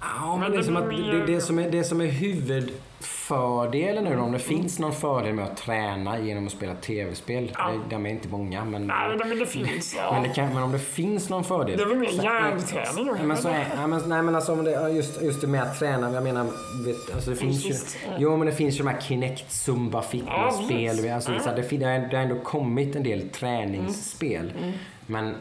Ja, 0.00 0.30
men 0.30 0.40
Men 0.40 0.52
det, 0.52 0.58
är 0.58 0.62
som 0.62 0.76
att 0.76 0.88
blir 0.88 1.12
det, 1.12 1.18
mer- 1.18 1.26
det, 1.26 1.40
som 1.40 1.58
är, 1.58 1.70
det 1.70 1.84
som 1.84 2.00
är 2.00 2.06
huvudfördelen 2.06 4.04
nu 4.04 4.18
om 4.18 4.32
det 4.32 4.38
finns 4.38 4.78
någon 4.78 4.92
fördel 4.92 5.34
med 5.34 5.44
att 5.44 5.56
träna 5.56 6.18
genom 6.18 6.46
att 6.46 6.52
spela 6.52 6.74
tv-spel. 6.74 7.52
Ja. 7.54 7.72
De 7.90 8.06
är 8.06 8.10
inte 8.10 8.28
många 8.28 8.64
men... 8.64 8.86
Nej, 8.86 9.16
men 9.18 9.38
det 9.38 9.46
finns. 9.46 9.94
Ja. 9.96 10.12
Men, 10.12 10.22
det 10.22 10.28
kan, 10.28 10.54
men 10.54 10.62
om 10.62 10.72
det 10.72 10.78
finns 10.78 11.28
någon 11.28 11.44
fördel. 11.44 11.76
Det 11.76 11.82
är 11.82 11.86
väl 11.86 11.98
mer 11.98 12.08
hjärnträning 12.24 13.06
då, 13.06 13.16
Men 13.24 13.36
så 13.36 13.48
är, 13.48 13.66
ja, 13.76 13.86
men, 13.86 14.00
nej 14.08 14.22
men 14.22 14.34
alltså 14.34 14.52
om 14.52 14.64
det, 14.64 14.70
ja, 14.70 14.88
just, 14.88 15.22
just 15.22 15.40
det 15.40 15.46
med 15.46 15.62
att 15.62 15.78
träna. 15.78 16.12
Jag 16.12 16.22
menar, 16.22 16.44
vet, 16.84 17.14
alltså 17.14 17.30
det 17.30 17.36
finns 17.36 17.64
ju, 17.64 17.68
Fysiskt, 17.68 17.96
ja. 18.06 18.12
jo 18.18 18.36
men 18.36 18.46
det 18.46 18.52
finns 18.52 18.74
ju 18.74 18.78
de 18.78 18.88
här 18.90 19.00
Kinect, 19.00 19.52
Zumba, 19.52 20.02
fitness-spel. 20.02 20.96
precis. 20.96 21.10
alltså, 21.10 21.30
här, 21.32 21.56
det, 21.56 21.76
det, 21.76 21.84
har, 21.86 22.08
det 22.10 22.16
har 22.16 22.22
ändå 22.24 22.38
kommit 22.40 22.96
en 22.96 23.02
del 23.02 23.28
träningsspel. 23.28 24.52
Mm. 24.58 24.72
Men 25.06 25.34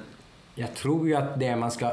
jag 0.55 0.73
tror 0.75 1.07
ju 1.07 1.15
att 1.15 1.39
det 1.39 1.55
man 1.55 1.71
ska 1.71 1.91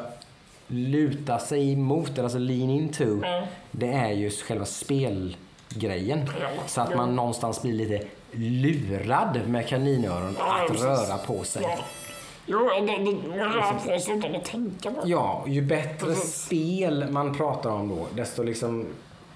luta 0.66 1.38
sig 1.38 1.72
emot, 1.72 2.18
alltså 2.18 2.38
lean 2.38 2.70
into, 2.70 3.04
Mm. 3.04 3.46
det 3.70 3.88
är 3.92 4.10
ju 4.12 4.30
själva 4.30 4.64
spelgrejen. 4.64 6.28
Ja, 6.40 6.48
Så 6.66 6.80
att 6.80 6.90
ja. 6.90 6.96
man 6.96 7.16
någonstans 7.16 7.62
blir 7.62 7.72
lite 7.72 8.06
lurad 8.32 9.40
med 9.48 9.68
kaninöron 9.68 10.36
Ja, 10.38 10.60
att 10.62 10.68
precis. 10.68 10.84
röra 10.84 11.18
på 11.18 11.44
sig. 11.44 11.62
Ja. 11.62 11.78
Jo, 12.46 12.58
det, 12.80 12.80
det, 12.80 13.28
man 13.38 13.52
rör 13.52 13.72
på 13.72 14.00
sig 14.00 14.18
utan 14.18 14.34
att 14.34 14.44
tänka 14.44 14.90
på. 14.90 15.00
Ja, 15.04 15.44
ju 15.46 15.62
bättre 15.62 16.06
Precis. 16.06 16.34
spel 16.44 17.06
man 17.10 17.34
pratar 17.36 17.70
om 17.70 17.88
då, 17.88 18.06
desto, 18.16 18.42
liksom, 18.42 18.86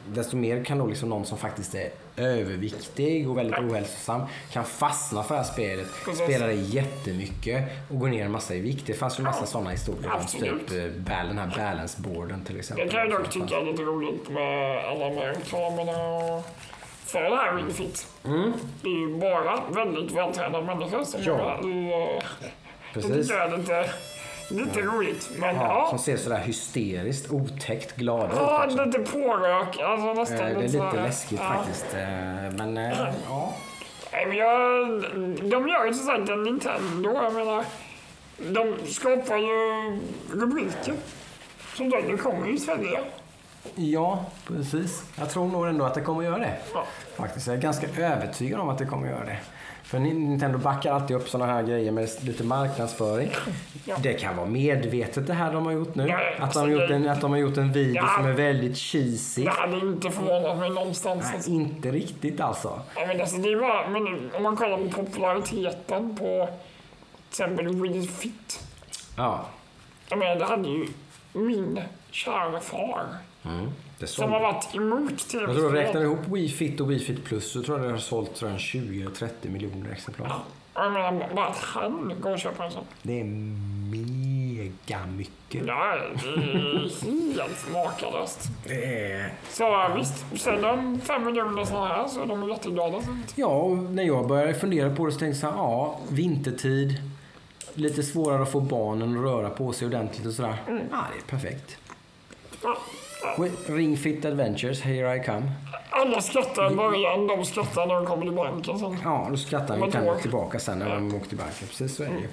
desto 0.08 0.36
mer 0.36 0.64
kan 0.64 0.78
då 0.78 0.86
liksom 0.86 1.08
någon 1.08 1.24
som 1.24 1.38
faktiskt 1.38 1.74
är 1.74 1.88
överviktig 2.16 3.31
och 3.31 3.38
väldigt 3.38 3.59
ohälsosam 3.59 4.22
kan 4.52 4.64
fastna 4.64 5.22
för 5.22 5.35
det 5.35 5.40
här 5.40 5.48
spelet. 5.52 5.87
Precis. 6.05 6.24
Spela 6.24 6.46
det 6.46 6.52
jättemycket 6.55 7.64
och 7.90 8.00
gå 8.00 8.07
ner 8.07 8.24
en 8.24 8.31
massa 8.33 8.55
i 8.55 8.61
vikt. 8.61 8.87
Det 8.87 8.94
fanns 8.94 9.18
ju 9.18 9.20
en 9.20 9.24
massa 9.24 9.46
sådana 9.46 9.70
historier 9.70 10.12
om 10.14 10.26
typ 10.26 10.70
eh, 10.70 10.76
den 11.26 11.38
här 11.38 11.55
balance-boarden 11.57 12.44
till 12.44 12.59
exempel. 12.59 12.87
Det 12.87 12.92
kan 12.92 13.00
jag 13.00 13.11
dock 13.11 13.31
tycka 13.31 13.57
är 13.61 13.64
lite 13.64 13.83
roligt 13.83 14.29
med 14.29 14.79
alla 14.85 15.09
de 15.09 15.16
här 15.16 15.26
reklamerna 15.35 16.07
och 16.09 16.44
för 17.07 17.22
det 17.22 17.37
här 17.37 17.57
Ring 17.57 17.70
Fit. 17.70 18.07
Det 18.83 18.88
är 18.88 18.98
ju 19.09 19.16
bara 19.20 19.61
väldigt 19.70 20.12
vältränade 20.16 20.64
människor 20.64 21.05
som 21.05 21.20
Ja. 21.22 21.26
gör 21.26 21.59
det. 21.62 22.22
Det, 23.00 23.72
är- 23.72 23.90
det 24.48 24.54
är 24.54 24.59
lite, 24.64 24.76
lite 24.76 24.88
roligt. 24.88 25.30
Men 25.38 25.56
Ja, 25.56 25.87
som 25.90 25.98
ser 25.98 26.16
sådär 26.16 26.38
hysteriskt 26.38 27.30
otäckt 27.30 27.96
glada 27.96 28.30
ja, 28.37 28.64
ut 28.66 28.72
också. 28.72 28.85
lite 28.85 28.98
pårök. 28.98 29.78
Alltså 29.80 30.12
nästan 30.14 30.38
Eh, 30.38 30.44
Det 30.44 30.50
är 30.50 30.61
lite 30.61 30.72
sådär. 30.72 30.92
läskigt 31.02 31.40
ja. 31.42 31.52
faktiskt. 31.54 31.87
eh, 31.94 32.00
Men 32.59 32.76
eh, 32.76 32.98
ja. 33.28 33.54
Nej, 34.12 34.26
men 34.26 34.37
jag, 34.37 34.88
de 35.50 35.68
gör 35.68 35.85
ju 35.87 35.94
som 35.94 36.06
sagt 36.06 36.28
en 36.28 36.42
Nintendo. 36.42 37.14
Jag 37.14 37.35
menar, 37.35 37.64
de 38.38 38.74
skapar 38.92 39.37
ju 39.37 39.98
rubriker. 40.32 40.94
Som 41.74 41.90
då, 41.90 41.98
nu 42.09 42.16
kommer 42.16 42.46
ju 42.46 42.59
Sverige. 42.59 43.00
Ja, 43.74 44.24
precis. 44.46 45.02
Jag 45.18 45.30
tror 45.30 45.46
nog 45.48 45.66
ändå 45.66 45.85
att 45.85 45.94
det 45.94 46.00
kommer 46.00 46.18
att 46.20 46.24
göra 46.26 46.38
det. 46.38 46.56
Ja. 46.74 46.85
Faktiskt. 47.16 47.46
Jag 47.46 47.56
är 47.56 47.61
ganska 47.61 47.87
övertygad 48.02 48.61
om 48.61 48.68
att 48.68 48.78
det 48.78 48.87
kommer 48.87 49.06
att 49.06 49.12
göra 49.12 49.24
det. 49.24 49.38
För 49.87 49.99
Nintendo 49.99 50.59
backar 50.59 50.92
alltid 50.92 51.16
upp 51.16 51.29
sådana 51.29 51.53
här 51.53 51.62
grejer 51.62 51.92
med 51.92 52.09
lite 52.20 52.44
marknadsföring. 52.44 53.31
Ja. 53.85 53.96
Det 54.03 54.12
kan 54.12 54.37
vara 54.37 54.46
medvetet 54.46 55.27
det 55.27 55.33
här 55.35 55.53
de 55.53 55.66
har 55.66 55.72
gjort 55.72 55.94
nu. 55.94 56.07
Ja, 56.09 56.18
att, 56.38 56.53
de 56.53 56.59
har 56.59 56.68
gjort 56.68 56.90
en, 56.90 57.09
att 57.09 57.20
de 57.20 57.31
har 57.31 57.38
gjort 57.38 57.57
en 57.57 57.72
video 57.72 57.94
Ja. 57.96 58.09
som 58.16 58.27
är 58.27 58.33
väldigt 58.33 58.79
cheesy. 58.79 59.44
Det 59.44 59.51
hade 59.51 59.77
inte 59.77 60.11
förvånat 60.11 60.59
mig 60.59 60.70
någonstans. 60.70 61.33
Nej, 61.49 61.57
inte 61.57 61.90
riktigt 61.90 62.40
alltså. 62.40 62.81
Ja, 62.96 63.07
men 63.07 63.20
alltså, 63.20 63.37
det 63.37 63.49
är 63.49 63.61
bara, 63.61 63.88
men 63.88 64.31
om 64.35 64.42
man 64.42 64.57
kollar 64.57 64.77
på 64.77 64.88
populariteten 65.05 66.16
på 66.16 66.49
till 67.31 67.44
exempel 67.44 67.68
Wii 67.68 68.07
Fit. 68.07 68.61
Ja. 69.16 69.44
Jag 70.09 70.18
menar, 70.18 70.37
det 70.37 70.44
hade 70.44 70.68
ju 70.68 70.87
min 71.33 71.81
kära 72.11 72.61
far 72.61 73.05
Mm. 73.44 73.70
Det 73.98 74.06
som 74.06 74.32
har 74.32 74.40
varit 74.40 74.74
emot 74.74 75.26
Jag 75.32 75.56
tror 75.56 75.70
räknar 75.70 76.00
ihop 76.00 76.18
Wii 76.28 76.48
Fit 76.48 76.80
och 76.80 76.90
Wii 76.90 76.98
Fit 76.98 77.24
Plus 77.24 77.52
så 77.52 77.62
tror 77.62 77.78
jag 77.78 77.87
det 77.88 77.92
har 77.92 77.98
sålt 77.98 78.35
tror 78.35 78.50
jag, 78.50 78.59
20-30 78.59 79.28
miljoner 79.42 79.92
exemplar. 79.92 80.26
Ja, 80.28 80.42
Jag 80.85 80.92
menar, 80.92 81.35
bara 81.35 81.46
att 81.46 81.56
han 81.59 82.12
går 82.20 82.32
och 82.32 82.38
köper 82.38 82.64
en 82.64 82.70
sån. 82.70 82.85
Det 83.02 83.20
är 83.20 83.24
mega 83.24 84.98
mycket. 85.16 85.66
Ja, 85.66 85.96
det 85.96 86.28
är 86.28 87.35
helt 87.35 87.72
makalöst. 87.72 88.40
Det 88.64 88.85
är... 89.12 89.32
Så 89.50 89.88
visst, 89.96 90.42
säljer 90.42 90.62
de 90.62 91.00
fem 91.00 91.24
miljoner 91.24 91.64
sådana 91.64 91.87
här 91.87 92.09
så 92.09 92.22
är 92.22 92.26
de 92.26 92.48
jätteglada. 92.48 92.98
Ja, 93.35 93.46
och 93.46 93.76
när 93.76 94.02
jag 94.02 94.28
började 94.28 94.54
fundera 94.54 94.94
på 94.96 95.06
det 95.06 95.12
så 95.12 95.18
tänkte 95.18 95.46
jag 95.46 95.54
så 95.54 95.59
här, 95.61 95.68
ja, 95.68 96.00
vintertid. 96.09 96.94
lite 97.74 98.02
svårare 98.02 98.42
att 98.42 98.52
få 98.52 98.61
barnen 98.61 99.18
att 99.18 99.24
röra 99.24 99.50
på 99.50 99.72
sig 99.72 99.87
ordentligt 99.87 100.26
och 100.26 100.32
sådär. 100.32 100.56
Mm. 100.68 100.82
Ja, 100.90 101.04
det 101.12 101.18
är 101.35 101.38
perfekt. 101.38 101.76
Ja, 102.62 102.76
Ring 103.66 103.96
Adventures, 104.24 104.80
here 104.80 105.16
I 105.16 105.20
come. 105.24 105.52
Alla 105.90 106.20
skrattar 106.20 106.72
i 106.72 106.74
början, 106.74 107.26
de 107.26 107.44
skrattar 107.44 107.86
när 107.86 107.94
de 107.94 108.06
kommer 108.06 108.22
till 108.22 108.32
banken 108.32 108.78
sen. 108.78 108.96
Ja, 109.04 109.26
då 109.30 109.36
skrattar 109.36 109.86
vi 109.86 109.92
kan 109.92 110.20
tillbaka 110.20 110.58
sen 110.58 110.78
när 110.78 110.94
de 110.94 111.14
åker 111.14 111.28
tillbaka. 111.28 111.51
Precis 111.68 111.96
så 111.96 112.03
är 112.03 112.09
det 112.09 112.14
ju. 112.20 112.28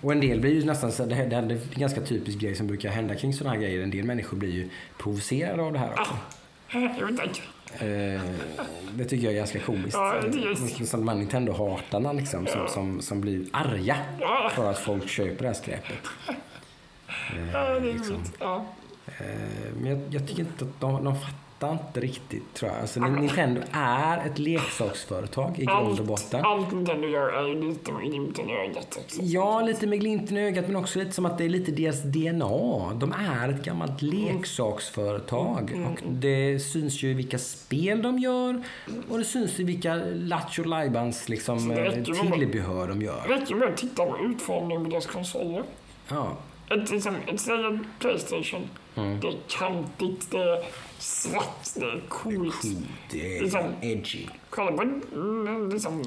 Och 0.00 0.12
en 0.12 0.20
del 0.20 0.40
blir 0.40 0.52
ju 0.54 0.64
nästan 0.64 0.92
så, 0.92 1.04
det, 1.04 1.14
det 1.14 1.36
är 1.36 1.42
en 1.42 1.60
ganska 1.74 2.00
typisk 2.00 2.38
grej 2.38 2.54
som 2.54 2.66
brukar 2.66 2.90
hända 2.90 3.14
kring 3.14 3.32
sådana 3.34 3.54
här 3.54 3.62
grejer. 3.62 3.82
En 3.82 3.90
del 3.90 4.04
människor 4.04 4.36
blir 4.36 4.50
ju 4.50 4.68
provocerade 4.98 5.62
av 5.62 5.72
det 5.72 5.78
här 5.78 5.90
också. 6.00 6.16
Jo 7.00 7.08
tack. 7.16 7.42
Eh, 7.82 8.20
det 8.94 9.04
tycker 9.04 9.24
jag 9.24 9.32
är 9.32 9.36
ganska 9.38 9.58
komiskt. 9.58 9.94
Ja, 9.96 10.14
Eh, 10.16 10.84
Som 10.84 11.00
de 11.00 11.08
här 11.08 11.16
Nintendo-hatarna 11.16 12.12
liksom, 12.12 12.46
som, 12.46 12.68
som, 12.68 13.00
som 13.00 13.20
blir 13.20 13.44
arga 13.52 13.96
Ja. 14.20 14.50
för 14.54 14.70
att 14.70 14.78
folk 14.78 15.08
köper 15.08 15.42
det 15.42 15.46
här 15.46 15.54
skräpet. 15.54 15.96
Ja, 17.52 17.58
det 17.68 17.76
är 17.76 17.80
liksom. 17.80 18.14
roligt. 18.16 18.32
Ja. 18.40 18.64
Eh, 19.20 19.26
Men 19.80 19.90
jag, 19.90 20.00
jag 20.10 20.28
tycker 20.28 20.40
inte 20.40 20.64
att 20.64 20.80
de, 20.80 21.04
de 21.04 21.14
fattar 21.20 21.72
inte 21.72 22.00
riktigt 22.00 22.54
tror 22.54 22.70
jag. 22.70 22.80
Alltså, 22.80 23.00
Nintendo 23.00 23.60
är 23.72 24.26
ett 24.26 24.38
leksaksföretag 24.38 25.58
i 25.58 25.64
grund 25.64 26.00
och 26.00 26.06
botten. 26.06 26.44
allt 26.44 26.72
Nintendo 26.72 27.08
gör 27.08 27.28
är 27.28 27.48
ju 27.48 27.68
lite 27.68 27.92
med 27.92 28.02
glimten 28.04 28.50
i 28.50 28.52
ögat 28.56 28.98
också. 29.04 29.22
Ja, 29.22 29.60
lite 29.60 29.86
med 29.86 30.00
glimten 30.00 30.36
i 30.36 30.40
ögat 30.46 30.66
men 30.66 30.76
också 30.76 30.98
lite 30.98 31.12
som 31.12 31.26
att 31.26 31.38
det 31.38 31.44
är 31.44 31.48
lite 31.48 31.72
deras 31.72 32.02
DNA. 32.02 32.94
De 32.94 33.12
är 33.12 33.48
ett 33.48 33.64
gammalt 33.64 34.02
leksaksföretag 34.02 35.86
och 35.90 36.12
det 36.12 36.58
syns 36.60 37.02
ju 37.02 37.10
i 37.10 37.14
vilka 37.14 37.38
spel 37.38 38.02
de 38.02 38.18
gör 38.18 38.62
och 39.10 39.18
det 39.18 39.24
syns 39.24 39.60
i 39.60 39.64
vilka 39.64 39.94
Lattjo 40.14 40.64
Lajbans 40.64 41.28
liksom, 41.28 41.70
eh, 41.70 41.92
tillbehör 42.32 42.88
de 42.88 43.02
gör. 43.02 43.22
Det 43.28 43.34
räcker 43.34 43.54
med 43.54 43.68
att 43.68 43.76
titta 43.76 44.06
på 44.06 44.18
utformningen 44.18 44.84
på 44.84 44.90
deras 44.90 45.06
konsoler. 45.06 45.62
Ja. 46.08 46.36
Ett, 46.70 46.90
liksom, 46.90 47.16
säg 47.36 47.78
Playstation. 47.98 48.68
Mm. 48.96 49.20
Det 49.20 49.26
är 49.28 49.36
kantigt, 49.48 50.30
det 50.30 50.42
är 50.42 50.64
svart, 50.98 51.64
det 51.74 51.84
är 51.86 52.00
coolt. 52.08 52.62
Det 53.10 53.40
Liksom- 53.42 53.60
är 53.60 53.74
edgy. 53.92 54.26
Kolla 54.50 54.72
på 54.72 54.82
mm, 54.82 55.70
liksom, 55.70 56.02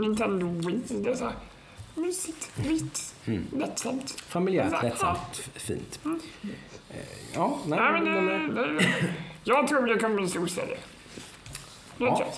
Nintendo 0.00 0.46
Wii. 0.68 0.80
Det 0.88 1.10
är 1.10 1.14
så 1.14 1.24
här 1.24 1.34
mysigt, 1.94 2.50
vitt, 2.56 3.14
Mm. 3.26 3.44
lättsamt. 3.56 4.20
Familjärt, 4.20 4.82
lättsamt, 4.82 5.36
fint. 5.54 6.00
Eh, 6.04 6.96
Ja, 7.34 7.58
nej, 7.66 7.78
Ja, 7.78 7.92
men 7.92 8.04
det, 8.04 8.20
men, 8.20 8.54
det, 8.76 8.84
jag 9.44 9.68
tror 9.68 9.86
det 9.86 9.98
kommer 9.98 10.16
bli 10.16 10.28
storstäder. 10.28 10.78
Det 11.98 12.04
Ja. 12.04 12.32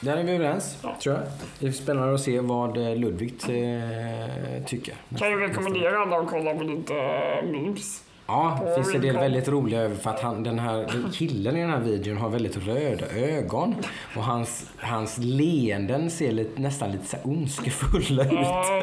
Där 0.00 0.16
är 0.16 0.24
vi 0.24 0.32
överens, 0.32 0.76
Ja. 0.82 0.96
tror 1.02 1.14
jag. 1.14 1.24
Det 1.58 1.66
är 1.66 1.72
spännande 1.72 2.14
att 2.14 2.20
se 2.20 2.40
vad 2.40 2.76
eh, 2.76 2.96
Ludvig 2.96 3.34
eh, 3.48 4.64
tycker. 4.66 4.94
Kan 5.18 5.30
ju 5.30 5.36
rekommendera 5.40 5.98
alla 5.98 6.16
att 6.18 6.28
kolla 6.30 6.54
på 6.54 6.64
lite 6.64 6.94
äh, 6.94 7.50
memes. 7.50 8.02
Ja, 8.30 8.60
det 8.64 8.74
finns 8.74 8.94
en 8.94 9.00
del 9.00 9.16
väldigt 9.16 9.48
roliga 9.48 9.80
över 9.80 9.96
för 9.96 10.10
att 10.10 10.20
han, 10.20 10.42
den 10.42 10.58
här 10.58 10.86
killen 11.12 11.56
i 11.56 11.60
den 11.60 11.70
här 11.70 11.80
videon 11.80 12.16
har 12.16 12.28
väldigt 12.28 12.56
röda 12.66 13.06
ögon. 13.06 13.74
Och 14.16 14.24
hans, 14.24 14.66
hans 14.78 15.18
leenden 15.18 16.10
ser 16.10 16.32
lite, 16.32 16.60
nästan 16.60 16.92
lite 16.92 17.06
så 17.06 17.16
ondskefulla 17.24 18.24
ut. 18.24 18.32
Ja, 18.32 18.82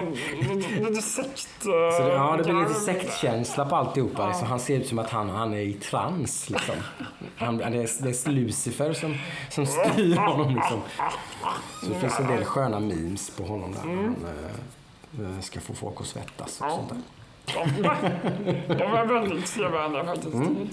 lite- 0.79 1.01
sekt... 1.01 1.47
Så 1.63 1.69
det, 2.03 2.13
ja, 2.13 2.35
det 2.37 2.43
blir 2.43 2.53
lite 2.53 2.73
garv. 2.73 2.73
sektkänsla 2.73 3.65
på 3.65 3.75
alltihopa. 3.75 4.27
Liksom. 4.27 4.47
Han 4.47 4.59
ser 4.59 4.77
ut 4.77 4.87
som 4.87 4.99
att 4.99 5.09
han, 5.09 5.29
han 5.29 5.53
är 5.53 5.59
i 5.61 5.73
trans. 5.73 6.49
Liksom. 6.49 6.75
Han, 7.37 7.57
det, 7.57 7.63
är, 7.63 8.03
det 8.03 8.27
är 8.27 8.31
Lucifer 8.31 8.93
som, 8.93 9.17
som 9.49 9.65
styr 9.65 10.15
honom. 10.15 10.55
Liksom. 10.55 10.81
Så 11.81 11.85
det 11.85 11.99
finns 11.99 12.19
en 12.19 12.27
del 12.27 12.43
sköna 12.45 12.79
memes 12.79 13.29
på 13.29 13.43
honom 13.43 13.71
där. 13.71 13.81
Han 13.81 15.35
eh, 15.35 15.41
ska 15.41 15.59
få 15.59 15.73
folk 15.73 16.01
att 16.01 16.07
svettas 16.07 16.61
och 16.61 16.71
sånt 16.71 16.89
där. 16.89 17.01
De, 17.45 18.73
de 18.75 18.83
är 18.83 19.05
väldigt 19.05 19.47
sevärda 19.47 20.05
faktiskt. 20.05 20.33
Mm. 20.33 20.67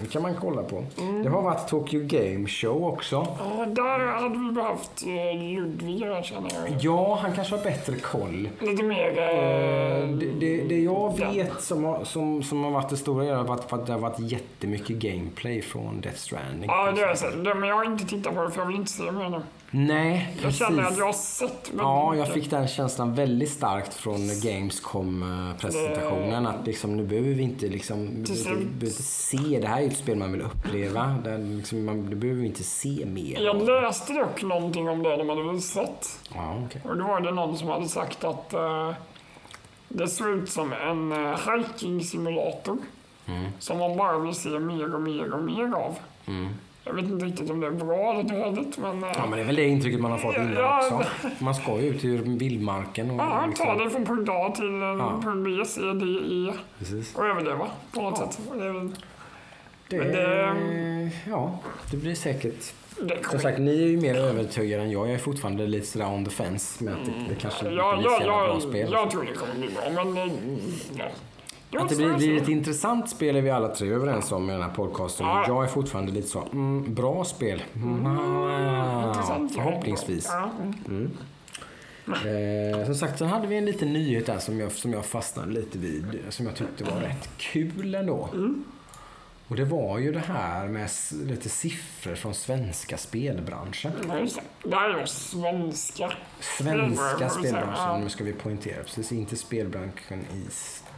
Det 0.00 0.06
kan 0.12 0.22
man 0.22 0.34
kolla 0.40 0.62
på. 0.62 0.84
Det 1.22 1.28
har 1.28 1.42
varit 1.42 1.68
Tokyo 1.68 2.00
Game 2.04 2.46
Show 2.48 2.84
också. 2.84 3.26
Ja, 3.38 3.66
där 3.66 4.06
hade 4.06 4.38
vi 4.38 4.52
behövt 4.52 5.02
eh, 5.06 5.42
Ludvig 5.54 6.24
känner 6.24 6.50
jag. 6.54 6.76
Ja, 6.80 7.18
han 7.22 7.32
kanske 7.32 7.56
har 7.56 7.64
bättre 7.64 7.94
koll. 7.96 8.48
Lite 8.60 8.82
mer... 8.82 9.18
Eh, 9.18 9.90
Eh, 10.00 10.06
Det, 10.08 10.26
det, 10.40 10.62
det 10.62 10.78
jag 10.80 11.18
vet 11.18 11.60
som 11.62 11.84
har, 11.84 12.04
som, 12.04 12.42
som 12.42 12.64
har 12.64 12.70
varit 12.70 12.88
det 12.88 12.96
stora 12.96 13.24
är 13.24 13.52
att 13.54 13.86
det 13.86 13.92
har 13.92 13.98
varit 14.00 14.18
jättemycket 14.18 14.96
gameplay 14.96 15.62
från 15.62 16.00
Death 16.00 16.16
Stranding. 16.18 16.64
ja, 16.70 16.92
det 16.92 17.00
har 17.00 17.08
jag 17.08 17.18
sett. 17.18 17.34
Men 17.34 17.62
jag 17.68 17.76
har 17.76 17.84
inte 17.84 18.04
tittat 18.06 18.34
på 18.34 18.42
det 18.44 18.50
för 18.50 18.60
jag 18.60 18.66
vill 18.66 18.76
inte 18.76 18.90
se 18.92 19.10
mer 19.12 19.28
nu. 19.28 19.40
Nej, 19.70 20.28
Jag 20.34 20.42
precis. 20.42 20.58
känner 20.58 20.82
att 20.82 20.98
jag 20.98 21.06
har 21.06 21.12
sett 21.12 21.72
Ja, 21.78 22.16
jag 22.16 22.32
fick 22.32 22.50
den 22.50 22.68
känslan 22.68 23.14
väldigt 23.14 23.50
starkt 23.50 23.94
från 23.94 24.28
Gamescom-presentationen. 24.42 26.46
Att 26.46 26.66
liksom, 26.66 26.96
nu 26.96 27.06
behöver 27.06 27.30
vi 27.30 27.42
inte 27.42 27.66
liksom, 27.66 28.24
behöver, 28.24 28.62
inte 28.62 28.86
se. 28.90 29.58
Det 29.60 29.66
här 29.66 29.76
är 29.76 29.80
ju 29.80 29.86
ett 29.88 29.96
spel 29.96 30.18
man 30.18 30.32
vill 30.32 30.40
uppleva. 30.40 31.16
Det, 31.24 31.38
liksom, 31.38 31.84
man, 31.84 32.10
det 32.10 32.16
behöver 32.16 32.40
vi 32.40 32.46
inte 32.46 32.64
se 32.64 33.06
mer 33.06 33.40
Jag 33.40 33.62
läste 33.66 34.12
dock 34.12 34.42
någonting 34.42 34.88
om 34.88 35.02
det 35.02 35.16
de 35.16 35.28
hade 35.28 35.52
visat. 35.52 36.18
Ja, 36.34 36.62
okej. 36.66 36.82
Och 36.84 36.96
då 36.96 37.04
var 37.04 37.20
det 37.20 37.30
någon 37.30 37.58
som 37.58 37.68
hade 37.68 37.88
sagt 37.88 38.24
att 38.24 38.52
eh, 38.52 38.92
det 39.88 40.08
såg 40.08 40.28
ut 40.28 40.50
som 40.50 40.72
en 40.72 41.12
uh, 41.12 41.36
hiking-simulator. 41.36 42.78
Mm. 43.26 43.50
Som 43.58 43.78
man 43.78 43.96
bara 43.96 44.18
vill 44.18 44.34
se 44.34 44.58
mer 44.58 44.94
och 44.94 45.00
mer 45.00 45.32
och 45.32 45.42
mer 45.42 45.74
av. 45.74 45.96
Jag 46.84 46.92
vet 46.94 47.04
inte 47.04 47.24
riktigt 47.24 47.50
om 47.50 47.60
det 47.60 47.66
är 47.66 47.70
bra 47.70 48.14
eller 48.14 48.44
dåligt, 48.44 48.78
men... 48.78 49.04
eh, 49.04 49.10
Ja, 49.16 49.20
men 49.26 49.30
det 49.30 49.40
är 49.40 49.44
väl 49.46 49.56
det 49.56 49.64
intrycket 49.66 50.00
man 50.00 50.10
har 50.10 50.18
fått 50.18 50.36
innan 50.36 50.52
Ja, 50.52 50.86
också. 50.92 51.28
Man 51.38 51.54
ska 51.54 51.80
ju 51.80 51.88
ut 51.88 52.04
ur 52.04 52.18
vildmarken 52.18 53.10
och 53.10 53.16
Ja, 53.16 53.46
liksom, 53.46 53.66
ta 53.66 53.84
det 53.84 53.90
från 53.90 54.06
punkt 54.06 54.28
A 54.32 54.52
till 54.56 54.82
eh, 54.82 54.88
Ja. 54.88 55.20
punkt 55.24 55.44
B, 55.58 55.64
C, 55.66 55.80
D, 55.80 56.06
E 56.06 56.52
Precis. 56.78 57.14
och 57.16 57.26
överleva 57.26 57.66
på 57.94 58.02
något 58.02 58.18
Ja. 58.20 58.30
sätt. 58.32 58.40
Det, 58.58 58.64
är 58.64 58.72
väl- 58.72 58.90
Det, 59.88 59.98
Men 59.98 60.12
det- 60.12 61.10
Ja, 61.28 61.58
det 61.90 61.96
blir 61.96 62.14
säkert. 62.14 62.72
det 63.00 63.18
Som 63.30 63.38
sagt, 63.38 63.58
ni 63.58 63.82
är 63.82 63.86
ju 63.86 64.00
mer 64.00 64.14
övertygade 64.14 64.82
än 64.82 64.90
jag. 64.90 65.06
Jag 65.08 65.14
är 65.14 65.18
fortfarande 65.18 65.66
lite 65.66 65.86
sådär 65.86 66.06
on 66.06 66.24
the 66.24 66.30
fence 66.30 66.84
med 66.84 66.92
att 66.94 67.04
det, 67.06 67.12
det 67.28 67.34
kanske 67.40 67.64
inte 67.64 67.76
ja, 67.76 67.96
blir 67.96 68.08
så 68.08 68.12
jävla 68.20 68.46
bra 68.46 68.60
spel. 68.60 68.88
jag 68.92 69.10
tror 69.10 69.22
det 69.22 69.32
kommer 69.32 69.54
bli 69.54 69.68
bra, 69.68 70.04
men... 70.04 70.16
eh, 70.28 70.32
Ja. 70.98 71.04
Jo, 71.04 71.14
Att 71.78 71.88
det 71.88 71.96
blir, 71.96 72.16
blir 72.16 72.42
ett 72.42 72.48
intressant 72.48 73.10
spel 73.10 73.36
är 73.36 73.40
vi 73.40 73.50
alla 73.50 73.68
tre 73.68 73.88
överens 73.88 74.32
om 74.32 74.50
i 74.50 74.52
den 74.52 74.62
här 74.62 74.70
podcasten. 74.70 75.26
Ja. 75.26 75.44
Jag 75.48 75.64
är 75.64 75.68
fortfarande 75.68 76.12
lite 76.12 76.28
så, 76.28 76.42
mm, 76.52 76.94
bra 76.94 77.24
spel. 77.24 77.62
Mm, 77.74 79.08
Intressant. 79.08 79.54
förhoppningsvis. 79.54 80.28
Ja, 80.32 80.50
mm. 80.88 81.10
Eh, 82.06 82.84
som 82.86 82.94
sagt, 82.94 83.18
sen 83.18 83.28
hade 83.28 83.46
vi 83.46 83.56
en 83.56 83.64
liten 83.64 83.92
nyhet 83.92 84.26
där 84.26 84.38
som 84.38 84.60
jag, 84.60 84.72
som 84.72 84.92
jag 84.92 85.06
fastnade 85.06 85.52
lite 85.52 85.78
vid. 85.78 86.18
Som 86.28 86.46
jag 86.46 86.54
tyckte 86.54 86.84
var 86.84 87.00
rätt 87.00 87.30
kul 87.36 87.94
ändå. 87.94 88.28
Mm. 88.32 88.64
Och 89.48 89.56
det 89.56 89.64
var 89.64 89.98
ju 89.98 90.12
det 90.12 90.18
här 90.18 90.68
med 90.68 90.90
lite 91.26 91.48
siffror 91.48 92.14
från 92.14 92.34
svenska 92.34 92.96
spelbranschen. 92.96 93.92
Det. 94.02 94.76
Här 94.76 94.90
är 94.90 95.06
svenska. 95.06 96.12
Svenska 96.40 97.28
spelbranschen, 97.28 98.00
nu 98.00 98.08
ska 98.08 98.24
vi 98.24 98.32
poängtera. 98.32 98.82
Precis, 98.82 99.12
inte 99.12 99.36
spelbranschen 99.36 100.20
i 100.20 100.50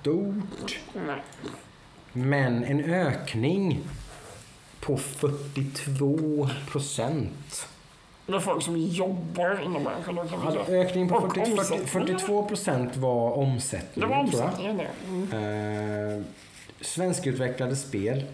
stort. 0.03 0.79
Nej. 1.07 1.23
Men 2.13 2.65
en 2.65 2.81
ökning 2.85 3.81
på 4.81 4.97
42 4.97 6.49
procent. 6.71 7.69
Det 8.27 8.33
är 8.35 8.41
folk 8.41 8.63
som 8.63 8.77
jobbar 8.77 9.63
inom 9.65 9.85
branschen. 9.85 10.19
Alltså, 10.19 10.65
säga. 10.65 10.83
ökning 10.83 11.09
på 11.09 11.15
Och 11.15 11.35
40, 11.35 11.41
40, 11.41 11.51
omsättningen. 11.53 11.87
42 11.87 12.45
procent 12.49 12.97
var 12.97 13.29
Det 13.31 13.37
omsättningen, 13.37 14.09
var 14.11 14.27
tror 14.27 14.41
jag. 14.41 14.49
omsättningen 14.49 14.77
det. 14.77 14.89
Mm. 15.09 16.19
Eh, 16.19 16.25
svenskutvecklade 16.81 17.77
spel 17.77 18.25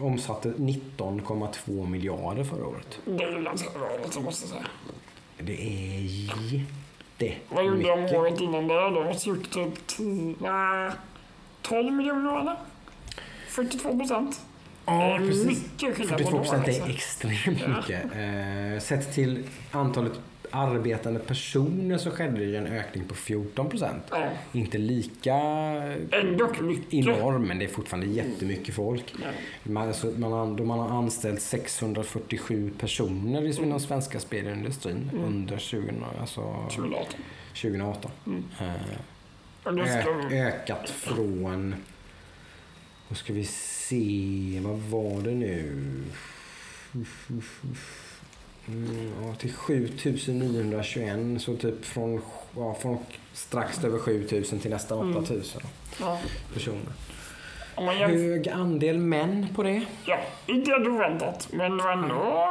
omsatte 0.00 0.48
19,2 0.48 1.86
miljarder 1.88 2.44
förra 2.44 2.66
året. 2.66 2.98
Det 3.04 3.24
är 3.24 3.38
ju 3.38 3.44
ganska 3.44 3.70
bra, 3.78 3.88
måste 4.20 4.44
jag 4.44 4.50
säga. 4.50 4.66
Det 5.38 5.62
är 5.62 6.00
jättemycket. 7.24 7.56
Vad 7.56 7.64
gjorde 7.64 8.06
de 8.08 8.16
året 8.16 8.40
innan 8.40 8.68
det? 8.68 8.74
De 8.74 9.04
måste 9.04 9.28
gjort 9.28 9.50
typ 9.50 9.86
10, 9.86 10.34
nej, 10.40 10.90
12 11.62 11.92
miljoner 11.92 12.40
eller? 12.40 12.56
42 13.48 13.98
procent. 13.98 14.40
Ja, 14.86 14.92
är 15.02 15.18
precis. 15.18 15.46
mycket 15.46 15.96
skillnad 15.96 16.18
på 16.18 16.24
42 16.24 16.30
dem. 16.30 16.42
procent 16.42 16.68
är 16.68 16.90
extremt 16.90 17.46
mycket. 17.68 18.04
Eh, 18.04 18.80
sett 18.82 19.14
till 19.14 19.44
antalet 19.70 20.12
arbetande 20.52 21.20
personer 21.20 21.98
så 21.98 22.10
skedde 22.10 22.38
det 22.38 22.44
ju 22.44 22.56
en 22.56 22.66
ökning 22.66 23.04
på 23.04 23.14
14 23.14 23.68
procent. 23.68 24.02
Ja, 24.10 24.28
Inte 24.52 24.78
lika 24.78 25.34
enorm, 26.90 27.42
men 27.42 27.58
det 27.58 27.64
är 27.64 27.68
fortfarande 27.68 28.06
jättemycket 28.06 28.74
folk. 28.74 29.14
Ja. 29.22 29.26
Man, 29.62 29.88
alltså, 29.88 30.06
man, 30.06 30.32
har, 30.32 30.46
man 30.64 30.78
har 30.78 30.88
anställt 30.98 31.42
647 31.42 32.70
personer 32.78 33.42
i 33.42 33.56
Mm. 33.62 33.80
svenska 33.80 34.20
spelindustrin 34.20 35.10
under 35.24 35.58
20, 35.58 35.92
alltså 36.20 36.40
2018. 36.70 37.06
2018. 37.54 38.10
Mm. 38.26 38.44
Eh, 38.60 38.66
Ö, 39.66 40.46
ökat 40.48 40.90
från... 40.90 41.74
Då 43.08 43.14
ska 43.14 43.32
vi 43.32 43.44
se, 43.44 44.60
vad 44.62 44.78
var 44.78 45.22
det 45.22 45.30
nu? 45.34 45.82
Mm, 48.68 49.12
ja, 49.22 49.34
till 49.34 49.52
7921, 49.52 51.42
så 51.42 51.56
typ 51.56 51.84
från, 51.84 52.22
ja, 52.56 52.74
från 52.80 52.98
strax 53.32 53.84
över 53.84 53.98
7000 53.98 54.58
till 54.60 54.70
nästan 54.70 55.16
8000 55.16 55.62
Ja. 56.00 56.18
personer. 56.54 56.80
Jämför, 57.78 58.06
Hög 58.08 58.48
andel 58.48 58.98
män 58.98 59.46
på 59.54 59.62
det. 59.62 59.82
ja, 60.06 60.18
inte 60.46 60.70
helt 60.70 60.88
oväntat, 60.88 61.48
men 61.52 61.76
det 61.76 61.84
var 61.84 61.92
ändå... 61.92 62.48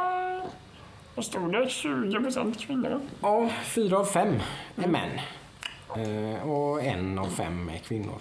Vad 1.14 1.24
stod 1.24 1.52
det? 1.52 1.68
20 1.70 2.20
procent 2.20 2.58
kvinnor? 2.60 3.00
Ja, 3.22 3.50
fyra 3.64 3.98
av 3.98 4.04
fem 4.04 4.38
är 4.76 4.88
män. 4.88 5.10
Eh, 5.96 6.48
och 6.50 6.82
en 6.82 7.18
av 7.18 7.26
fem 7.26 7.68
är 7.68 7.78
kvinnor. 7.78 8.20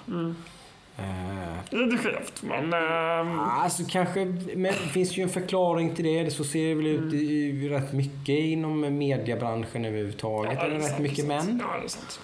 Eh, 1.02 1.80
Lite 1.80 1.98
skevt, 1.98 2.44
men... 2.44 2.74
ehm, 2.74 3.40
Alltså 3.40 3.84
kanske, 3.90 4.26
men 4.56 4.64
det 4.64 4.90
finns 4.94 5.18
ju 5.18 5.24
en 5.24 5.30
förklaring 5.30 5.96
till 5.96 6.06
det. 6.06 6.32
Så 6.32 6.44
ser 6.44 6.68
det 6.68 6.76
väl 6.76 6.88
ut 6.88 7.14
i, 7.14 7.18
i 7.66 7.70
rätt 7.70 7.94
mycket 7.94 8.30
inom 8.40 8.98
mediebranschen 8.98 9.86
överhuvudtaget. 9.86 10.54
ja, 10.60 10.66
är 10.66 10.70
det 10.70 10.76
rätt 10.78 10.84
sant, 10.86 11.00
mycket 11.00 11.28
det 11.28 11.34
är 11.34 11.40
sant. 11.40 11.50
män. 11.54 11.62
Ja, 11.72 11.78
det 11.80 11.84
är 11.86 11.88
sant. 11.88 12.20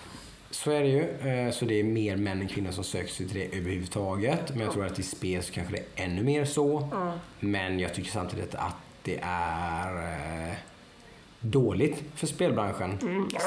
Så 0.52 0.72
är 0.72 0.82
det 0.84 0.88
ju. 0.90 1.30
Eh, 1.46 1.52
Så 1.52 1.66
det 1.66 1.80
är 1.80 1.84
mer 1.84 2.16
män 2.16 2.42
än 2.42 2.48
kvinnor 2.48 2.72
som 2.72 2.84
söker 2.84 3.08
sig 3.14 3.28
till 3.28 3.38
det 3.40 3.58
överhuvudtaget. 3.58 4.50
Men 4.50 4.60
jag 4.60 4.72
tror 4.74 4.86
att 4.86 5.00
i 5.00 5.04
spel 5.04 5.44
så 5.44 5.54
kanske 5.54 5.74
det 5.74 6.02
är 6.02 6.06
ännu 6.06 6.24
mer 6.24 6.46
så. 6.46 6.90
Men 7.40 7.80
jag 7.80 7.94
tycker 7.94 8.10
samtidigt 8.12 8.56
att 8.56 8.76
det 9.04 9.20
är 9.24 9.96
eh, 10.48 10.54
dåligt 11.40 12.04
för 12.16 12.28
spelbranschen. 12.28 12.98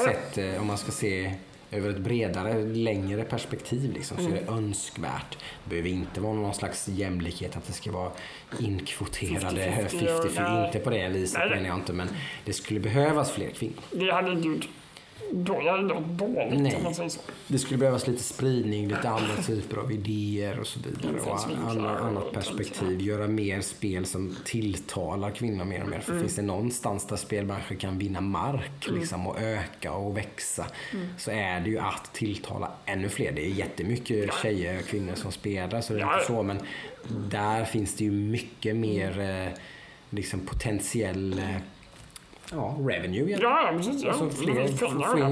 Sett 0.05 0.39
eh, 0.39 0.61
om 0.61 0.67
man 0.67 0.79
ska 0.79 0.93
se 0.93 1.33
över 1.71 1.91
ett 1.91 1.99
bredare, 1.99 2.65
längre 2.65 3.25
perspektiv 3.25 3.93
liksom, 3.93 4.17
så 4.17 4.29
är 4.29 4.33
det 4.33 4.53
önskvärt. 4.53 5.39
Det 5.65 5.71
behöver 5.71 5.89
inte 5.89 6.21
vara 6.21 6.35
någon 6.35 6.55
slags 6.55 6.89
jämlikhet, 6.89 7.57
att 7.57 7.67
det 7.67 7.73
ska 7.73 7.93
vara 7.93 8.13
inkvoterade 8.59 9.67
50-50, 9.67 9.89
50-50. 9.89 10.31
nej. 10.37 10.67
Inte 10.67 10.79
på 10.79 10.91
det 10.91 11.09
viset 11.09 11.51
menar 11.51 11.69
jag 11.69 11.77
inte, 11.77 11.93
men 11.93 12.09
det 12.45 12.53
skulle 12.53 12.81
behövas 12.81 13.33
fler 13.33 13.51
kvinnor. 13.51 13.83
Det 13.91 14.13
hade 14.13 14.33
inte 14.33 14.67
då, 15.33 15.61
inte 15.61 15.95
varit 15.95 16.07
dåligt 16.07 16.61
Nej. 16.63 16.77
om 16.77 16.83
man 16.83 16.95
säger 16.95 17.09
så. 17.09 17.21
Det 17.47 17.59
skulle 17.59 17.79
behövas 17.79 18.07
lite 18.07 18.23
spridning, 18.23 18.89
lite 18.89 19.09
andra 19.09 19.43
typer 19.47 19.77
av 19.77 19.93
idéer 19.93 20.61
och 20.61 20.67
så 20.67 20.81
vidare. 20.81 21.21
Och 21.21 21.31
och 21.77 22.07
annat 22.07 22.33
perspektiv. 22.33 23.01
Göra 23.01 23.27
mer 23.29 23.61
spel 23.61 24.07
som 24.07 24.37
tilltalar 24.45 25.31
kvinnor 25.31 25.65
mer 25.65 25.83
och 25.83 25.89
mer. 25.89 25.95
Mm. 25.95 26.03
För 26.03 26.21
finns 26.21 26.37
det 26.37 26.43
någonstans 26.43 27.07
där 27.07 27.17
spelbranschen 27.17 27.77
kan 27.77 27.99
vinna 27.99 28.21
mark 28.21 28.89
liksom, 28.89 29.27
och 29.27 29.41
öka 29.41 29.93
och 29.93 30.17
växa 30.17 30.67
Mm. 30.93 31.07
så 31.19 31.31
är 31.31 31.61
det 31.61 31.71
ju 31.71 31.79
att 31.79 32.11
tilltala 32.13 32.71
ännu 32.87 33.09
fler. 33.09 33.33
Det 33.33 33.47
är 33.47 33.51
jättemycket 33.51 34.35
tjejer 34.43 34.79
och 34.79 34.85
kvinnor 34.87 35.15
som 35.15 35.33
spelar 35.33 35.81
så 35.81 35.93
det 35.93 35.99
är 35.99 36.03
Ja. 36.03 36.15
inte 36.15 36.27
så. 36.27 36.43
Men 36.43 36.59
där 37.31 37.65
finns 37.65 37.95
det 37.97 38.05
ju 38.05 38.11
mycket 38.11 38.77
mer 38.77 39.21
eh, 39.21 39.53
liksom 40.11 40.41
potentiell 40.41 41.39
eh, 41.39 41.57
ja, 42.53 42.77
revenue 42.79 43.17
egentligen. 43.17 43.41
Ja, 43.43 43.73
precis. 43.77 44.03
Ja. 44.03 44.11
Alltså 44.11 44.25
Det 44.25 44.33
fler, 44.35 44.65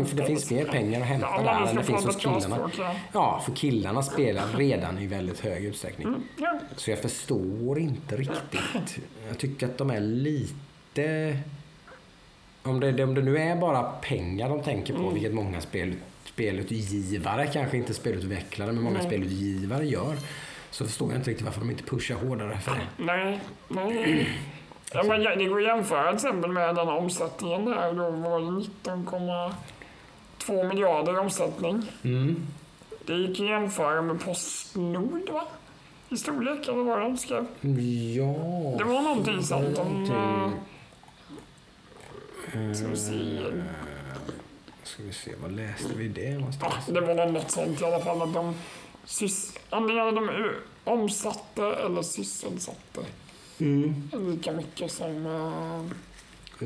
att 0.03 0.09
för 0.09 0.17
det 0.17 0.25
finns 0.27 0.51
mer 0.51 0.65
pengar 0.65 1.01
att 1.01 1.07
hämta 1.07 1.27
Ja, 1.37 1.43
där 1.43 1.71
än 1.71 1.77
det 1.77 1.85
finns 1.85 2.05
hos 2.05 2.17
killarna. 2.17 2.71
ja. 3.13 3.43
För 3.47 3.53
killarna 3.57 4.03
spelar 4.03 4.47
redan 4.57 4.99
i 4.99 5.07
väldigt 5.07 5.41
hög 5.41 5.65
utsträckning. 5.65 6.15
Ja. 6.37 6.59
Så 6.77 6.91
jag 6.91 6.99
förstår 6.99 7.79
inte 7.79 8.17
riktigt. 8.17 8.99
Jag 9.29 9.39
tycker 9.39 9.67
att 9.67 9.79
de 9.79 9.91
är 9.91 10.01
lite... 10.01 11.37
Om 12.63 12.81
det, 12.81 13.05
om 13.05 13.15
det 13.15 13.23
nu 13.23 13.39
är 13.39 13.57
bara 13.57 13.83
pengar 13.83 14.49
de 14.49 14.63
tänker 14.63 14.95
på, 14.95 15.11
vilket 15.11 15.35
många 15.35 15.61
spel, 15.61 15.95
spelutgivare, 16.25 17.47
kanske 17.47 17.77
inte 17.77 17.95
spelutvecklare, 17.95 18.73
men 18.73 18.83
många 18.83 19.03
spelutgivare 19.03 19.87
gör, 19.87 20.17
så 20.71 20.85
förstår 20.85 21.11
jag 21.13 21.19
inte 21.19 21.31
riktigt 21.31 21.47
varför 21.47 21.61
de 21.61 21.71
inte 21.71 21.83
pushar 21.83 22.15
hårdare 22.15 22.59
för 22.59 22.73
det. 22.73 23.05
Nej, 23.05 23.41
nej. 23.69 24.29
Ja, 24.93 25.03
men 25.03 25.21
det 25.39 25.45
går 25.45 25.59
att 25.59 25.65
jämföra 25.67 26.07
till 26.07 26.15
exempel 26.15 26.51
med 26.53 26.75
den 26.75 26.89
omsättningen 26.89 27.65
där. 27.65 27.93
Då 27.93 28.11
var 28.11 28.41
det 28.41 28.47
19,2 28.91 30.69
miljarder 30.69 31.15
i 31.15 31.17
omsättning. 31.19 31.93
Mm. 32.05 32.47
Det 33.07 33.13
gick 33.15 33.41
att 33.41 33.47
jämföra 33.47 34.03
med 34.03 34.25
Postnord, 34.25 35.29
va? 35.31 35.45
I 36.09 36.17
storlek, 36.17 36.63
eller 36.69 36.77
vad 36.77 36.87
var 36.87 36.99
det 37.01 37.05
de 37.05 37.17
skrev? 37.19 37.47
Ja... 38.17 38.35
Det 38.79 38.85
var 38.85 39.03
någonting 39.03 39.43
sånt. 39.43 39.79
Eh, 39.79 40.49
Eh, 42.55 42.73
ska 42.73 42.87
vi 42.89 42.97
se. 42.97 43.41
Ska 44.83 45.03
vi 45.03 45.13
se, 45.13 45.31
var 45.43 45.49
läste 45.49 45.95
vi 45.97 46.09
det 46.09 46.23
Ja, 46.23 46.39
någonstans? 46.39 46.87
det 46.87 47.01
var 47.01 47.27
något 47.27 47.51
sånt 47.51 47.81
i 47.81 47.85
alla 47.85 48.01
fall. 48.01 48.23
Att 48.23 48.35
de 48.35 48.55
sys- 49.07 49.59
antingen 49.71 50.15
de 50.15 50.51
omsatte 50.85 51.65
eller 51.67 52.03
sysselsatte 52.03 53.01
Mm. 53.61 54.03
lika 54.13 54.53
mycket 54.53 54.93
som 54.93 55.27
eh, 55.27 55.85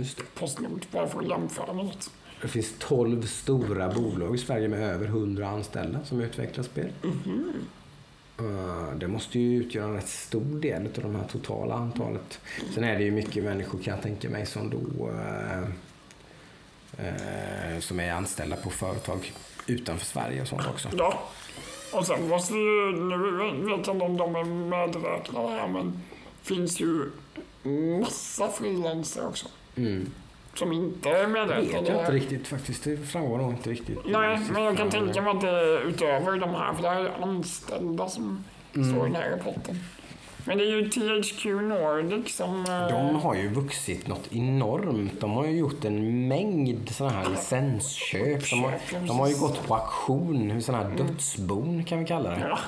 Just 0.00 0.16
det. 0.16 0.22
Postnord. 0.34 0.86
Bara 0.90 1.08
för 1.08 1.18
att 1.20 1.28
jämföra 1.28 1.72
med 1.72 1.84
något. 1.84 2.10
Det 2.42 2.48
finns 2.48 2.74
12 2.78 3.22
stora 3.22 3.88
bolag 3.88 4.34
i 4.34 4.38
Sverige 4.38 4.68
med 4.68 4.82
över 4.94 5.06
100 5.06 5.48
anställda 5.48 6.04
som 6.04 6.20
utvecklar 6.20 6.64
spel. 6.64 6.92
Eh, 8.38 8.96
Det 8.98 9.08
måste 9.08 9.38
ju 9.38 9.56
utgöra 9.60 9.84
en 9.84 9.94
rätt 9.94 10.08
stor 10.08 10.60
del 10.60 10.86
av 10.86 11.02
de 11.02 11.14
här 11.14 11.24
totala 11.32 11.74
antalet. 11.74 12.40
Sen 12.74 12.84
är 12.84 12.98
det 12.98 13.04
ju 13.04 13.10
mycket 13.10 13.44
människor 13.44 13.78
kan 13.78 13.94
jag 13.94 14.02
tänka 14.02 14.30
mig 14.30 14.46
som 14.46 14.70
då 14.70 15.08
eh, 15.10 15.62
eh, 17.06 17.78
som 17.80 18.00
är 18.00 18.12
anställda 18.12 18.56
på 18.56 18.70
företag 18.70 19.32
utanför 19.66 20.06
Sverige 20.06 20.40
och 20.42 20.48
sånt 20.48 20.66
också. 20.66 20.88
Ja. 20.98 21.22
Och 21.92 22.06
sen 22.06 22.28
måste 22.28 22.54
ju, 22.54 22.92
nu 22.92 23.16
vet 23.76 23.86
jag 23.86 23.96
inte 23.96 24.04
om 24.04 24.16
de 24.16 24.34
är 24.36 24.44
medräknade 24.44 25.48
här, 25.48 25.68
men 25.68 26.00
finns 26.42 26.80
ju 26.80 27.10
massa 28.00 28.48
frilansare 28.48 29.26
också. 29.26 29.46
Mm. 29.76 30.10
Som 30.54 30.72
inte 30.72 31.08
är 31.10 31.20
vet 31.20 31.30
medräknade. 31.30 31.88
jag 31.92 32.00
inte 32.00 32.12
riktigt 32.12 32.48
faktiskt. 32.48 32.84
Det 32.84 32.96
framgår 32.96 33.38
nog 33.38 33.50
inte 33.52 33.70
riktigt. 33.70 33.98
Nej, 34.06 34.40
men 34.52 34.62
jag 34.62 34.76
kan 34.76 34.90
tänka 34.90 35.22
mig 35.22 35.30
att 35.34 35.40
det 35.40 35.48
är 35.48 35.80
utöver 35.88 36.36
de 36.38 36.50
här, 36.50 36.74
för 36.74 36.82
det 36.82 36.88
här 36.88 37.00
är 37.00 37.22
anställda 37.22 38.08
som 38.08 38.44
Mm. 38.74 38.92
står 38.92 39.06
i 39.08 39.10
den 39.12 39.22
här 39.22 39.30
rapporten. 39.30 39.78
Men 40.44 40.58
det 40.58 40.64
är 40.64 40.68
ju 40.68 40.88
THQ 40.88 41.44
Nordic 41.44 42.36
som... 42.36 42.64
eh, 42.64 42.88
De 42.88 43.16
har 43.16 43.34
ju 43.34 43.48
vuxit 43.48 44.08
något 44.08 44.28
enormt. 44.32 45.20
De 45.20 45.30
har 45.32 45.46
ju 45.46 45.58
gjort 45.58 45.84
en 45.84 46.28
mängd 46.28 46.90
sådana 46.90 47.16
här 47.16 47.30
licensköp. 47.30 48.50
De 48.50 48.64
har, 48.64 48.74
de 49.06 49.18
har 49.18 49.28
ju 49.28 49.34
gått 49.36 49.66
på 49.66 49.74
auktion, 49.74 50.62
sådana 50.62 50.84
här 50.84 50.96
dödsbon 50.96 51.84
kan 51.84 51.98
vi 51.98 52.04
kalla 52.04 52.30
det. 52.30 52.48
Ja. 52.48 52.58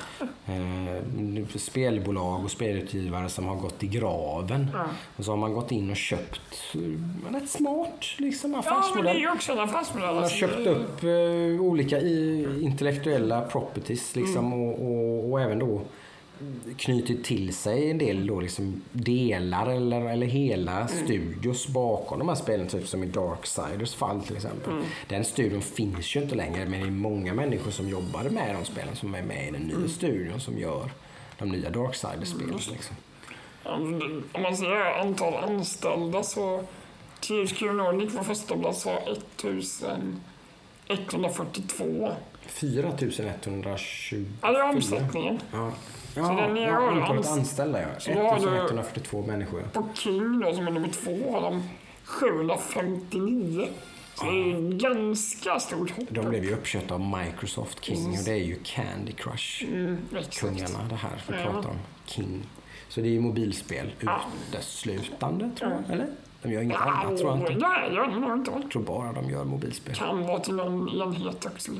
Eh, 0.53 1.45
spelbolag 1.55 2.43
och 2.43 2.51
spelutgivare 2.51 3.29
som 3.29 3.45
har 3.47 3.55
gått 3.55 3.83
i 3.83 3.87
graven. 3.87 4.67
Ja. 4.73 4.85
Och 5.17 5.25
så 5.25 5.31
har 5.31 5.37
man 5.37 5.53
gått 5.53 5.71
in 5.71 5.89
och 5.89 5.95
köpt 5.97 6.75
eh, 6.75 7.33
rätt 7.33 7.49
smart 7.49 8.05
liksom 8.17 8.51
ja, 8.51 8.57
men 8.57 8.63
det 8.63 8.69
är 8.69 8.79
affärsmodell. 8.79 9.17
ju 9.17 9.31
också 9.31 9.51
en 9.51 9.59
affärsmodell. 9.59 10.05
Man 10.07 10.15
har 10.15 10.23
alltså. 10.23 10.37
köpt 10.37 10.67
upp 10.67 11.03
olika 11.59 12.01
intellektuella 12.61 13.41
properties 13.41 14.15
liksom, 14.15 14.53
och, 14.53 14.81
och, 14.85 15.31
och 15.31 15.41
även 15.41 15.59
då 15.59 15.81
knutit 16.77 17.23
till 17.23 17.53
sig 17.53 17.91
en 17.91 17.97
del 17.97 18.27
då 18.27 18.39
liksom 18.39 18.81
delar 18.91 19.67
eller, 19.67 20.01
eller 20.01 20.27
hela 20.27 20.87
studios 20.87 21.67
bakom 21.67 22.19
de 22.19 22.29
här 22.29 22.35
spelen. 22.35 22.67
Typ 22.67 22.87
som 22.87 23.03
i 23.03 23.05
Darksiders 23.05 23.95
fall 23.95 24.21
till 24.21 24.35
exempel. 24.35 24.73
Den 25.07 25.25
studion 25.25 25.61
finns 25.61 26.15
ju 26.15 26.21
inte 26.21 26.35
längre 26.35 26.65
men 26.65 26.79
det 26.79 26.87
är 26.87 26.91
många 26.91 27.33
människor 27.33 27.71
som 27.71 27.89
jobbade 27.89 28.29
med 28.29 28.55
de 28.55 28.65
spelen 28.65 28.95
som 28.95 29.15
är 29.15 29.21
med 29.21 29.47
i 29.47 29.51
den 29.51 29.61
nya 29.61 29.89
studion 29.89 30.39
som 30.39 30.57
gör 30.57 30.91
de 31.39 31.49
nya 31.49 31.69
Darksiders-spelen. 31.69 32.59
Liksom. 32.71 32.95
Om 34.33 34.41
man 34.41 34.57
ser 34.57 34.99
antal 34.99 35.33
anställda 35.33 36.23
så 36.23 36.63
THQ 37.19 37.61
Nordic 37.61 38.17
på 38.17 38.23
första 38.23 38.57
plats 38.57 38.85
har 38.85 39.01
1142. 40.87 42.11
4120. 42.47 44.25
Ja, 44.41 44.51
det 44.51 44.59
är 44.59 44.69
omsättningen. 44.69 45.39
Ja. 45.51 45.71
Så 46.15 46.21
Ja, 46.21 46.41
den 46.47 46.57
är 46.57 46.67
ja, 46.67 46.91
antalet 46.91 47.25
ans- 47.25 47.31
anställda 47.31 47.81
ja. 47.81 47.87
Så 47.99 48.11
då 48.11 48.19
har 48.19 48.35
du- 48.35 48.41
1142 48.41 49.23
människor. 49.27 49.61
På 49.73 49.87
King 49.93 50.39
då, 50.39 50.53
som 50.53 50.67
är 50.67 50.71
nummer 50.71 50.89
två, 50.89 51.31
har 51.31 51.41
de 51.41 51.63
759. 52.03 53.67
Så 54.15 54.25
det 54.25 54.31
är 54.51 54.71
ganska 54.79 55.59
stort 55.59 55.91
hopp. 55.91 56.05
De 56.09 56.29
blev 56.29 56.43
ju 56.43 56.53
uppköpta 56.53 56.93
av 56.93 56.99
Microsoft 57.01 57.83
King 57.85 58.05
och 58.11 58.25
det 58.25 58.31
är 58.31 58.35
ju 58.43 58.55
Candy 58.63 59.11
Crush. 59.11 59.63
Mm. 59.63 59.97
Kungarna 60.39 60.83
det 60.89 60.95
här 60.95 61.21
vi 61.27 61.33
pratar 61.33 61.69
om. 61.69 61.77
King. 62.05 62.43
Så 62.89 63.01
det 63.01 63.07
är 63.07 63.11
ju 63.11 63.19
mobilspel 63.21 63.91
uteslutande 64.49 65.51
tror 65.59 65.71
jag. 65.71 65.93
Eller? 65.93 66.07
De 66.41 66.51
gör 66.51 66.61
inget 66.61 66.81
annat 66.81 67.17
tror 67.17 67.29
jag 67.29 67.39
inte. 67.51 67.67
Nej, 67.67 67.89
de 67.95 68.21
nog 68.21 68.33
inte. 68.37 68.51
Jag 68.61 68.71
tror 68.71 68.81
bara 68.83 69.11
de 69.13 69.29
gör 69.29 69.43
mobilspel. 69.43 69.95
Kan 69.95 70.27
vara 70.27 70.39
till 70.39 70.53
någon 70.55 70.89
enhet 70.89 71.45
också. 71.45 71.71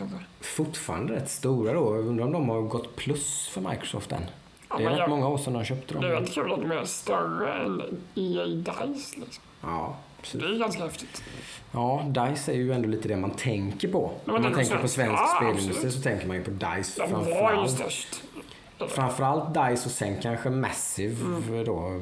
Fortfarande 0.41 1.13
rätt 1.15 1.29
stora 1.29 1.73
då. 1.73 1.95
Jag 1.95 2.07
undrar 2.07 2.25
om 2.25 2.31
de 2.31 2.49
har 2.49 2.61
gått 2.61 2.95
plus 2.95 3.47
för 3.53 3.61
Microsoft 3.61 4.11
än. 4.11 4.21
Ja, 4.69 4.77
Det 4.77 4.83
är 4.83 4.89
rätt 4.89 4.97
jag- 4.99 5.09
många 5.09 5.27
år 5.27 5.37
sedan 5.37 5.53
de 5.53 5.65
köpte 5.65 5.93
dem. 5.93 6.01
Det 6.03 6.09
är 6.09 6.13
väldigt 6.13 6.33
kul 6.33 6.51
att 6.53 6.61
de 6.61 6.71
är 6.71 6.85
större 6.85 7.53
än 7.53 7.81
EA 8.15 8.45
Dice. 8.45 9.15
Liksom. 9.19 9.43
Ja, 9.61 9.95
precis. 10.21 10.41
det 10.41 10.47
är 10.47 10.59
ganska 10.59 10.83
häftigt. 10.83 11.23
Ja, 11.71 12.05
DICE 12.07 12.51
är 12.51 12.55
ju 12.55 12.73
ändå 12.73 12.89
lite 12.89 13.07
det 13.07 13.15
man 13.15 13.31
tänker 13.31 13.87
på. 13.87 14.11
Om 14.25 14.41
man 14.41 14.53
tänker 14.53 14.77
på 14.77 14.87
svensk. 14.87 15.13
Ja, 15.21 15.33
spelindustri 15.37 15.71
absolut. 15.73 15.93
så 15.93 16.01
tänker 16.01 16.27
man 16.27 16.37
ju 16.37 16.43
på 16.43 16.51
DICE 16.51 17.01
De 17.07 17.11
var 17.13 17.19
ju 17.19 17.25
framförallt. 17.25 17.71
störst. 17.71 18.23
Framförallt 18.89 19.53
DICE 19.53 19.85
och 19.85 19.91
sen 19.91 20.15
kanske 20.21 20.49
Massive 20.49 21.15
Mm. 21.25 21.65
då. 21.65 22.01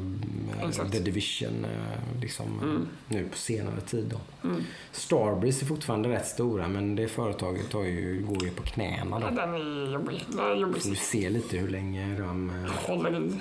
eh, 0.61 0.69
Exakt. 0.69 0.91
The 0.91 0.99
Division 0.99 1.65
eh, 1.65 2.21
liksom, 2.21 2.45
eh, 2.57 2.63
Mm. 2.63 2.87
nu 3.07 3.27
på 3.31 3.37
senare 3.37 3.81
tid. 3.81 4.05
Då. 4.05 4.47
Mm. 4.49 4.63
Starbreeze 4.91 5.63
är 5.63 5.67
fortfarande 5.67 6.09
rätt 6.09 6.27
stora 6.27 6.67
men 6.67 6.95
det 6.95 7.07
företaget 7.07 7.73
har 7.73 7.83
ju, 7.83 8.25
går 8.29 8.43
ju 8.43 8.49
på 8.51 8.63
knäna. 8.63 9.19
Ja, 9.21 9.29
Då. 9.29 9.35
den 9.35 9.53
är 9.53 9.93
jobbig. 9.93 10.25
Den 10.27 10.39
är 10.39 10.55
jobbig. 10.55 10.81
Så 10.81 10.89
du 10.89 10.95
ser 10.95 11.29
lite 11.29 11.57
hur 11.57 11.69
länge 11.69 12.17
de 12.19 12.51
Håller 12.87 13.19
i. 13.25 13.31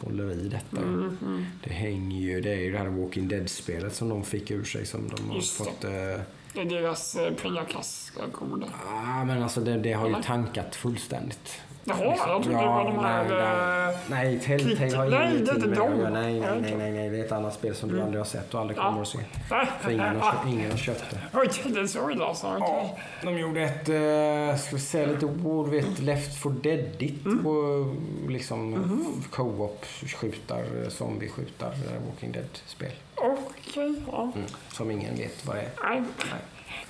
håller 0.00 0.30
i 0.32 0.48
detta. 0.48 0.76
Mm, 0.82 1.16
mm. 1.22 1.44
Det 1.64 1.72
hänger 1.72 2.20
ju, 2.20 2.40
det 2.40 2.50
är 2.50 2.58
ju 2.60 2.72
det 2.72 2.78
här 2.78 2.86
Walking 2.88 3.28
Dead-spelet 3.28 3.94
som 3.94 4.08
de 4.08 4.24
fick 4.24 4.50
ur 4.50 4.64
sig 4.64 4.86
som 4.86 5.08
de 5.16 5.28
har 5.28 5.36
Just 5.36 5.56
fått... 5.56 5.80
Det 5.80 6.60
är 6.60 6.64
deras 6.64 7.16
pengakassakoder. 7.42 8.68
ah, 8.88 9.24
men 9.24 9.42
alltså 9.42 9.60
det, 9.60 9.78
det 9.78 9.92
har 9.92 10.06
ju 10.06 10.12
Eller? 10.12 10.22
tankat 10.22 10.74
fullständigt. 10.74 11.60
Jaha, 11.84 11.98
jag 12.04 12.42
trodde 12.42 12.48
det 12.48 12.54
var 12.66 12.84
de 12.84 12.98
här... 12.98 13.24
nej, 13.28 13.88
eh, 13.88 13.98
nej, 14.10 14.40
Telltale 14.40 14.96
har 14.96 15.06
Nej, 15.06 15.10
det 15.10 15.16
är 15.16 15.30
ingenting 15.30 15.54
inte 15.56 15.68
med 15.68 15.78
det 15.78 15.84
att 15.84 15.90
de. 15.90 15.98
göra. 16.00 16.10
Nej, 16.10 16.40
nej, 16.40 16.50
Nej, 16.50 16.60
nej, 16.62 16.74
nej, 16.78 16.92
nej, 16.92 17.10
det 17.10 17.18
är 17.20 17.24
ett 17.24 17.32
annat 17.32 17.54
spel 17.54 17.74
som 17.74 17.88
du 17.92 18.02
aldrig 18.02 18.20
har 18.20 18.24
sett 18.24 18.54
och 18.54 18.60
aldrig 18.60 18.78
Ja. 18.78 18.82
kommer 18.84 19.02
att 19.02 19.08
se. 19.08 19.18
För 19.80 19.90
ingen 19.90 20.16
har, 20.20 20.32
kö- 20.32 20.48
ingen 20.48 20.70
har 20.70 20.78
köpt 20.78 21.04
det. 21.10 21.18
Oj, 21.38 21.48
det 21.64 21.80
är 21.80 21.86
så 21.86 22.10
illa 22.10 22.24
alltså. 22.24 22.46
Ja, 22.60 22.98
de 23.22 23.38
gjorde 23.38 23.60
ett, 23.62 23.88
eh, 23.88 24.60
ska 24.60 24.76
vi 24.76 24.82
säga 24.82 25.06
lite 25.06 25.26
ord, 25.26 25.68
vet, 25.68 25.98
Left 25.98 26.38
for 26.42 26.50
Deadigt 26.50 27.26
Mm. 27.26 27.44
på 27.44 27.86
liksom 28.28 28.70
Mhm. 28.70 29.22
co-op 29.30 29.84
skjutar, 30.16 30.64
zombie-skjutar, 30.88 31.66
eh, 31.72 32.06
Walking 32.10 32.32
Dead-spel. 32.32 32.92
Okej, 33.14 33.94
ja. 34.12 34.22
Mm. 34.34 34.46
Som 34.72 34.90
ingen 34.90 35.16
vet 35.16 35.46
vad 35.46 35.56
det 35.56 35.62
är. 35.62 35.68
Nej, 35.90 36.02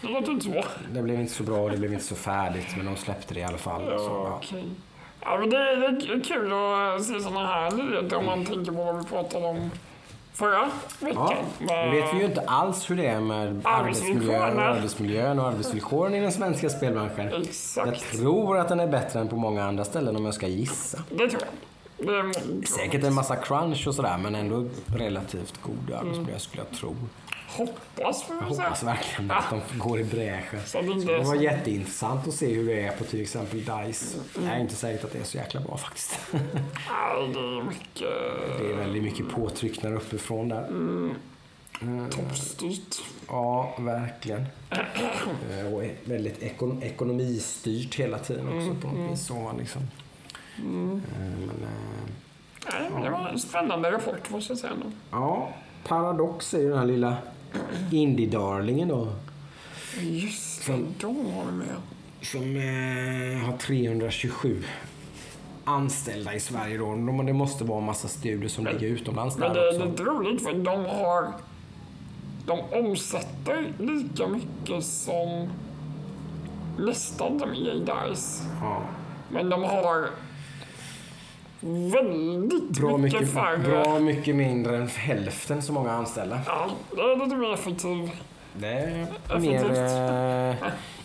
det 0.00 0.08
låter 0.08 0.32
inte 0.32 0.44
så. 0.44 0.64
Det 0.92 1.02
blev 1.02 1.20
inte 1.20 1.32
så 1.32 1.42
bra, 1.42 1.68
det 1.68 1.76
blev 1.76 1.92
inte 1.92 2.04
så 2.04 2.14
färdigt, 2.14 2.76
men 2.76 2.86
de 2.86 2.96
släppte 2.96 3.34
det 3.34 3.40
i 3.40 3.44
alla 3.44 3.58
fall. 3.58 3.82
Så, 3.82 4.04
ja. 4.04 4.40
Okej. 4.42 4.64
Ja, 5.20 5.38
men 5.38 5.50
det 5.50 5.56
är, 5.56 5.76
det 5.76 5.86
är 5.86 6.24
kul 6.24 6.52
att 6.52 7.04
se 7.04 7.20
såna 7.20 7.46
här 7.46 7.70
nyheter 7.70 8.16
om 8.16 8.26
man 8.26 8.44
tänker 8.44 8.72
på 8.72 8.84
vad 8.84 8.96
vi 8.96 9.04
pratade 9.04 9.46
om 9.46 9.70
förra 10.32 10.70
veckan. 11.00 11.34
Ja, 11.68 11.84
nu 11.84 12.00
vet 12.00 12.14
vi 12.14 12.18
ju 12.18 12.24
inte 12.24 12.40
alls 12.40 12.90
hur 12.90 12.96
det 12.96 13.06
är 13.06 13.20
med 13.20 13.60
arbetsmiljön 13.64 14.56
och 14.58 14.62
arbetsmiljön 14.62 15.38
och 15.38 15.46
arbetsvillkoren 15.46 16.14
i 16.14 16.20
den 16.20 16.32
svenska 16.32 16.70
spelbranschen. 16.70 17.30
Jag 17.30 17.42
Exakt. 17.42 18.16
tror 18.16 18.58
att 18.58 18.68
den 18.68 18.80
är 18.80 18.86
bättre 18.86 19.20
än 19.20 19.28
på 19.28 19.36
många 19.36 19.64
andra 19.64 19.84
ställen 19.84 20.16
om 20.16 20.24
jag 20.24 20.34
ska 20.34 20.46
gissa. 20.46 20.98
Det 21.10 21.28
tror 21.28 21.42
jag. 21.42 21.50
Det 22.06 22.66
Säkert 22.66 23.04
en 23.04 23.14
massa 23.14 23.36
crunch 23.36 23.88
och 23.88 23.94
sådär 23.94 24.18
men 24.18 24.34
ändå 24.34 24.68
relativt 24.96 25.62
god 25.62 25.92
arbetsmiljö 25.94 26.38
skulle 26.38 26.62
jag 26.62 26.78
tro. 26.78 26.96
Hoppas 27.56 28.22
får 28.22 28.36
Jag 28.40 28.48
vi 28.48 28.54
säga. 28.54 28.64
hoppas 28.68 28.82
verkligen 28.82 29.30
att 29.30 29.44
de 29.50 29.78
går 29.78 30.00
i 30.00 30.04
bräschen. 30.04 30.60
Så 30.66 30.80
det 30.80 30.86
inte 30.92 31.14
är 31.14 31.24
så. 31.24 31.34
jätteintressant 31.34 32.28
att 32.28 32.34
se 32.34 32.54
hur 32.54 32.66
det 32.66 32.80
är 32.82 32.92
på 32.96 33.04
till 33.04 33.20
exempel 33.20 33.58
DICE. 33.64 34.18
Det 34.38 34.46
är 34.46 34.58
inte 34.60 34.74
säkert 34.74 35.04
att 35.04 35.12
det 35.12 35.18
är 35.18 35.24
så 35.24 35.36
jäkla 35.36 35.60
bra 35.60 35.76
faktiskt. 35.76 36.18
Nej, 36.32 37.28
det 37.34 37.38
är 37.40 37.62
mycket 37.64 38.08
Det 38.58 38.70
är 38.72 38.76
väldigt 38.76 39.02
mycket 39.02 39.28
påtryckningar 39.30 39.96
uppifrån 39.96 40.48
där. 40.48 40.68
Eh, 41.82 42.08
toppstyrt. 42.08 43.02
Ja, 43.28 43.74
verkligen. 43.78 44.44
Eh, 44.70 45.72
Och 45.74 45.84
är 45.84 45.94
väldigt 46.04 46.42
ekon 46.42 46.82
ekonomistyrt 46.82 47.94
hela 47.94 48.18
tiden 48.18 48.48
också 48.48 48.74
på 48.88 48.94
något 48.94 49.12
vis. 49.12 49.26
Så, 49.26 49.52
liksom. 49.58 49.82
Eh, 49.82 50.62
Men, 50.64 51.50
eh, 51.62 51.68
Nej, 52.72 52.90
men 52.92 53.02
det 53.02 53.10
var 53.10 53.28
en 53.28 53.38
spännande 53.38 53.90
rapport 53.92 54.30
måste 54.30 54.52
jag 54.52 54.58
säga. 54.60 54.72
ja, 55.10 55.48
Paradox 55.88 56.54
är 56.54 56.58
ju 56.60 56.68
den 56.68 56.78
här 56.78 56.86
lilla 56.86 57.16
indie-darlingen 57.90 58.88
då. 58.88 59.08
Just 60.00 60.58
det, 60.58 60.64
Som- 60.72 60.86
de 61.00 61.16
har 61.34 61.44
vi 61.44 61.52
med. 61.52 61.66
Som 62.22 62.56
eh, 62.56 63.46
har 63.50 63.56
327 63.58 64.62
anställda 65.64 66.34
i 66.34 66.40
Sverige 66.40 66.78
då. 66.78 66.84
De- 66.86 67.26
Det 67.26 67.32
måste 67.32 67.64
vara 67.64 67.78
en 67.78 67.84
massa 67.84 68.08
studier 68.08 68.48
som 68.48 68.66
ligger 68.66 68.86
utomlands 68.86 69.36
Men 69.38 69.52
där 69.52 69.60
det 69.60 69.68
är 69.68 69.74
också. 69.76 69.90
lite 69.90 70.02
roligt 70.02 70.42
för 70.42 70.52
de 70.52 70.84
har... 70.84 71.32
De 72.46 72.60
omsätter 72.72 73.72
lika 73.78 74.26
mycket 74.28 74.84
som 74.84 75.48
nästan 76.78 77.38
de 77.38 77.54
i 77.54 77.78
DICE. 77.80 78.44
Ja. 78.60 78.82
Men 79.30 79.48
de 79.50 79.62
har 79.62 80.06
väldigt 81.62 82.70
Bra, 82.80 82.96
mycket, 82.96 83.20
mycket, 83.20 83.34
färre... 83.34 83.58
bra 83.58 83.98
mycket 83.98 84.36
mindre 84.36 84.76
än 84.76 84.88
hälften 84.88 85.62
så 85.62 85.72
många 85.72 85.92
anställda. 85.92 86.40
Ja, 86.46 86.70
det 86.90 87.00
är 87.00 87.24
lite 87.24 87.36
mer 87.36 87.52
effektivt. 87.52 88.10
Det 88.56 88.66
är 88.68 89.06
Effektivt. 89.28 89.70
mer 89.70 90.50
eh, 90.50 90.56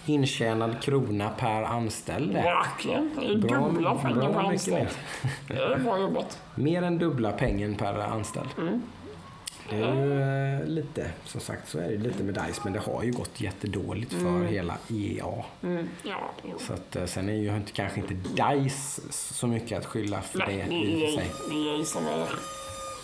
intjänad 0.05 0.81
krona 0.81 1.29
per 1.29 1.63
anställd. 1.63 2.33
Verkligen. 2.33 3.11
Det 3.19 3.25
är 3.25 3.35
dubbla 3.35 3.95
pengar 3.95 4.33
per 4.33 4.39
anställd. 4.39 4.87
Det 5.47 5.53
är 5.53 5.79
bra 5.79 5.99
jobbat. 5.99 6.41
mer 6.55 6.81
än 6.81 6.97
dubbla 6.97 7.31
pengen 7.31 7.75
per 7.75 7.99
anställd. 7.99 8.49
Mm. 8.57 8.81
Det 9.69 9.75
är 9.75 9.93
ju 9.95 10.21
eh, 10.61 10.65
lite, 10.67 11.09
som 11.25 11.41
sagt 11.41 11.69
så 11.69 11.79
är 11.79 11.87
det 11.89 11.97
lite 11.97 12.23
med 12.23 12.33
DICE 12.33 12.61
men 12.63 12.73
det 12.73 12.79
har 12.79 13.03
ju 13.03 13.11
gått 13.11 13.41
jättedåligt 13.41 14.13
för 14.13 14.43
hela 14.45 14.77
EA. 14.89 15.43
Mm. 15.63 15.87
Ja. 16.03 16.19
Så 16.59 16.73
att, 16.73 16.95
eh, 16.95 17.05
sen 17.05 17.29
är 17.29 17.33
ju 17.33 17.55
inte, 17.55 17.71
kanske 17.71 17.99
inte 17.99 18.13
DICE 18.13 19.01
så 19.11 19.47
mycket 19.47 19.77
att 19.77 19.85
skylla 19.85 20.21
för 20.21 20.39
Nej, 20.39 20.57
det 20.57 20.63
det 20.63 20.75
i 20.75 20.95
och 20.95 20.99
för 20.99 21.07
är 21.07 21.11
sig. 21.11 21.31
det 21.49 21.81
är 21.81 21.83
som 21.83 22.05
är 22.07 22.27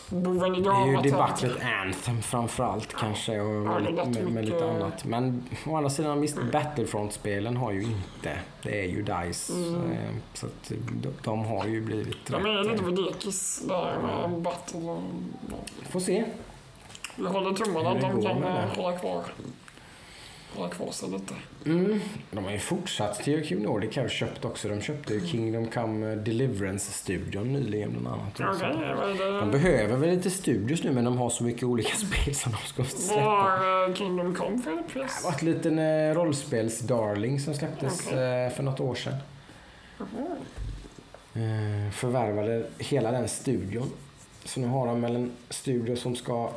boven 0.09 0.55
i 0.55 0.61
Det 0.61 0.69
är 0.69 0.87
ju 0.87 0.97
debaclet 1.11 1.51
Anthem 1.83 2.21
framförallt 2.21 2.93
kanske 2.99 3.39
och 3.41 3.65
Ja, 3.65 3.79
med, 3.79 4.07
med, 4.13 4.31
med 4.31 4.45
lite 4.45 4.69
annat. 4.71 5.05
Men 5.05 5.43
å 5.67 5.75
andra 5.75 5.89
sidan 5.89 6.21
visst, 6.21 6.37
Battlefront-spelen 6.51 7.57
har 7.57 7.71
ju 7.71 7.81
inte, 7.83 8.39
det 8.61 8.79
är 8.81 8.85
ju 8.89 9.01
DICE. 9.01 9.53
eh, 9.53 10.15
Så 10.33 10.45
att 10.45 10.71
de, 11.01 11.09
de 11.23 11.45
har 11.45 11.65
ju 11.67 11.81
blivit 11.81 12.25
De 12.27 12.45
är 12.45 12.63
lite 12.63 12.75
eh, 12.75 12.81
på 12.81 12.89
dekis 12.91 13.61
där 13.67 13.97
med 14.01 14.41
battle 14.41 14.79
och... 14.79 15.01
ja. 15.51 15.55
Får 15.89 15.99
se. 15.99 16.25
Vi 17.15 17.25
håller 17.27 17.53
tummarna 17.53 17.89
att 17.89 18.01
det 18.01 18.07
de 18.07 18.21
kan 18.23 18.43
eh, 18.43 18.53
det. 18.75 18.81
hålla 18.81 18.97
kvar, 18.97 19.23
hålla 20.55 20.69
kvar 20.69 20.91
sig 20.91 21.09
lite. 21.09 21.33
Mm. 21.65 21.99
De 22.31 22.43
har 22.45 22.51
ju 22.51 22.59
fortsatt. 22.59 23.23
THQ 23.23 23.51
Nordic 23.51 23.95
har 23.97 24.07
köpt 24.07 24.45
också. 24.45 24.67
De 24.67 24.81
köpte 24.81 25.13
ju 25.13 25.27
Kingdom 25.27 25.67
Come 25.67 26.15
Deliverance-studion 26.15 27.53
nyligen 27.53 27.91
bland 27.91 28.07
annat. 28.07 28.39
Vad 28.39 28.71
är 28.71 29.39
De 29.39 29.45
det? 29.45 29.51
behöver 29.51 29.97
väl 29.97 30.09
lite 30.09 30.29
studios 30.29 30.83
nu 30.83 30.91
men 30.91 31.03
de 31.03 31.17
har 31.17 31.29
så 31.29 31.43
mycket 31.43 31.63
olika 31.63 31.95
spel 31.95 32.35
som 32.35 32.51
de 32.51 32.57
ska 32.67 32.81
Vad 32.83 32.91
släppa. 32.91 33.21
har 33.21 33.89
eh, 33.89 33.95
Kingdom 33.95 34.35
Come 34.35 34.61
för 34.61 34.71
Det 34.71 34.83
pris? 34.93 35.21
var 35.23 35.31
ett 35.31 35.41
liten 35.41 35.79
eh, 35.79 36.13
rollspels-darling 36.15 37.39
som 37.39 37.53
släpptes 37.53 38.07
eh, 38.11 38.49
för 38.49 38.63
något 38.63 38.79
år 38.79 38.95
sedan. 38.95 39.15
Eh, 41.35 41.91
förvärvade 41.91 42.65
hela 42.79 43.11
den 43.11 43.27
studion. 43.29 43.89
Så 44.45 44.59
nu 44.59 44.67
har 44.67 44.87
de 44.87 45.01
väl 45.01 45.15
en 45.15 45.31
studio 45.49 45.95
som 45.95 46.15
ska 46.15 46.49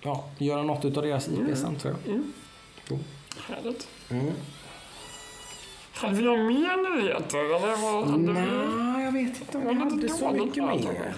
ja, 0.00 0.24
göra 0.38 0.62
något 0.62 0.84
utav 0.84 1.02
deras 1.02 1.28
IPs 1.28 1.64
antar 1.64 1.88
jag. 1.88 2.14
Mm. 2.14 2.32
Jo. 2.90 2.98
Härligt. 3.48 3.88
Mm. 4.10 4.32
Hade 5.92 6.14
vi 6.14 6.22
några 6.22 6.42
mer 6.42 6.96
nyheter? 6.96 7.38
Eller 7.38 7.76
vad 7.82 8.08
hade 8.08 8.22
vi? 8.22 8.32
Nej, 8.32 9.04
jag 9.04 9.12
vet 9.12 9.40
inte 9.40 9.58
om 9.58 9.64
vi 9.64 9.74
det 9.74 9.80
hade 9.80 9.94
inte 9.94 10.08
så 10.08 10.30
mycket 10.30 10.64
mer. 10.64 11.14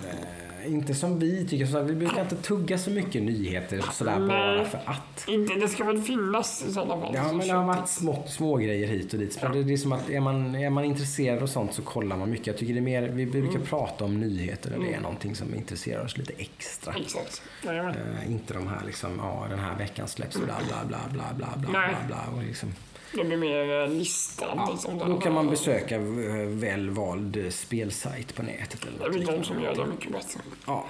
Eh, 0.64 0.72
Inte 0.72 0.94
som 0.94 1.18
vi 1.18 1.46
tycker. 1.48 1.66
Så 1.66 1.82
vi 1.82 1.94
brukar 1.94 2.20
inte 2.22 2.36
tugga 2.36 2.78
så 2.78 2.90
mycket 2.90 3.22
nyheter 3.22 3.84
sådär 3.92 4.18
Nej. 4.18 4.28
bara 4.28 4.64
för 4.64 4.80
att. 4.84 5.28
Inte, 5.28 5.54
det 5.54 5.68
ska 5.68 5.84
väl 5.84 6.02
finnas 6.02 6.64
i 6.68 6.72
sådana 6.72 7.00
fall. 7.00 7.14
Ja, 7.14 7.32
men 7.32 7.46
det 7.48 7.52
har 7.54 7.64
varit 7.64 7.88
små, 7.88 8.24
små 8.28 8.56
grejer 8.56 8.88
hit 8.88 9.12
och 9.12 9.18
dit. 9.18 9.38
Men 9.42 9.52
det, 9.52 9.62
det 9.64 9.72
är 9.72 9.76
som 9.76 9.92
att 9.92 10.10
är 10.10 10.20
man, 10.20 10.54
är 10.54 10.70
man 10.70 10.84
intresserad 10.84 11.42
och 11.42 11.48
sånt 11.48 11.74
så 11.74 11.82
kollar 11.82 12.16
man 12.16 12.30
mycket. 12.30 12.46
Jag 12.46 12.56
tycker 12.56 12.72
det 12.74 12.80
är 12.80 12.82
mer, 12.82 13.02
vi 13.08 13.26
brukar 13.26 13.48
Mm. 13.54 13.66
prata 13.66 14.04
om 14.04 14.20
nyheter 14.20 14.70
när 14.70 14.78
det 14.78 14.94
är 14.94 15.00
någonting 15.00 15.34
som 15.34 15.54
intresserar 15.54 16.04
oss 16.04 16.16
lite 16.18 16.32
extra. 16.36 16.94
Exakt. 17.00 17.42
Eh, 17.66 18.30
inte 18.32 18.54
de 18.54 18.66
här 18.66 18.82
liksom, 18.86 19.10
ja 19.22 19.46
den 19.50 19.58
här 19.58 19.78
veckan 19.78 20.08
släpps 20.08 20.36
bla 20.36 20.54
bla 20.68 20.76
bla 20.88 20.98
bla 21.12 21.24
bla 21.36 21.48
bla 21.56 21.68
bla 21.70 21.96
bla. 22.06 22.24
Och 22.36 22.42
liksom, 22.42 22.72
Det 23.14 23.24
blir 23.24 23.36
mer 23.36 23.82
eh, 23.82 23.88
listan. 23.90 24.48
ja, 24.56 24.78
då 25.06 25.14
där. 25.14 25.20
kan 25.20 25.32
man 25.32 25.50
besöka 25.50 25.94
eh, 25.94 26.02
väl 26.46 26.90
vald 26.90 27.36
eh, 27.36 27.50
spelsajt 27.50 28.34
på 28.34 28.42
nätet. 28.42 28.86
Eller 28.86 29.18
Det 29.18 29.32
är 29.32 29.36
de 29.36 29.44
som 29.44 29.62
gör 29.62 29.74
det 29.74 29.86
mycket 29.86 30.12
bättre. 30.12 30.40
Ja, 30.66 30.84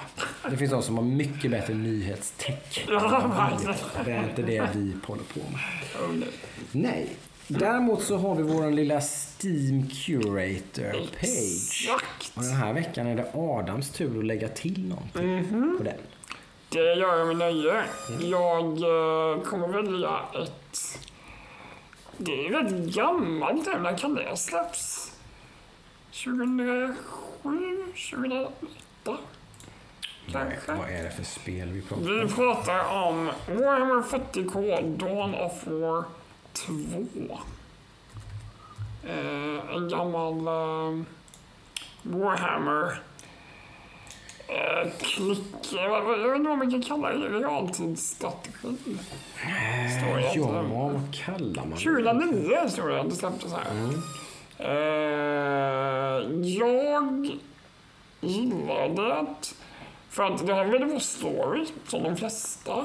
det 0.50 0.56
finns 0.56 0.70
de 0.70 0.82
som 0.82 0.96
har 0.96 1.04
mycket 1.04 1.50
bättre 1.50 1.74
nyhetstech. 1.74 2.86
Det 4.04 4.12
är 4.12 4.28
inte 4.28 4.42
det 4.42 4.68
vi 4.74 4.92
håller 5.06 5.22
på 5.22 5.40
med. 5.40 6.04
Oh, 6.04 6.14
nej. 6.14 6.28
Nej. 6.72 7.08
Däremot 7.48 8.02
så 8.02 8.16
har 8.16 8.34
vi 8.34 8.42
vår 8.42 8.70
lilla 8.70 9.00
Steam 9.00 9.88
Curator 9.88 10.92
page. 11.20 11.88
Exakt. 11.88 12.36
Och 12.36 12.42
den 12.42 12.52
här 12.52 12.72
veckan 12.72 13.06
är 13.06 13.16
det 13.16 13.30
Adams 13.34 13.90
tur 13.90 14.18
att 14.18 14.24
lägga 14.24 14.48
till 14.48 14.88
någonting 14.88 15.78
på 15.78 15.84
den. 15.84 15.94
Det 16.68 16.78
gör 16.94 17.18
jag 17.18 17.26
med 17.26 17.36
nöje. 17.36 17.84
Jag 18.20 18.64
eh, 18.66 19.42
kommer 19.42 19.68
välja 19.68 20.20
ett... 20.42 20.78
Det 22.18 22.46
är 22.46 22.50
rätt 22.50 22.72
gammalt 22.94 23.66
nu. 23.66 23.78
När 23.78 23.98
kan 23.98 24.14
det 24.14 24.36
släpps? 24.36 25.12
2007? 26.24 26.94
2008? 28.10 28.52
Vad 29.04 29.16
är, 30.42 30.50
Kanske? 30.50 30.72
vad 30.74 30.88
är 30.90 31.02
det 31.04 31.10
för 31.10 31.24
spel 31.24 31.68
vi 31.68 31.82
pratar 31.82 32.02
Vi 32.04 32.20
om? 32.22 32.28
pratar 32.28 33.04
om 33.06 33.26
Warhammer 33.48 34.02
40K 34.02 34.96
Dawn 34.96 35.34
of 35.34 35.66
War 35.66 36.04
2. 36.52 36.72
Eh, 39.04 39.74
en 39.76 39.88
gammal 39.88 40.46
eh, 40.46 41.02
Warhammer 42.02 43.00
Eh, 44.48 44.90
klick... 44.98 45.72
eh, 45.72 45.88
vad- 45.90 46.04
inte 46.36 46.48
vad 46.48 46.58
man 46.58 46.70
kan 46.70 46.82
kalla. 46.82 47.10
Realtidsstrategi. 47.10 48.58
Står 49.98 50.16
det 50.16 50.22
Ja, 50.22 50.32
inte. 50.32 50.74
vad 50.74 51.14
kallar 51.24 51.62
man 51.64 51.70
det? 51.70 51.76
2009 51.76 52.68
står 52.68 52.88
det 52.88 53.00
det 53.08 53.14
släpptes 53.14 53.52
här. 53.52 53.64
Eh, 54.58 56.22
jag 56.42 57.30
gillar 58.20 58.88
det 58.88 59.52
för 60.10 60.22
att 60.22 60.46
det 60.46 60.52
en 60.64 60.70
väldigt 60.70 60.90
bra 60.90 61.00
story, 61.00 61.66
som 61.88 62.02
de 62.02 62.16
flesta 62.16 62.84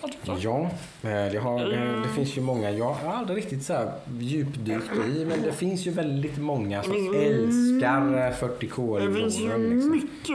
jag 0.02 0.12
tycka. 0.12 0.38
Ja, 0.38 0.60
eh, 1.02 1.32
det, 1.32 1.38
har, 1.38 1.64
det, 1.64 2.02
det 2.02 2.08
finns 2.08 2.36
ju 2.36 2.40
många. 2.40 2.70
Jag 2.70 2.92
har 2.92 3.12
aldrig 3.12 3.38
riktigt 3.38 3.62
så 3.64 3.72
här 3.72 3.92
djupdykt 4.18 4.92
i, 5.16 5.24
men 5.24 5.42
det 5.42 5.52
finns 5.52 5.86
ju 5.86 5.90
väldigt 5.90 6.38
många 6.38 6.82
som 6.82 7.14
älskar 7.14 8.26
eh, 8.26 8.32
40K. 8.32 9.06
Det 9.08 9.14
finns 9.14 9.38
ju 9.38 9.74
liksom. 9.74 9.90
mycket. 9.90 10.26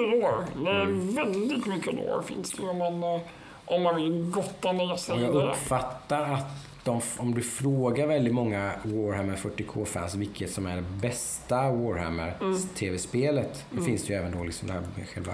Det 0.64 0.70
är 0.70 1.16
väldigt 1.16 1.66
mycket 1.66 1.94
lore 1.94 2.24
finns 2.24 2.52
det 2.52 2.64
om 2.64 2.78
man, 2.78 3.04
eh, 3.04 3.22
om 3.66 3.84
man 3.84 3.96
vill 3.96 4.32
gotta 4.32 4.72
ner 4.72 4.96
sig 4.96 5.22
jag 5.22 5.36
uppfattar 5.36 6.34
att 6.34 6.65
de, 6.86 7.02
om 7.18 7.34
du 7.34 7.42
frågar 7.42 8.08
väldigt 8.08 8.34
många 8.34 8.72
Warhammer 8.84 9.36
40K-fans 9.36 10.16
vilket 10.16 10.52
som 10.52 10.66
är 10.66 10.76
det 10.76 10.82
bästa 11.02 11.72
Warhammer-tv-spelet. 11.72 13.66
Det 13.72 13.82
finns 13.82 14.04
det 14.04 14.14
ju 14.14 14.20
även 14.20 14.38
då 14.38 14.44
liksom 14.44 14.68
det 14.68 14.74
här 14.74 14.84
själva 15.14 15.34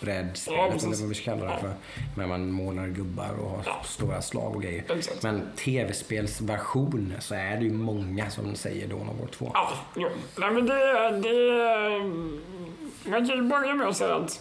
brädspelet 0.00 0.82
eller 0.84 0.96
vad 0.96 1.08
vi 1.08 1.14
ska 1.14 1.24
kalla 1.24 1.52
det 1.54 1.58
för. 1.60 1.74
När 2.16 2.26
man 2.26 2.50
målar 2.50 2.88
gubbar 2.88 3.30
och 3.44 3.50
har 3.50 3.62
Ja. 3.66 3.82
stora 3.84 4.22
slag 4.22 4.56
och 4.56 4.62
grejer. 4.62 4.84
Men 5.22 5.42
tv-spelsversion 5.56 7.14
så 7.20 7.34
är 7.34 7.56
det 7.56 7.64
ju 7.64 7.72
många 7.72 8.30
som 8.30 8.54
säger 8.54 8.88
Dawn 8.88 9.08
of 9.08 9.20
War 9.20 9.26
2. 9.28 9.50
Ja, 9.54 9.68
jo. 9.96 10.08
Nej 10.38 10.50
men 10.50 10.66
det, 10.66 11.10
det... 11.20 13.10
Man 13.10 13.28
kan 13.28 13.36
ju 13.36 13.42
börja 13.42 13.74
med 13.74 13.88
att 13.88 13.96
säga 13.96 14.14
att 14.14 14.40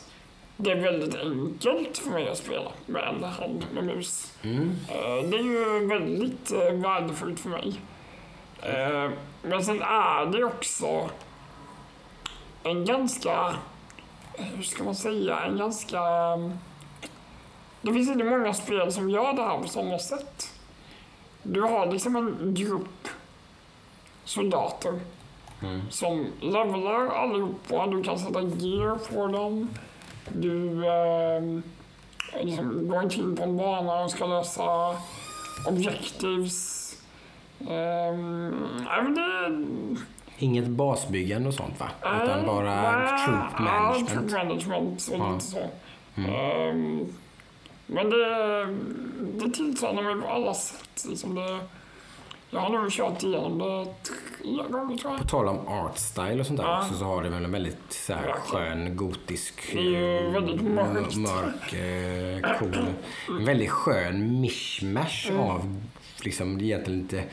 det 0.58 0.72
är 0.72 0.76
väldigt 0.76 1.16
enkelt 1.16 1.98
för 1.98 2.10
mig 2.10 2.30
att 2.30 2.38
spela 2.38 2.72
med 2.86 3.04
en 3.04 3.24
hand 3.24 3.66
med 3.74 3.84
mus. 3.84 4.38
Mm. 4.42 4.70
Eh, 4.90 5.30
Det 5.30 5.38
är 5.38 5.44
ju 5.44 5.88
väldigt 5.88 6.52
eh, 6.52 6.72
värdefullt 6.74 7.40
för 7.40 7.50
mig. 7.50 7.82
Eh, 8.62 9.12
Men 9.42 9.64
sen 9.64 9.82
är 9.82 10.26
det 10.26 10.44
också 10.44 11.10
en 12.64 12.86
ganska, 12.86 13.54
hur 14.34 14.64
ska 14.64 14.84
man 14.84 14.96
säga, 14.96 15.40
en 15.40 15.58
ganska... 15.58 16.00
Det 17.82 17.94
finns 17.94 18.10
inte 18.10 18.24
många 18.24 18.54
spel 18.54 18.94
som 18.94 19.10
gör 19.10 19.34
det 19.34 19.42
här 19.44 19.58
på 19.58 19.68
samma 19.68 20.00
sätt. 20.00 20.50
Du 21.44 21.62
har 21.62 21.86
liksom 21.92 22.16
en 22.16 22.54
grupp 22.56 23.08
soldater 24.24 25.00
som 25.90 26.28
levlar 26.42 27.08
allihopa. 27.08 27.88
Du 27.88 28.04
kan 28.04 28.20
sätta 28.20 28.42
gear 28.42 28.96
på 29.16 29.28
dem. 29.28 29.70
Du 30.30 30.86
eh, 30.88 31.60
liksom 32.46 32.88
går 32.88 32.98
omkring 33.04 33.36
på 33.36 33.44
en 33.44 33.58
bana 33.58 34.04
och 34.04 34.12
ska 34.12 34.26
lösa 34.26 34.96
objectives. 35.68 36.80
Um, 37.60 37.68
men 38.86 39.16
det, 39.16 39.66
Inget 40.38 40.68
basbyggande 40.68 41.48
och 41.48 41.54
sånt 41.54 41.80
va? 41.80 41.90
Nej, 42.04 42.24
Utan 42.24 42.46
bara 42.46 43.00
nej, 43.00 43.26
troop 43.26 43.38
Ja, 43.58 43.64
management. 43.64 44.10
troop 44.10 44.32
management 44.32 45.08
och 45.12 45.18
Ja. 45.20 45.34
lite 45.34 45.46
så. 45.46 45.60
Ehm, 46.16 47.14
men 47.88 48.10
det, 48.10 48.66
det 49.46 49.54
tilltalar 49.54 50.04
mig 50.04 50.22
på 50.22 50.28
alla 50.28 50.54
sätt. 50.54 51.06
Liksom 51.10 51.36
det, 51.36 51.60
jag 52.54 52.60
har 52.60 52.70
nog 52.70 52.92
kört 52.92 53.24
igenom 53.24 53.58
det 53.58 53.86
tre 54.04 54.72
gånger 54.72 54.98
tror 54.98 55.14
jag. 55.14 55.22
På 55.22 55.28
tal 55.28 55.48
om 55.48 55.68
art 55.68 55.98
style 55.98 56.40
och 56.40 56.46
sånt 56.46 56.60
där 56.60 56.66
Ja. 56.68 56.82
också 56.86 56.94
så 57.00 57.06
har 57.06 57.24
det 57.24 57.30
väl 57.30 57.46
en 57.46 57.52
väldigt 57.52 57.78
så 57.94 58.14
här, 58.14 58.32
skön 58.34 58.96
gotisk 58.96 59.74
ju 59.76 60.18
eh, 60.18 60.32
väldigt 60.32 60.62
mörkt. 60.62 61.16
mörk 61.16 61.74
eh, 61.74 62.60
cool. 62.60 62.86
En 63.40 63.46
väldigt 63.46 63.70
skön 63.70 64.42
mishmash 64.42 65.28
Mm. 65.30 65.40
av 65.42 65.82
liksom 66.24 66.62
egentligen 66.62 67.00
lite 67.02 67.24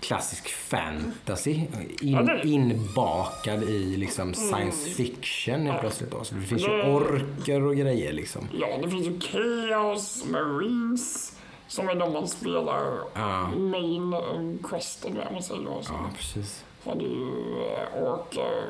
klassisk 0.00 0.48
fantasy 0.48 1.60
in, 2.00 2.30
inbakad 2.44 3.62
i 3.62 3.96
liksom 3.96 4.34
science 4.34 4.90
fiction 4.90 5.66
helt 5.66 5.80
plötsligt. 5.80 6.10
Då. 6.10 6.24
Så 6.24 6.34
det 6.34 6.40
finns 6.42 6.62
ju 6.62 6.68
Det- 6.68 6.92
orker 6.92 7.62
och 7.62 7.76
grejer 7.76 8.12
liksom. 8.12 8.48
Ja, 8.60 8.66
det 8.82 8.90
finns 8.90 9.06
ju 9.06 9.20
Chaos, 9.20 10.24
Marines, 10.30 11.35
som 11.68 11.88
är 11.88 11.94
de 11.94 12.12
man 12.12 12.28
spelar 12.28 12.82
Ja. 13.14 13.48
main 13.48 14.12
eh, 14.12 14.68
questen 14.70 15.12
med, 15.14 15.26
om 15.26 15.32
man 15.34 15.42
säger 15.42 15.62
då. 15.62 15.82
Så 15.82 15.92
Ja, 15.92 16.10
precis. 16.16 16.64
har 16.84 16.94
du 16.94 17.32
eh, 17.66 18.02
orker 18.02 18.62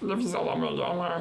och 0.00 0.06
det 0.08 0.16
finns 0.16 0.34
alla 0.34 0.56
möjliga 0.56 0.92
här. 0.92 1.20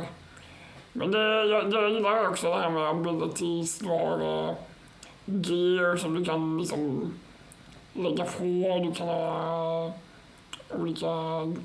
Men 0.93 1.11
det, 1.11 1.45
jag, 1.45 1.73
jag 1.73 1.89
gillar 1.91 2.29
också 2.29 2.47
det 2.53 2.61
här 2.61 2.69
med 2.69 2.89
abilities. 2.89 3.79
Du 3.79 3.87
har 3.89 4.19
eh, 4.49 4.53
gear 5.25 5.97
som 5.97 6.13
du 6.13 6.25
kan 6.25 6.57
liksom 6.59 7.13
lägga 7.93 8.25
på. 8.25 8.43
Du 8.83 8.91
kan 8.95 9.07
ha 9.07 9.91
olika 10.79 11.07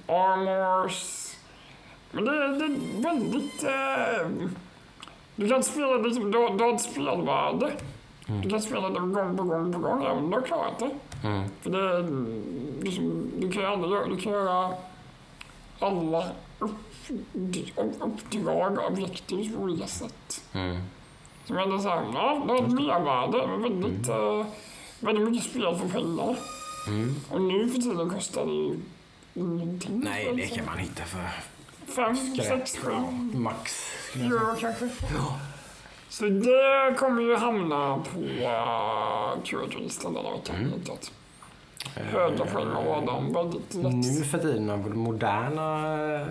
armors. 0.06 1.24
Men 2.10 2.24
det, 2.24 2.32
det 2.58 2.64
är 2.64 3.02
väldigt... 3.02 3.64
Eh, 3.64 4.48
du 5.36 5.48
kan 5.48 5.62
spela 5.62 5.92
liksom, 5.96 6.30
du, 6.30 6.48
du 6.48 6.64
har 6.64 6.74
ett 6.74 6.80
spelvärde. 6.80 7.72
Du 8.28 8.50
kan 8.50 8.62
spela 8.62 8.88
det 8.88 9.00
gång 9.00 9.36
på 9.36 9.42
gång 9.42 9.72
på 9.72 9.78
gång, 9.78 10.04
även 10.04 10.18
om 10.18 10.30
du 10.30 10.36
har 10.36 10.42
klarat 10.42 10.78
det. 10.78 10.90
Mm. 11.28 11.48
För 11.60 11.70
det 11.70 11.78
är 11.78 12.02
liksom, 12.84 13.30
du 13.38 13.52
kan 13.52 13.62
ju 13.62 13.68
aldrig 13.68 13.92
göra, 13.92 14.06
du 14.06 14.16
kan 14.16 14.32
göra 14.32 14.74
alla 15.78 16.24
upp, 16.58 16.70
uppdrag, 18.00 18.78
objektiv 18.90 19.56
på 19.56 19.62
olika 19.62 19.86
sätt. 19.86 20.40
Mm. 20.52 20.82
Så 21.44 21.54
men 21.54 21.70
det 21.70 21.76
är 21.76 21.78
så 21.78 21.88
här, 21.88 22.04
ja, 22.14 22.42
det 22.46 22.52
har 22.52 22.62
ett 22.62 22.72
mervärde, 22.72 23.46
men 23.46 23.62
väldigt, 23.62 24.08
eh, 24.08 24.46
väldigt 25.00 25.28
mycket 25.30 25.50
spel 25.50 25.76
för 25.76 25.88
pengarna. 25.88 26.36
Mm. 26.86 27.14
Och 27.30 27.40
nu 27.40 27.68
för 27.68 27.78
tiden 27.78 28.10
kostar 28.10 28.46
det 28.46 28.52
ju 28.52 28.80
ingenting. 29.34 30.00
Nej, 30.04 30.32
det 30.36 30.46
kan 30.46 30.66
man 30.66 30.78
hitta 30.78 31.02
för 31.04 31.20
Fem, 31.86 32.16
sex, 32.36 32.76
sju 32.76 32.90
Ja, 32.92 33.10
max. 33.38 33.90
euro 34.14 34.56
kanske. 34.60 34.88
Så 36.08 36.24
det 36.24 36.94
kommer 36.98 37.22
ju 37.22 37.36
hamna 37.36 38.04
på 38.12 38.20
uh, 38.20 39.44
curatorlistan 39.44 40.14
denna 40.14 40.30
veckan, 40.30 40.56
helt 40.56 40.84
klart. 40.84 41.10
Höga 41.94 42.44
poäng 42.44 42.68
av 42.68 42.88
Adam, 42.88 43.32
väldigt 43.32 43.74
lätt. 43.74 43.94
Nu 43.94 44.24
för 44.24 44.38
tiden 44.38 44.70
av 44.70 44.96
moderna 44.96 45.94
eh, 46.14 46.26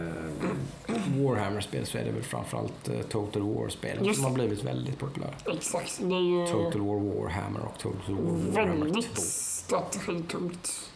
Warhammer-spel 1.15 1.85
så 1.85 1.97
är 1.97 2.05
det 2.05 2.11
väl 2.11 2.23
framförallt 2.23 2.89
eh, 2.89 2.99
Total 3.01 3.41
War-spelen 3.41 4.13
som 4.13 4.23
har 4.23 4.31
blivit 4.31 4.63
väldigt 4.63 4.99
populära. 4.99 5.33
Exakt, 5.45 5.99
det 6.01 6.15
är 6.15 6.19
ju 6.19 6.47
Total 6.47 6.81
War 6.81 6.99
Warhammer 6.99 7.59
och 7.65 7.79
Total 7.79 8.15
War 8.15 8.51
Warhammer 8.51 8.77
2. 8.77 8.83
väldigt 8.83 9.17
strategitungt. 9.17 10.91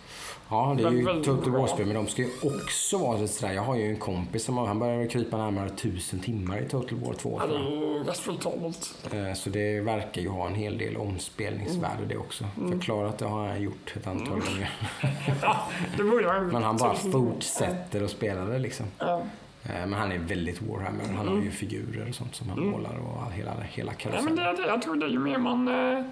Ja, 0.52 0.76
det 0.78 0.84
är 0.84 0.91
ju 0.91 1.06
väldigt 1.06 1.26
Total. 1.26 1.52
War-spel 1.54 1.86
men 1.86 1.95
de 1.95 2.08
ska 2.08 2.22
ju 2.22 2.30
också 2.43 2.97
vara 2.97 3.18
lite 3.18 3.34
sådär. 3.34 3.54
Jag 3.54 3.62
har 3.62 3.76
ju 3.76 3.86
en 3.89 3.97
kompis 3.97 4.43
som 4.43 4.58
han 4.58 4.80
börjar 4.80 5.08
krypa 5.08 5.38
närmare 5.38 5.70
tusen 5.70 6.20
timmar 6.20 6.62
i 6.62 6.70
Total 6.70 6.97
War 6.99 7.14
2. 7.14 7.41
Ja, 7.41 7.47
det 7.47 7.56
är 7.56 7.60
ju 7.60 8.04
respektabelt. 8.04 8.95
Eh, 9.14 9.34
Så 9.34 9.49
det 9.49 9.82
verkar 9.82 10.22
ju 10.22 10.30
ha 10.30 10.47
en 10.47 10.56
hel 10.56 10.78
del 10.78 10.97
omspelningsvärde 10.97 12.06
det 12.08 12.18
också. 12.18 12.45
Mm. 12.58 12.72
Förklarat 12.72 13.18
det 13.18 13.26
har 13.26 13.47
han 13.47 13.62
gjort 13.62 13.93
ett 13.97 14.08
antal 14.08 14.28
gånger. 14.39 14.70
Ja, 15.41 15.58
det 15.97 16.04
borde 16.04 16.24
jag 16.24 16.43
Men 16.54 16.64
han 16.64 16.78
bara 16.78 16.95
fortsätter 16.95 18.04
att 18.04 18.12
spela 18.12 18.45
det 18.45 18.60
liksom. 18.60 18.86
Ja. 18.97 19.22
Eh, 19.64 19.70
Men 19.74 19.93
han 19.93 20.12
är 20.12 20.18
väldigt 20.18 20.62
Warhammer. 20.62 21.06
Han 21.18 21.28
har 21.28 21.38
ju 21.38 21.52
figurer 21.52 22.10
och 22.10 22.16
sånt 22.16 22.36
som 22.36 22.49
han 22.49 22.60
målar 22.60 22.99
och 22.99 23.32
hela, 23.32 23.52
hela 23.62 23.91
Mm. 23.91 24.16
Ja, 24.16 24.22
men 24.22 24.36
det, 24.36 24.41
är 24.41 24.54
det, 24.54 24.68
jag 24.68 24.82
tror 24.82 24.95
det, 24.95 25.08
ju 25.08 25.20
mer 25.20 25.38
man, 25.38 25.68
eh, 25.68 26.06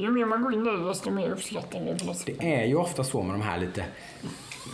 ju 0.00 0.10
mer 0.10 0.24
man 0.24 0.42
går 0.42 0.54
in 0.54 0.66
i 0.66 0.70
det, 0.70 0.88
desto 0.88 1.10
mer 1.10 1.30
uppskattar 1.30 1.80
man 1.80 1.86
det. 2.26 2.32
Det 2.38 2.54
är 2.54 2.64
ju 2.64 2.76
ofta 2.76 3.04
så 3.04 3.22
med 3.22 3.34
de 3.34 3.42
här 3.42 3.58
lite 3.58 3.84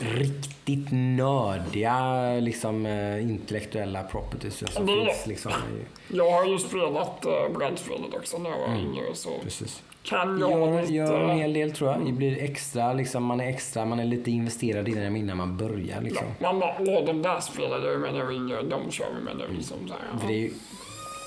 riktigt 0.01 0.89
nördiga 0.91 2.25
liksom, 2.41 2.87
eh, 2.87 3.23
intellektuella 3.23 4.03
properties 4.03 4.63
som 4.73 4.87
Det 4.87 4.93
finns. 4.93 5.27
Liksom, 5.27 5.53
i- 5.53 6.17
Jag 6.17 6.31
har 6.31 6.45
ju 6.45 6.59
spelat 6.59 7.27
äh, 7.27 7.33
brädspelet 7.59 8.15
också 8.15 8.39
när 8.39 8.51
jag 8.51 8.59
var 8.69 8.77
yngre, 8.77 9.05
så 9.15 9.31
precis. 9.43 9.83
kan 10.03 10.39
jag 10.41 10.51
Gör, 10.51 10.81
lite... 10.81 10.93
gör 10.95 11.21
en 11.31 11.39
hel 11.39 11.53
del 11.53 11.73
tror 11.73 11.91
jag. 11.91 12.07
Det 12.07 12.13
blir 12.13 12.43
extra, 12.43 12.93
liksom, 12.93 13.25
man 13.25 13.41
är 13.41 13.49
extra, 13.49 13.85
man 13.85 14.01
är 14.01 14.05
lite 14.05 14.31
investerad 14.31 14.89
i 14.89 14.95
det 14.95 15.07
innan 15.07 15.37
man 15.37 15.57
börjar. 15.57 16.01
Liksom. 16.01 16.27
Ja, 16.39 16.53
man 16.53 16.61
bara, 16.61 16.75
åh, 16.79 17.05
de 17.07 17.23
där 17.23 17.41
spelade 17.41 17.93
jag 17.93 18.01
med 18.01 18.13
när 18.13 18.19
jag 18.19 18.27
var 18.27 18.33
yngre, 18.33 18.63
de 18.63 18.91
kör 18.91 19.07
vi 19.19 19.25
med 19.25 19.37
nu. 19.37 19.57
Liksom, 19.57 19.77
så 19.89 19.95
här, 20.27 20.33
ju, 20.33 20.51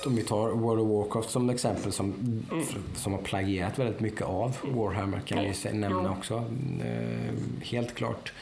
om 0.05 0.15
vi 0.15 0.23
tar 0.23 0.49
World 0.49 0.81
of 0.81 0.87
Warcraft 0.89 1.29
som 1.29 1.49
exempel 1.49 1.91
som, 1.91 2.13
Mm. 2.51 2.63
som 2.95 3.13
har 3.13 3.19
plagierat 3.21 3.79
väldigt 3.79 3.99
mycket 3.99 4.21
av 4.21 4.57
Warhammer 4.73 5.19
kan 5.19 5.39
vi 5.39 5.47
ju 5.47 5.53
se- 5.53 5.73
nämna 5.73 6.11
också. 6.11 6.43
Eh, 6.85 7.33
helt 7.61 7.95
klart. 7.95 8.33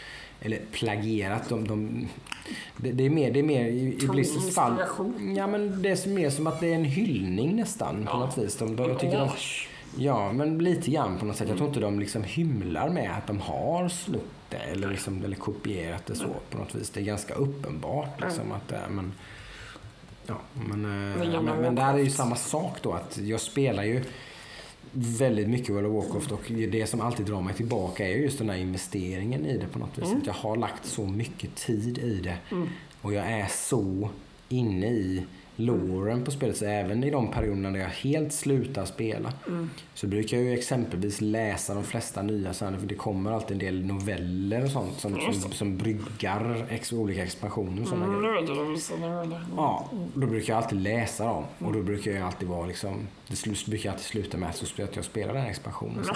Eller 0.42 0.60
plagierat. 0.72 1.50
De, 1.50 1.68
de, 1.68 2.08
det, 2.78 2.92
det 2.92 3.06
är 3.06 3.10
mer, 3.10 3.32
det 3.32 3.40
är 3.40 3.44
mer 3.44 3.66
i, 3.66 3.98
i 4.04 4.08
Blizzards 4.08 4.56
fall. 4.56 4.76
Ja 5.38 5.48
men 5.48 5.82
det 5.82 5.90
är 6.06 6.10
mer 6.10 6.30
som 6.30 6.48
att 6.48 6.60
det 6.60 6.68
är 6.68 6.76
en 6.76 6.86
hyllning 6.86 7.56
nästan 7.56 7.96
på 8.06 8.10
Ja. 8.12 8.20
något 8.20 8.38
vis. 8.38 8.56
De, 8.58 8.76
de, 8.76 8.90
jag 8.90 9.00
tycker 9.00 9.20
de, 9.20 9.30
ja 10.04 10.32
men 10.34 10.58
lite 10.60 10.92
grann 10.92 11.18
på 11.18 11.26
något 11.26 11.36
sätt. 11.36 11.48
Jag 11.50 11.58
tror 11.58 11.70
inte 11.70 11.80
de 11.82 12.00
liksom 12.00 12.24
hymlar 12.24 12.90
med 12.90 13.12
att 13.18 13.28
de 13.28 13.40
har 13.40 13.90
snott 13.90 14.22
det 14.50 14.58
eller, 14.58 14.90
liksom, 14.90 15.26
eller 15.26 15.36
kopierat 15.36 16.06
det 16.06 16.16
så 16.16 16.26
på 16.52 16.58
något 16.58 16.76
vis. 16.76 16.90
Det 16.90 17.00
är 17.00 17.04
ganska 17.04 17.34
uppenbart 17.34 18.22
liksom 18.22 18.52
att 18.52 18.68
det 18.68 18.76
är, 18.76 18.90
men 18.90 19.14
Ja, 20.28 20.38
men, 20.54 20.86
eh, 20.86 21.42
men, 21.42 21.62
men 21.62 21.76
där 21.76 21.94
är 21.94 21.98
ju 21.98 22.10
samma 22.10 22.36
sak 22.36 22.78
då. 22.82 22.94
att 22.94 23.18
Jag 23.18 23.42
spelar 23.42 23.84
ju 23.84 24.04
väldigt 24.92 25.50
mycket 25.50 25.70
World 25.70 25.88
of 25.88 26.06
Warcraft 26.06 26.32
och 26.32 26.52
det 26.52 26.90
som 26.90 27.02
alltid 27.02 27.26
drar 27.26 27.42
mig 27.42 27.54
tillbaka 27.54 28.08
är 28.08 28.16
just 28.16 28.38
den 28.38 28.50
här 28.50 28.58
investeringen 28.58 29.46
i 29.46 29.58
det 29.58 29.68
på 29.68 29.80
något 29.80 29.98
vis. 29.98 30.06
Mm. 30.06 30.18
Att 30.18 30.28
jag 30.28 30.34
har 30.34 30.56
lagt 30.56 30.86
så 30.86 31.06
mycket 31.06 31.56
tid 31.56 31.98
i 31.98 32.20
det 32.24 32.38
och 33.02 33.14
jag 33.14 33.26
är 33.26 33.48
så 33.48 34.10
inne 34.50 34.88
i 34.88 35.26
loren 35.60 36.24
på 36.26 36.32
spelet. 36.32 36.58
Så 36.58 36.66
även 36.66 37.04
i 37.04 37.10
de 37.12 37.32
perioderna 37.32 37.70
när 37.70 37.80
jag 37.80 37.88
helt 37.88 38.34
slutar 38.34 38.86
spela 38.86 39.34
Mm. 39.48 39.70
så 39.94 40.08
brukar 40.08 40.38
jag 40.38 40.46
ju 40.46 40.54
exempelvis 40.54 41.22
läsa 41.22 41.74
de 41.74 41.84
flesta 41.84 42.22
nya 42.22 42.54
här, 42.54 42.80
för 42.80 42.88
det 42.88 42.96
kommer 42.96 43.32
alltid 43.32 43.52
en 43.52 43.60
del 43.60 43.86
noveller 43.86 44.64
och 44.64 44.70
sånt 44.70 45.00
som, 45.00 45.20
som, 45.42 45.52
som 45.52 45.78
bryggar 45.78 46.66
ex, 46.70 46.94
olika 46.94 47.24
expansioner 47.24 47.82
och 47.82 47.88
sådana 47.88 48.06
Mm, 48.06 48.22
grejer. 48.22 49.40
Ja, 49.58 49.90
då 50.14 50.28
brukar 50.28 50.54
jag 50.54 50.64
alltid 50.64 50.82
läsa 50.82 51.26
dem. 51.26 51.44
Och 51.60 51.74
då 51.74 51.82
brukar 51.82 52.12
jag 52.12 52.22
alltid 52.26 52.48
vara 52.48 52.66
liksom, 52.68 53.08
det 53.28 53.66
brukar 53.68 53.90
alltid 53.90 54.06
sluta 54.06 54.38
med 54.38 54.50
att 54.50 54.96
jag 54.96 55.06
spelar 55.06 55.34
den 55.34 55.42
här 55.44 55.50
expansionen 55.50 56.04
sen. 56.06 56.16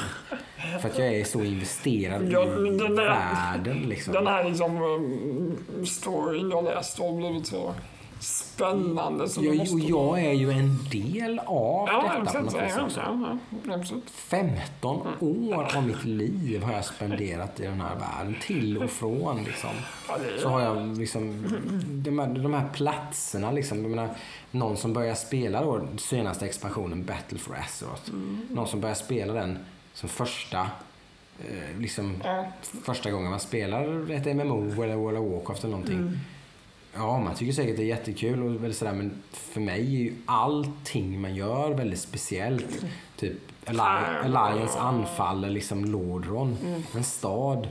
För 0.81 0.89
att 0.89 0.97
jag 0.99 1.07
är 1.07 1.23
så 1.23 1.43
investerad 1.43 2.31
Ja, 2.31 2.43
i 2.43 2.77
där- 2.77 2.95
världen 2.95 3.77
liksom. 3.77 4.13
Den 4.13 4.27
här 4.27 4.43
liksom 4.43 4.81
um, 4.81 5.85
storyn 5.85 6.49
jag 6.49 6.63
läste 6.63 7.01
har 7.01 7.13
blivit 7.17 7.47
så 7.47 7.73
spännande. 8.69 9.29
Så 9.29 9.43
jag, 9.45 9.57
måste... 9.57 9.75
och 9.75 9.79
jag 9.81 10.19
är 10.25 10.31
ju 10.33 10.51
en 10.51 10.77
del 10.91 11.39
av 11.39 11.87
Ja, 11.91 12.01
detta 12.01 12.15
på 12.15 12.21
absolut. 12.21 12.45
något 12.45 12.55
Ja, 12.55 12.63
vis 12.65 12.73
ja, 12.77 12.83
också. 12.85 12.99
ja, 12.99 13.37
ja, 13.67 13.73
absolut. 13.75 14.09
15 14.09 15.07
år 15.19 15.77
av 15.77 15.83
mitt 15.87 16.05
liv 16.05 16.63
har 16.63 16.73
jag 16.73 16.85
spenderat 16.85 17.59
i 17.59 17.63
den 17.63 17.81
här 17.81 17.95
världen. 17.95 18.35
Till 18.41 18.77
och 18.83 18.89
från 18.89 19.43
liksom. 19.43 19.69
Så 20.41 20.49
har 20.49 20.61
jag 20.61 20.97
liksom, 20.97 21.45
de 21.85 22.19
här, 22.19 22.27
de 22.27 22.53
här 22.53 22.69
platserna 22.73 23.51
liksom. 23.51 23.81
Jag 23.81 23.89
menar, 23.89 24.09
någon 24.51 24.77
som 24.77 24.93
börjar 24.93 25.15
spela 25.15 25.61
då 25.63 25.87
senaste 25.97 26.45
expansionen 26.45 27.03
Battle 27.05 27.37
for 27.37 27.55
Azeroth. 27.55 28.11
Någon 28.49 28.67
som 28.67 28.81
börjar 28.81 28.95
spela 28.95 29.33
den 29.33 29.57
som 29.93 30.09
första 30.09 30.59
eh, 31.39 31.79
liksom 31.79 32.15
Ja. 32.23 32.45
första 32.83 33.11
gången 33.11 33.29
man 33.29 33.39
spelar 33.39 34.11
ett 34.11 34.25
MMO 34.35 34.83
eller 34.83 34.95
World 34.95 35.17
of 35.17 35.31
Warcraft 35.33 35.63
eller 35.63 35.71
någonting. 35.71 36.19
Ja, 36.95 37.19
man 37.19 37.35
tycker 37.35 37.53
säkert 37.53 37.77
det 37.77 37.83
är 37.83 37.87
jättekul 37.87 38.43
och 38.43 38.63
väl 38.63 38.73
sådär, 38.73 38.93
men 38.93 39.21
för 39.31 39.61
mig 39.61 39.79
är 39.79 39.99
ju 39.99 40.13
allting 40.25 41.21
man 41.21 41.35
gör 41.35 41.71
väldigt 41.73 41.99
speciellt. 41.99 42.85
Typ 43.17 43.37
Alli- 43.65 44.35
Alliance 44.37 44.79
anfaller 44.79 45.49
liksom 45.49 45.85
Lordron, 45.85 46.57
en 46.95 47.03
stad 47.03 47.67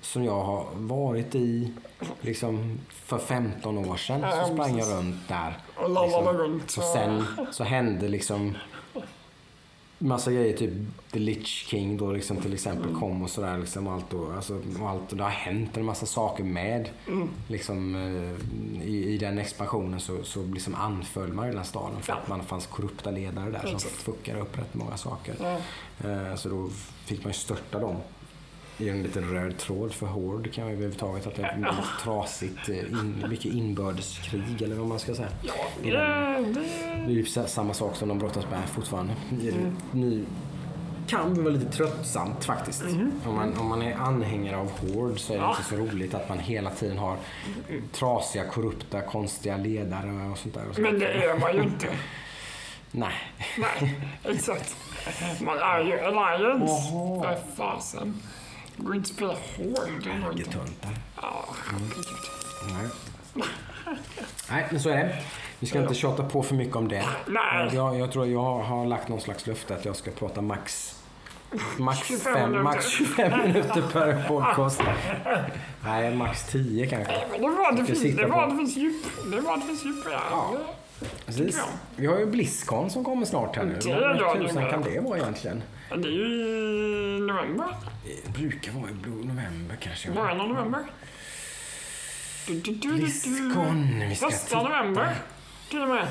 som 0.00 0.24
jag 0.24 0.40
har 0.44 0.66
varit 0.74 1.34
i 1.34 1.72
liksom 2.20 2.78
för 2.90 3.18
15 3.18 3.78
år 3.78 3.96
sedan. 3.96 4.20
Så 4.46 4.52
sprang 4.54 4.78
jag 4.78 4.88
runt 4.98 5.28
där. 5.28 5.58
Liksom. 6.60 6.82
Och 6.82 6.88
sen 6.88 7.24
så 7.52 7.64
hände 7.64 8.08
liksom 8.08 8.56
massa 9.98 10.32
grejer, 10.32 10.56
typ 10.56 10.72
The 11.12 11.18
Lich 11.18 11.46
King 11.68 11.96
då 11.96 12.12
liksom 12.12 12.36
till 12.36 12.54
exempel 12.54 12.94
kom 12.94 13.22
och 13.22 13.30
sådär 13.30 13.58
liksom 13.58 13.88
allt 13.88 14.12
och, 14.12 14.34
alltså, 14.34 14.60
allt 14.82 15.10
och 15.12 15.16
det 15.16 15.22
har 15.22 15.30
hänt 15.30 15.76
en 15.76 15.84
massa 15.84 16.06
saker 16.06 16.44
med 16.44 16.88
liksom 17.48 17.94
eh, 17.94 18.86
i, 18.88 19.04
i 19.14 19.18
den 19.18 19.38
expansionen 19.38 20.00
så, 20.00 20.22
så 20.24 20.42
liksom 20.42 20.74
anföll 20.74 21.32
man 21.32 21.44
ju 21.46 21.50
den 21.50 21.58
här 21.58 21.66
staden 21.66 22.02
för 22.02 22.12
att 22.12 22.28
man 22.28 22.42
fanns 22.44 22.66
korrupta 22.66 23.10
ledare 23.10 23.50
där 23.50 23.60
som 23.60 23.76
Exakt. 23.76 23.94
fuckade 23.94 24.40
upp 24.40 24.58
rätt 24.58 24.74
många 24.74 24.96
saker. 24.96 25.34
Ja. 25.40 25.58
Eh, 26.10 26.34
Så 26.36 26.48
då 26.48 26.68
fick 27.04 27.24
man 27.24 27.32
ju 27.32 27.38
störta 27.38 27.78
dem 27.78 27.96
i 28.78 28.88
en 28.88 29.02
liten 29.02 29.30
röd 29.30 29.58
tråd 29.58 29.92
för 29.92 30.06
Horde 30.06 30.48
kan 30.48 30.66
ju 30.66 30.72
överhuvudtaget 30.72 31.26
att 31.26 31.34
det 31.34 31.42
är 31.42 31.52
väldigt 31.60 31.98
trasigt, 32.02 32.68
eh, 32.68 32.78
in, 32.78 33.24
mycket 33.30 33.52
inbördeskrig 33.54 34.62
eller 34.62 34.76
vad 34.76 34.86
man 34.86 34.98
ska 34.98 35.14
säga. 35.14 35.28
Ja, 35.42 35.52
det, 35.82 35.90
är 37.06 37.08
ju 37.10 37.24
sa- 37.24 37.46
samma 37.46 37.74
sak 37.74 37.96
som 37.96 38.08
de 38.08 38.18
brottas 38.18 38.44
med 38.50 38.68
fortfarande. 38.68 39.14
Nu 39.92 40.24
kan 41.08 41.44
vara 41.44 41.54
lite 41.54 41.72
tröttsamt 41.72 42.44
faktiskt. 42.44 42.82
Om, 43.26 43.34
man, 43.34 43.56
om 43.58 43.66
man 43.68 43.82
är 43.82 43.94
anhängare 43.94 44.56
av 44.56 44.70
Horde 44.80 45.18
så 45.18 45.32
är 45.32 45.36
det 45.38 45.42
Ja. 45.42 45.50
inte 45.50 45.64
så 45.64 45.76
roligt 45.76 46.14
att 46.14 46.28
man 46.28 46.38
hela 46.38 46.70
tiden 46.70 46.98
har 46.98 47.16
trasiga, 47.92 48.44
korrupta, 48.44 49.00
konstiga 49.00 49.56
ledare 49.56 50.30
och 50.32 50.38
sånt 50.38 50.54
där. 50.54 50.68
Och 50.68 50.74
sånt. 50.74 50.90
men 50.90 50.98
det 51.00 51.06
är 51.12 51.38
man 51.38 51.54
ju 51.56 51.62
inte. 51.72 51.86
Nej. 52.90 53.14
Nej, 53.58 53.94
exakt. 54.24 54.76
Man 55.40 55.58
är 55.58 55.80
ju 55.80 56.00
Alliance. 56.00 56.82
För 57.22 57.38
fasen. 57.56 58.14
Går 58.76 58.96
inte 58.96 59.08
spela 59.08 59.32
hård. 59.32 60.02
Det 60.04 60.20
går 60.22 60.32
inte. 60.32 60.38
Getöntar. 60.38 60.90
Ja, 61.22 61.44
Nej. 62.68 62.88
Nej, 64.50 64.66
men 64.70 64.80
så 64.80 64.88
är 64.88 64.96
det. 64.96 65.22
Vi 65.58 65.66
ska 65.66 65.82
inte 65.82 65.94
tjata 65.94 66.24
på 66.24 66.42
för 66.42 66.54
mycket 66.54 66.76
om 66.76 66.88
det. 66.88 67.04
Nej. 67.26 67.70
Jag, 67.74 67.98
jag 67.98 68.12
tror 68.12 68.26
jag 68.26 68.58
har, 68.58 68.86
lagt 68.86 69.08
någon 69.08 69.20
slags 69.20 69.46
löfte 69.46 69.74
att 69.74 69.84
jag 69.84 69.96
ska 69.96 70.10
prata 70.10 70.40
max 70.40 70.92
Max, 71.78 72.06
25 72.06 72.34
fem, 72.34 72.50
minuter. 72.50 72.62
max 72.62 72.88
25 72.88 73.40
minuter 73.40 73.82
per 73.92 74.28
podcast. 74.28 74.80
Nej, 75.84 76.16
max 76.16 76.44
10 76.52 76.86
kanske. 76.86 77.12
Det 77.38 77.48
var 77.48 77.72
det 77.72 77.84
finns, 77.84 78.04
djup. 78.04 78.20
Det 78.20 79.40
var 79.40 79.56
det 79.56 79.62
finns 79.62 79.84
djup 79.84 80.04
här. 80.04 80.12
Ja. 80.30 80.54
Precis. 81.26 81.60
Vi 81.96 82.06
har 82.06 82.18
ju 82.18 82.26
Blizzcon 82.26 82.90
som 82.90 83.04
kommer 83.04 83.26
snart 83.26 83.56
här 83.56 83.64
nu. 83.64 83.78
Det 83.82 83.90
är 83.90 84.20
Vad 84.24 84.38
tusan 84.48 84.70
kan 84.70 84.82
det 84.82 85.00
vara 85.00 85.18
egentligen? 85.18 85.62
Det 85.88 85.94
är 86.08 86.12
ju 86.12 86.26
i 86.26 87.20
november. 87.20 87.66
Det 88.26 88.32
brukar 88.38 88.72
vara 88.72 88.90
i 88.90 88.94
november 89.26 89.76
kanske. 89.80 90.10
Början 90.10 90.40
av 90.40 90.48
november. 90.48 90.80
Blizzcon. 92.46 94.00
Vi 94.08 94.14
ska 94.16 94.30
Första 94.30 94.46
titta. 94.46 94.62
november. 94.62 95.14
Till 95.70 95.82
och 95.82 95.88
med. 95.88 96.06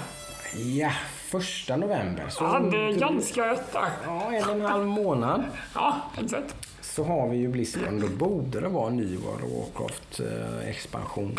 Ja, 0.56 0.92
första 1.16 1.76
november. 1.78 2.26
Så 2.30 2.44
Ja, 2.44 2.60
det 2.60 2.78
är 2.78 2.92
ganska 2.92 3.52
rätt 3.52 3.74
där. 3.74 3.90
Ja, 4.06 4.32
en 4.32 4.44
och 4.50 4.56
en 4.56 4.62
halv 4.62 4.86
månad. 4.86 5.44
Ja, 5.76 6.02
exakt. 6.24 6.56
Så 6.96 7.04
har 7.04 7.30
vi 7.30 7.38
ju 7.38 7.48
Blizzcon. 7.48 8.00
Då 8.00 8.08
borde 8.08 8.60
det 8.60 8.68
vara 8.68 8.88
en 8.88 8.98
ny 8.98 9.18
World 9.18 9.44
of 9.44 9.52
Warcraft 9.52 10.20
eh, 10.20 10.70
expansion. 10.70 11.38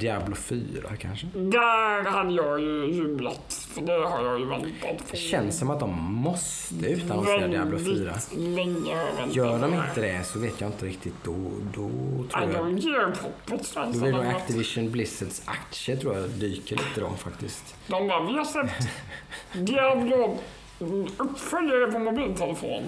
Diablo 0.00 0.34
4 0.34 0.60
kanske. 0.98 1.26
Där 1.26 2.04
hade 2.04 2.32
jag 2.32 2.60
ju 2.60 2.86
jublat. 2.86 3.68
För 3.74 3.80
det 3.82 3.92
har 3.92 4.24
jag 4.24 4.40
ju 4.40 4.46
väntat 4.46 4.80
på. 4.82 4.96
Det 5.10 5.16
känns 5.16 5.58
som 5.58 5.70
att 5.70 5.80
de 5.80 6.04
måste 6.14 6.86
utannonsera 6.86 7.48
Diablo 7.48 7.78
4. 7.78 7.86
Väldigt 7.86 8.32
länge 8.38 8.96
har 8.96 9.06
jag 9.06 9.16
väntat 9.16 9.36
Gör 9.36 9.58
de 9.58 9.74
inte 9.74 10.00
det 10.00 10.24
så 10.24 10.38
vet 10.38 10.60
jag 10.60 10.68
inte 10.68 10.86
riktigt. 10.86 11.14
Då, 11.24 11.36
då 11.74 11.90
tror 12.32 12.52
jag... 12.52 12.64
de 12.64 12.78
ger 12.78 13.04
hoppet 13.04 13.74
Då 13.74 14.00
blir 14.00 14.12
nog 14.12 14.26
Activision 14.26 14.90
Blizzards 14.90 15.42
aktier 15.44 15.96
tror 15.96 16.16
jag 16.16 16.30
dyker 16.30 16.76
lite 16.76 17.00
då 17.00 17.10
faktiskt. 17.10 17.74
De 17.86 18.08
bara, 18.08 18.26
vi 18.26 18.38
har 18.38 18.44
sett 18.44 18.88
Diablo 19.66 20.38
uppföljare 21.18 21.92
på 21.92 21.98
mobiltelefon. 21.98 22.82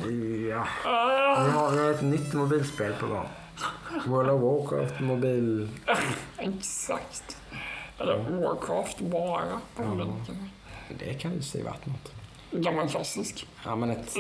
Ja, 0.51 0.67
Ah, 0.85 1.45
vi 1.45 1.51
har, 1.51 1.71
vi 1.71 1.79
har 1.79 1.91
ett 1.91 2.03
nytt 2.03 2.33
mobilspel 2.33 2.93
på 3.01 3.07
gång. 3.07 3.29
World 4.07 4.31
of 4.31 4.41
Warcraft 4.43 5.01
mobil... 5.01 5.69
exakt. 6.39 7.37
Eller 7.99 8.19
Warcraft 8.19 9.01
bara. 9.01 9.61
på 9.77 9.83
mobilen. 9.83 10.25
Det 10.99 11.15
kan 11.15 11.35
ju 11.35 11.43
se 11.43 11.63
vart 11.63 11.87
något. 11.87 12.13
Gammal 12.51 12.89
klassisk. 12.89 13.47
Ja, 13.65 13.77
men 13.77 13.91
ett... 13.91 14.13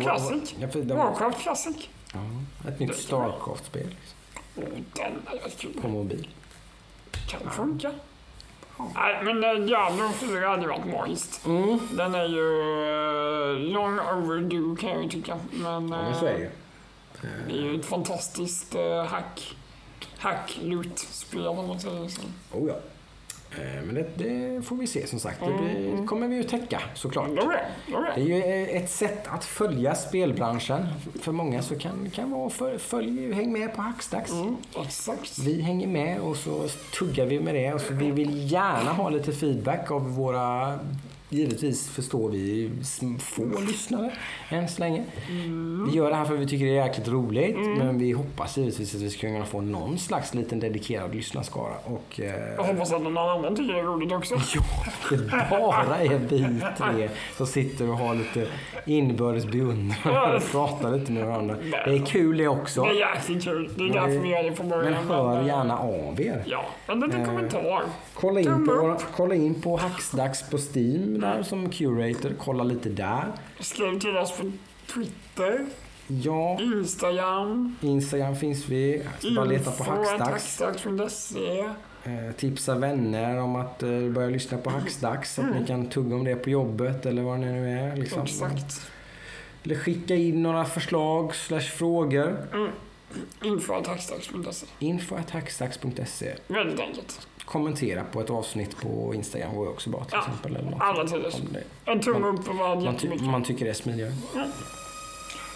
Classic. 0.00 0.54
Ja, 0.58 0.66
de- 0.72 0.94
Warcraft 0.96 1.42
Classic. 1.42 1.88
ja, 2.12 2.20
ett 2.68 2.80
nytt 2.80 2.96
Starcraft-spel 2.96 3.86
liksom, 3.88 4.18
den 4.94 5.12
är 5.44 5.48
kul. 5.58 5.80
på 5.82 5.88
mobil. 5.88 6.28
Kan 7.28 7.50
funka. 7.50 7.90
Nej, 8.94 9.24
men 9.24 9.44
eh, 9.44 9.64
Diablo 9.66 10.08
4 10.12 10.48
hade 10.48 10.66
varit 10.66 10.86
magiskt. 10.86 11.46
Mm. 11.46 11.78
Den 11.92 12.14
är 12.14 12.24
ju 12.24 12.62
eh, 13.52 13.72
long 13.72 13.98
overdue 14.00 14.76
kan 14.76 14.90
jag 14.90 15.02
ju 15.02 15.08
tycka. 15.08 15.38
Men, 15.50 15.62
Ja, 15.88 16.02
men 16.02 16.14
så 16.14 16.26
är 16.26 16.32
det 16.32 16.38
ju. 16.38 16.50
det 17.48 17.52
är 17.52 17.62
ju 17.72 17.80
ett 17.80 17.86
fantastiskt 17.86 18.74
hack, 19.08 19.56
hack 20.18 20.58
loot-spel 20.62 21.46
om 21.46 21.68
man 21.68 21.80
säger 21.80 22.08
så. 22.08 22.22
Oh, 22.52 22.68
ja. 22.68 22.74
Eh, 23.58 23.82
Men 23.84 23.94
det, 23.94 24.06
det 24.16 24.62
får 24.62 24.76
vi 24.76 24.86
se 24.86 25.06
som 25.06 25.18
sagt. 25.18 25.40
Det 25.40 25.52
blir, 25.62 26.06
kommer 26.06 26.28
vi 26.28 26.36
ju 26.36 26.42
täcka 26.42 26.82
såklart. 26.94 27.28
Då 27.28 27.50
är 27.50 27.64
då 27.90 27.98
är 27.98 28.12
Det 28.14 28.20
är 28.20 28.24
ju 28.24 28.64
eh, 28.64 28.82
ett 28.82 28.90
sätt 28.90 29.26
att 29.28 29.44
följa 29.44 29.94
spelbranschen. 29.94 30.86
För 31.20 31.32
många 31.32 31.62
så 31.62 31.78
kan 31.78 32.10
det 32.16 32.22
vara 32.24 32.50
för, 32.50 32.78
följ, 32.78 33.32
häng 33.32 33.52
med 33.52 33.74
på 33.74 33.82
Hackstacks. 33.82 34.32
mm. 34.32 34.56
Vi 35.38 35.62
hänger 35.62 35.86
med 35.86 36.20
och 36.20 36.36
så 36.36 36.68
tuggar 36.98 37.26
vi 37.26 37.40
med 37.40 37.54
det. 37.54 37.74
Och 37.74 37.80
så 37.80 37.94
vi 37.94 38.10
vill 38.10 38.52
gärna 38.52 38.92
ha 38.92 39.10
lite 39.10 39.32
feedback 39.32 39.90
av 39.90 40.14
våra 40.14 40.78
givetvis 41.32 41.88
förstår 41.88 42.30
vi 42.30 42.70
få 43.20 43.60
lyssnare 43.66 44.12
än 44.48 44.68
så 44.68 44.80
länge. 44.80 45.04
Mm. 45.28 45.88
Vi 45.90 45.96
gör 45.96 46.10
det 46.10 46.16
här 46.16 46.24
för 46.24 46.34
att 46.34 46.40
vi 46.40 46.46
tycker 46.46 46.64
det 46.66 46.78
är 46.78 46.86
jäkligt 46.86 47.08
roligt. 47.08 47.56
Men 47.78 47.98
vi 47.98 48.12
hoppas 48.12 48.56
givetvis 48.58 48.94
att 48.94 49.00
vi 49.00 49.10
ska 49.10 49.20
kunna 49.20 49.44
få 49.44 49.60
någon 49.60 49.98
slags 49.98 50.34
liten 50.34 50.60
dedikerad 50.60 51.14
lyssnarskara. 51.14 51.72
Och, 51.84 52.20
eh, 52.20 52.54
Jag 52.56 52.62
hoppas 52.64 52.92
att 52.92 53.02
någon 53.02 53.18
annan 53.18 53.56
tycker 53.56 53.74
det 53.74 53.80
är 53.80 53.84
roligt 53.84 54.12
också. 54.12 54.34
Ja, 55.50 55.82
det 55.82 55.88
bara 55.88 55.98
är 55.98 56.18
vi 56.18 56.60
tre 56.78 57.08
som 57.36 57.46
sitter 57.46 57.88
och 57.90 57.96
har 57.96 58.14
lite 58.14 58.46
inbördes 58.86 59.46
beundran 59.46 60.36
och 60.36 60.50
pratar 60.50 60.98
lite 60.98 61.12
med 61.12 61.26
varandra. 61.26 61.56
Det 61.84 61.92
är 61.94 62.06
kul 62.06 62.36
det 62.38 62.48
också. 62.48 62.82
Det 62.82 62.88
är 62.90 63.14
jäkligt 63.14 63.44
kul. 63.44 63.70
Det 63.76 63.84
är 63.84 63.88
därför 63.92 64.18
vi 64.22 64.28
gör 64.28 64.42
det 64.42 64.52
från 64.52 64.68
början. 64.68 64.92
Men 64.92 65.04
hör 65.08 65.42
gärna 65.46 65.78
av 65.78 66.20
er. 66.20 66.42
Ja, 66.46 66.64
en 66.86 67.00
liten 67.00 67.20
Eh, 67.20 67.26
kommentar. 67.26 67.82
Kolla 68.14 68.40
in, 68.40 68.66
på, 68.66 68.72
upp. 68.72 69.02
kolla 69.16 69.34
in 69.34 69.54
på 69.62 69.76
Hacksdags 69.76 70.50
på 70.50 70.58
Steam 70.58 71.21
där 71.22 71.42
som 71.42 71.70
curator. 71.70 72.34
Kolla 72.38 72.64
lite 72.64 72.88
där. 72.88 73.24
Skriv 73.60 73.98
till 74.00 74.16
oss 74.16 74.38
på 74.38 74.52
Twitter, 74.94 75.66
Ja, 76.06 76.58
Instagram, 76.60 77.76
Instagram 77.80 78.36
finns 78.36 78.68
vi. 78.68 79.02
Bara 79.36 79.44
leta 79.44 79.70
på 79.70 79.84
hacksdags.se. 79.84 81.64
Eh, 82.04 82.32
tipsa 82.36 82.74
vänner 82.74 83.40
om 83.40 83.56
att 83.56 83.82
eh, 83.82 83.88
börja 83.88 84.28
lyssna 84.28 84.58
på 84.58 84.70
Hacksdags. 84.70 85.34
Så 85.34 85.42
att 85.42 85.60
ni 85.60 85.66
kan 85.66 85.88
tugga 85.88 86.16
om 86.16 86.24
det 86.24 86.36
på 86.36 86.50
jobbet 86.50 87.06
eller 87.06 87.22
vad 87.22 87.40
det 87.40 87.46
nu 87.46 87.78
är. 87.78 87.96
Liksom. 87.96 88.22
Exakt. 88.22 88.90
Eller 89.64 89.74
skicka 89.74 90.14
in 90.14 90.42
några 90.42 90.64
förslag 90.64 91.34
slash 91.34 91.60
frågor. 91.60 92.36
Info 93.42 93.74
att 93.74 93.86
hacksdags.se. 93.86 94.66
Info.hacksdags.se 94.78 96.34
Väldigt 96.48 96.80
enkelt. 96.80 97.28
Kommentera 97.52 98.04
på 98.04 98.20
ett 98.20 98.30
avsnitt 98.30 98.76
på 98.82 99.14
Instagram 99.14 99.54
går 99.54 99.66
ju 99.66 99.72
också 99.72 99.90
bra 99.90 100.04
till 100.04 100.12
Ja, 100.12 100.18
exempel. 100.18 100.56
Eller 100.56 100.70
något. 100.70 100.82
alla 100.82 101.04
tiders. 101.04 101.34
En 101.84 102.00
tumme 102.00 102.26
upp 102.26 102.46
var 102.48 102.80
man, 102.80 102.96
ty- 102.96 103.08
man 103.24 103.42
tycker 103.44 103.64
det 103.64 103.70
är 103.70 103.74
smidigare. 103.74 104.12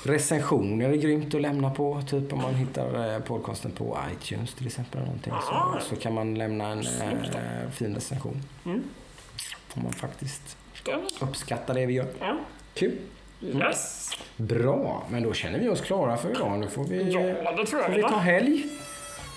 Recensioner 0.02 0.88
är 0.90 0.96
grymt 0.96 1.34
att 1.34 1.40
lämna 1.40 1.70
på. 1.70 2.02
Typ 2.08 2.32
om 2.32 2.42
man 2.42 2.54
hittar 2.54 3.14
eh, 3.14 3.20
podcasten 3.20 3.70
på 3.70 3.98
iTunes 4.12 4.54
till 4.54 4.66
exempel. 4.66 4.96
Eller 5.00 5.06
någonting, 5.06 5.32
så, 5.42 5.78
så 5.88 5.96
kan 5.96 6.14
man 6.14 6.34
lämna 6.34 6.68
en 6.68 6.78
eh, 6.80 7.70
fin 7.72 7.94
recension. 7.94 8.42
Mm. 8.64 8.82
Om 9.74 9.82
man 9.82 9.92
faktiskt 9.92 10.56
uppskattar 11.20 11.74
det 11.74 11.86
vi 11.86 11.92
gör. 11.94 12.06
Ja. 12.20 12.36
Kul. 12.74 12.92
Yes. 13.40 14.10
Bra, 14.36 15.06
men 15.10 15.22
då 15.22 15.32
känner 15.32 15.58
vi 15.58 15.68
oss 15.68 15.80
klara 15.80 16.16
för 16.16 16.30
idag. 16.30 16.58
Nu 16.58 16.68
får 16.68 16.84
vi, 16.84 17.12
Ja, 17.12 17.56
får 17.66 17.94
vi 17.96 18.02
ta 18.02 18.16
helg. 18.18 18.64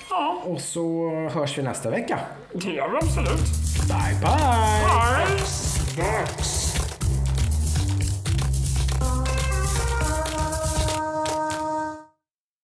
Ja, 0.10 0.42
Och 0.46 0.62
så 0.62 1.10
hörs 1.34 1.58
vi 1.58 1.62
nästa 1.64 1.90
vecka. 1.90 2.20
det 2.54 2.72
gör 2.72 2.90
vi 2.90 2.98
absolut. 2.98 3.40
Bye 3.88 4.20
bye! 4.22 4.30
Hej! 4.30 5.28
Dags 5.98 6.59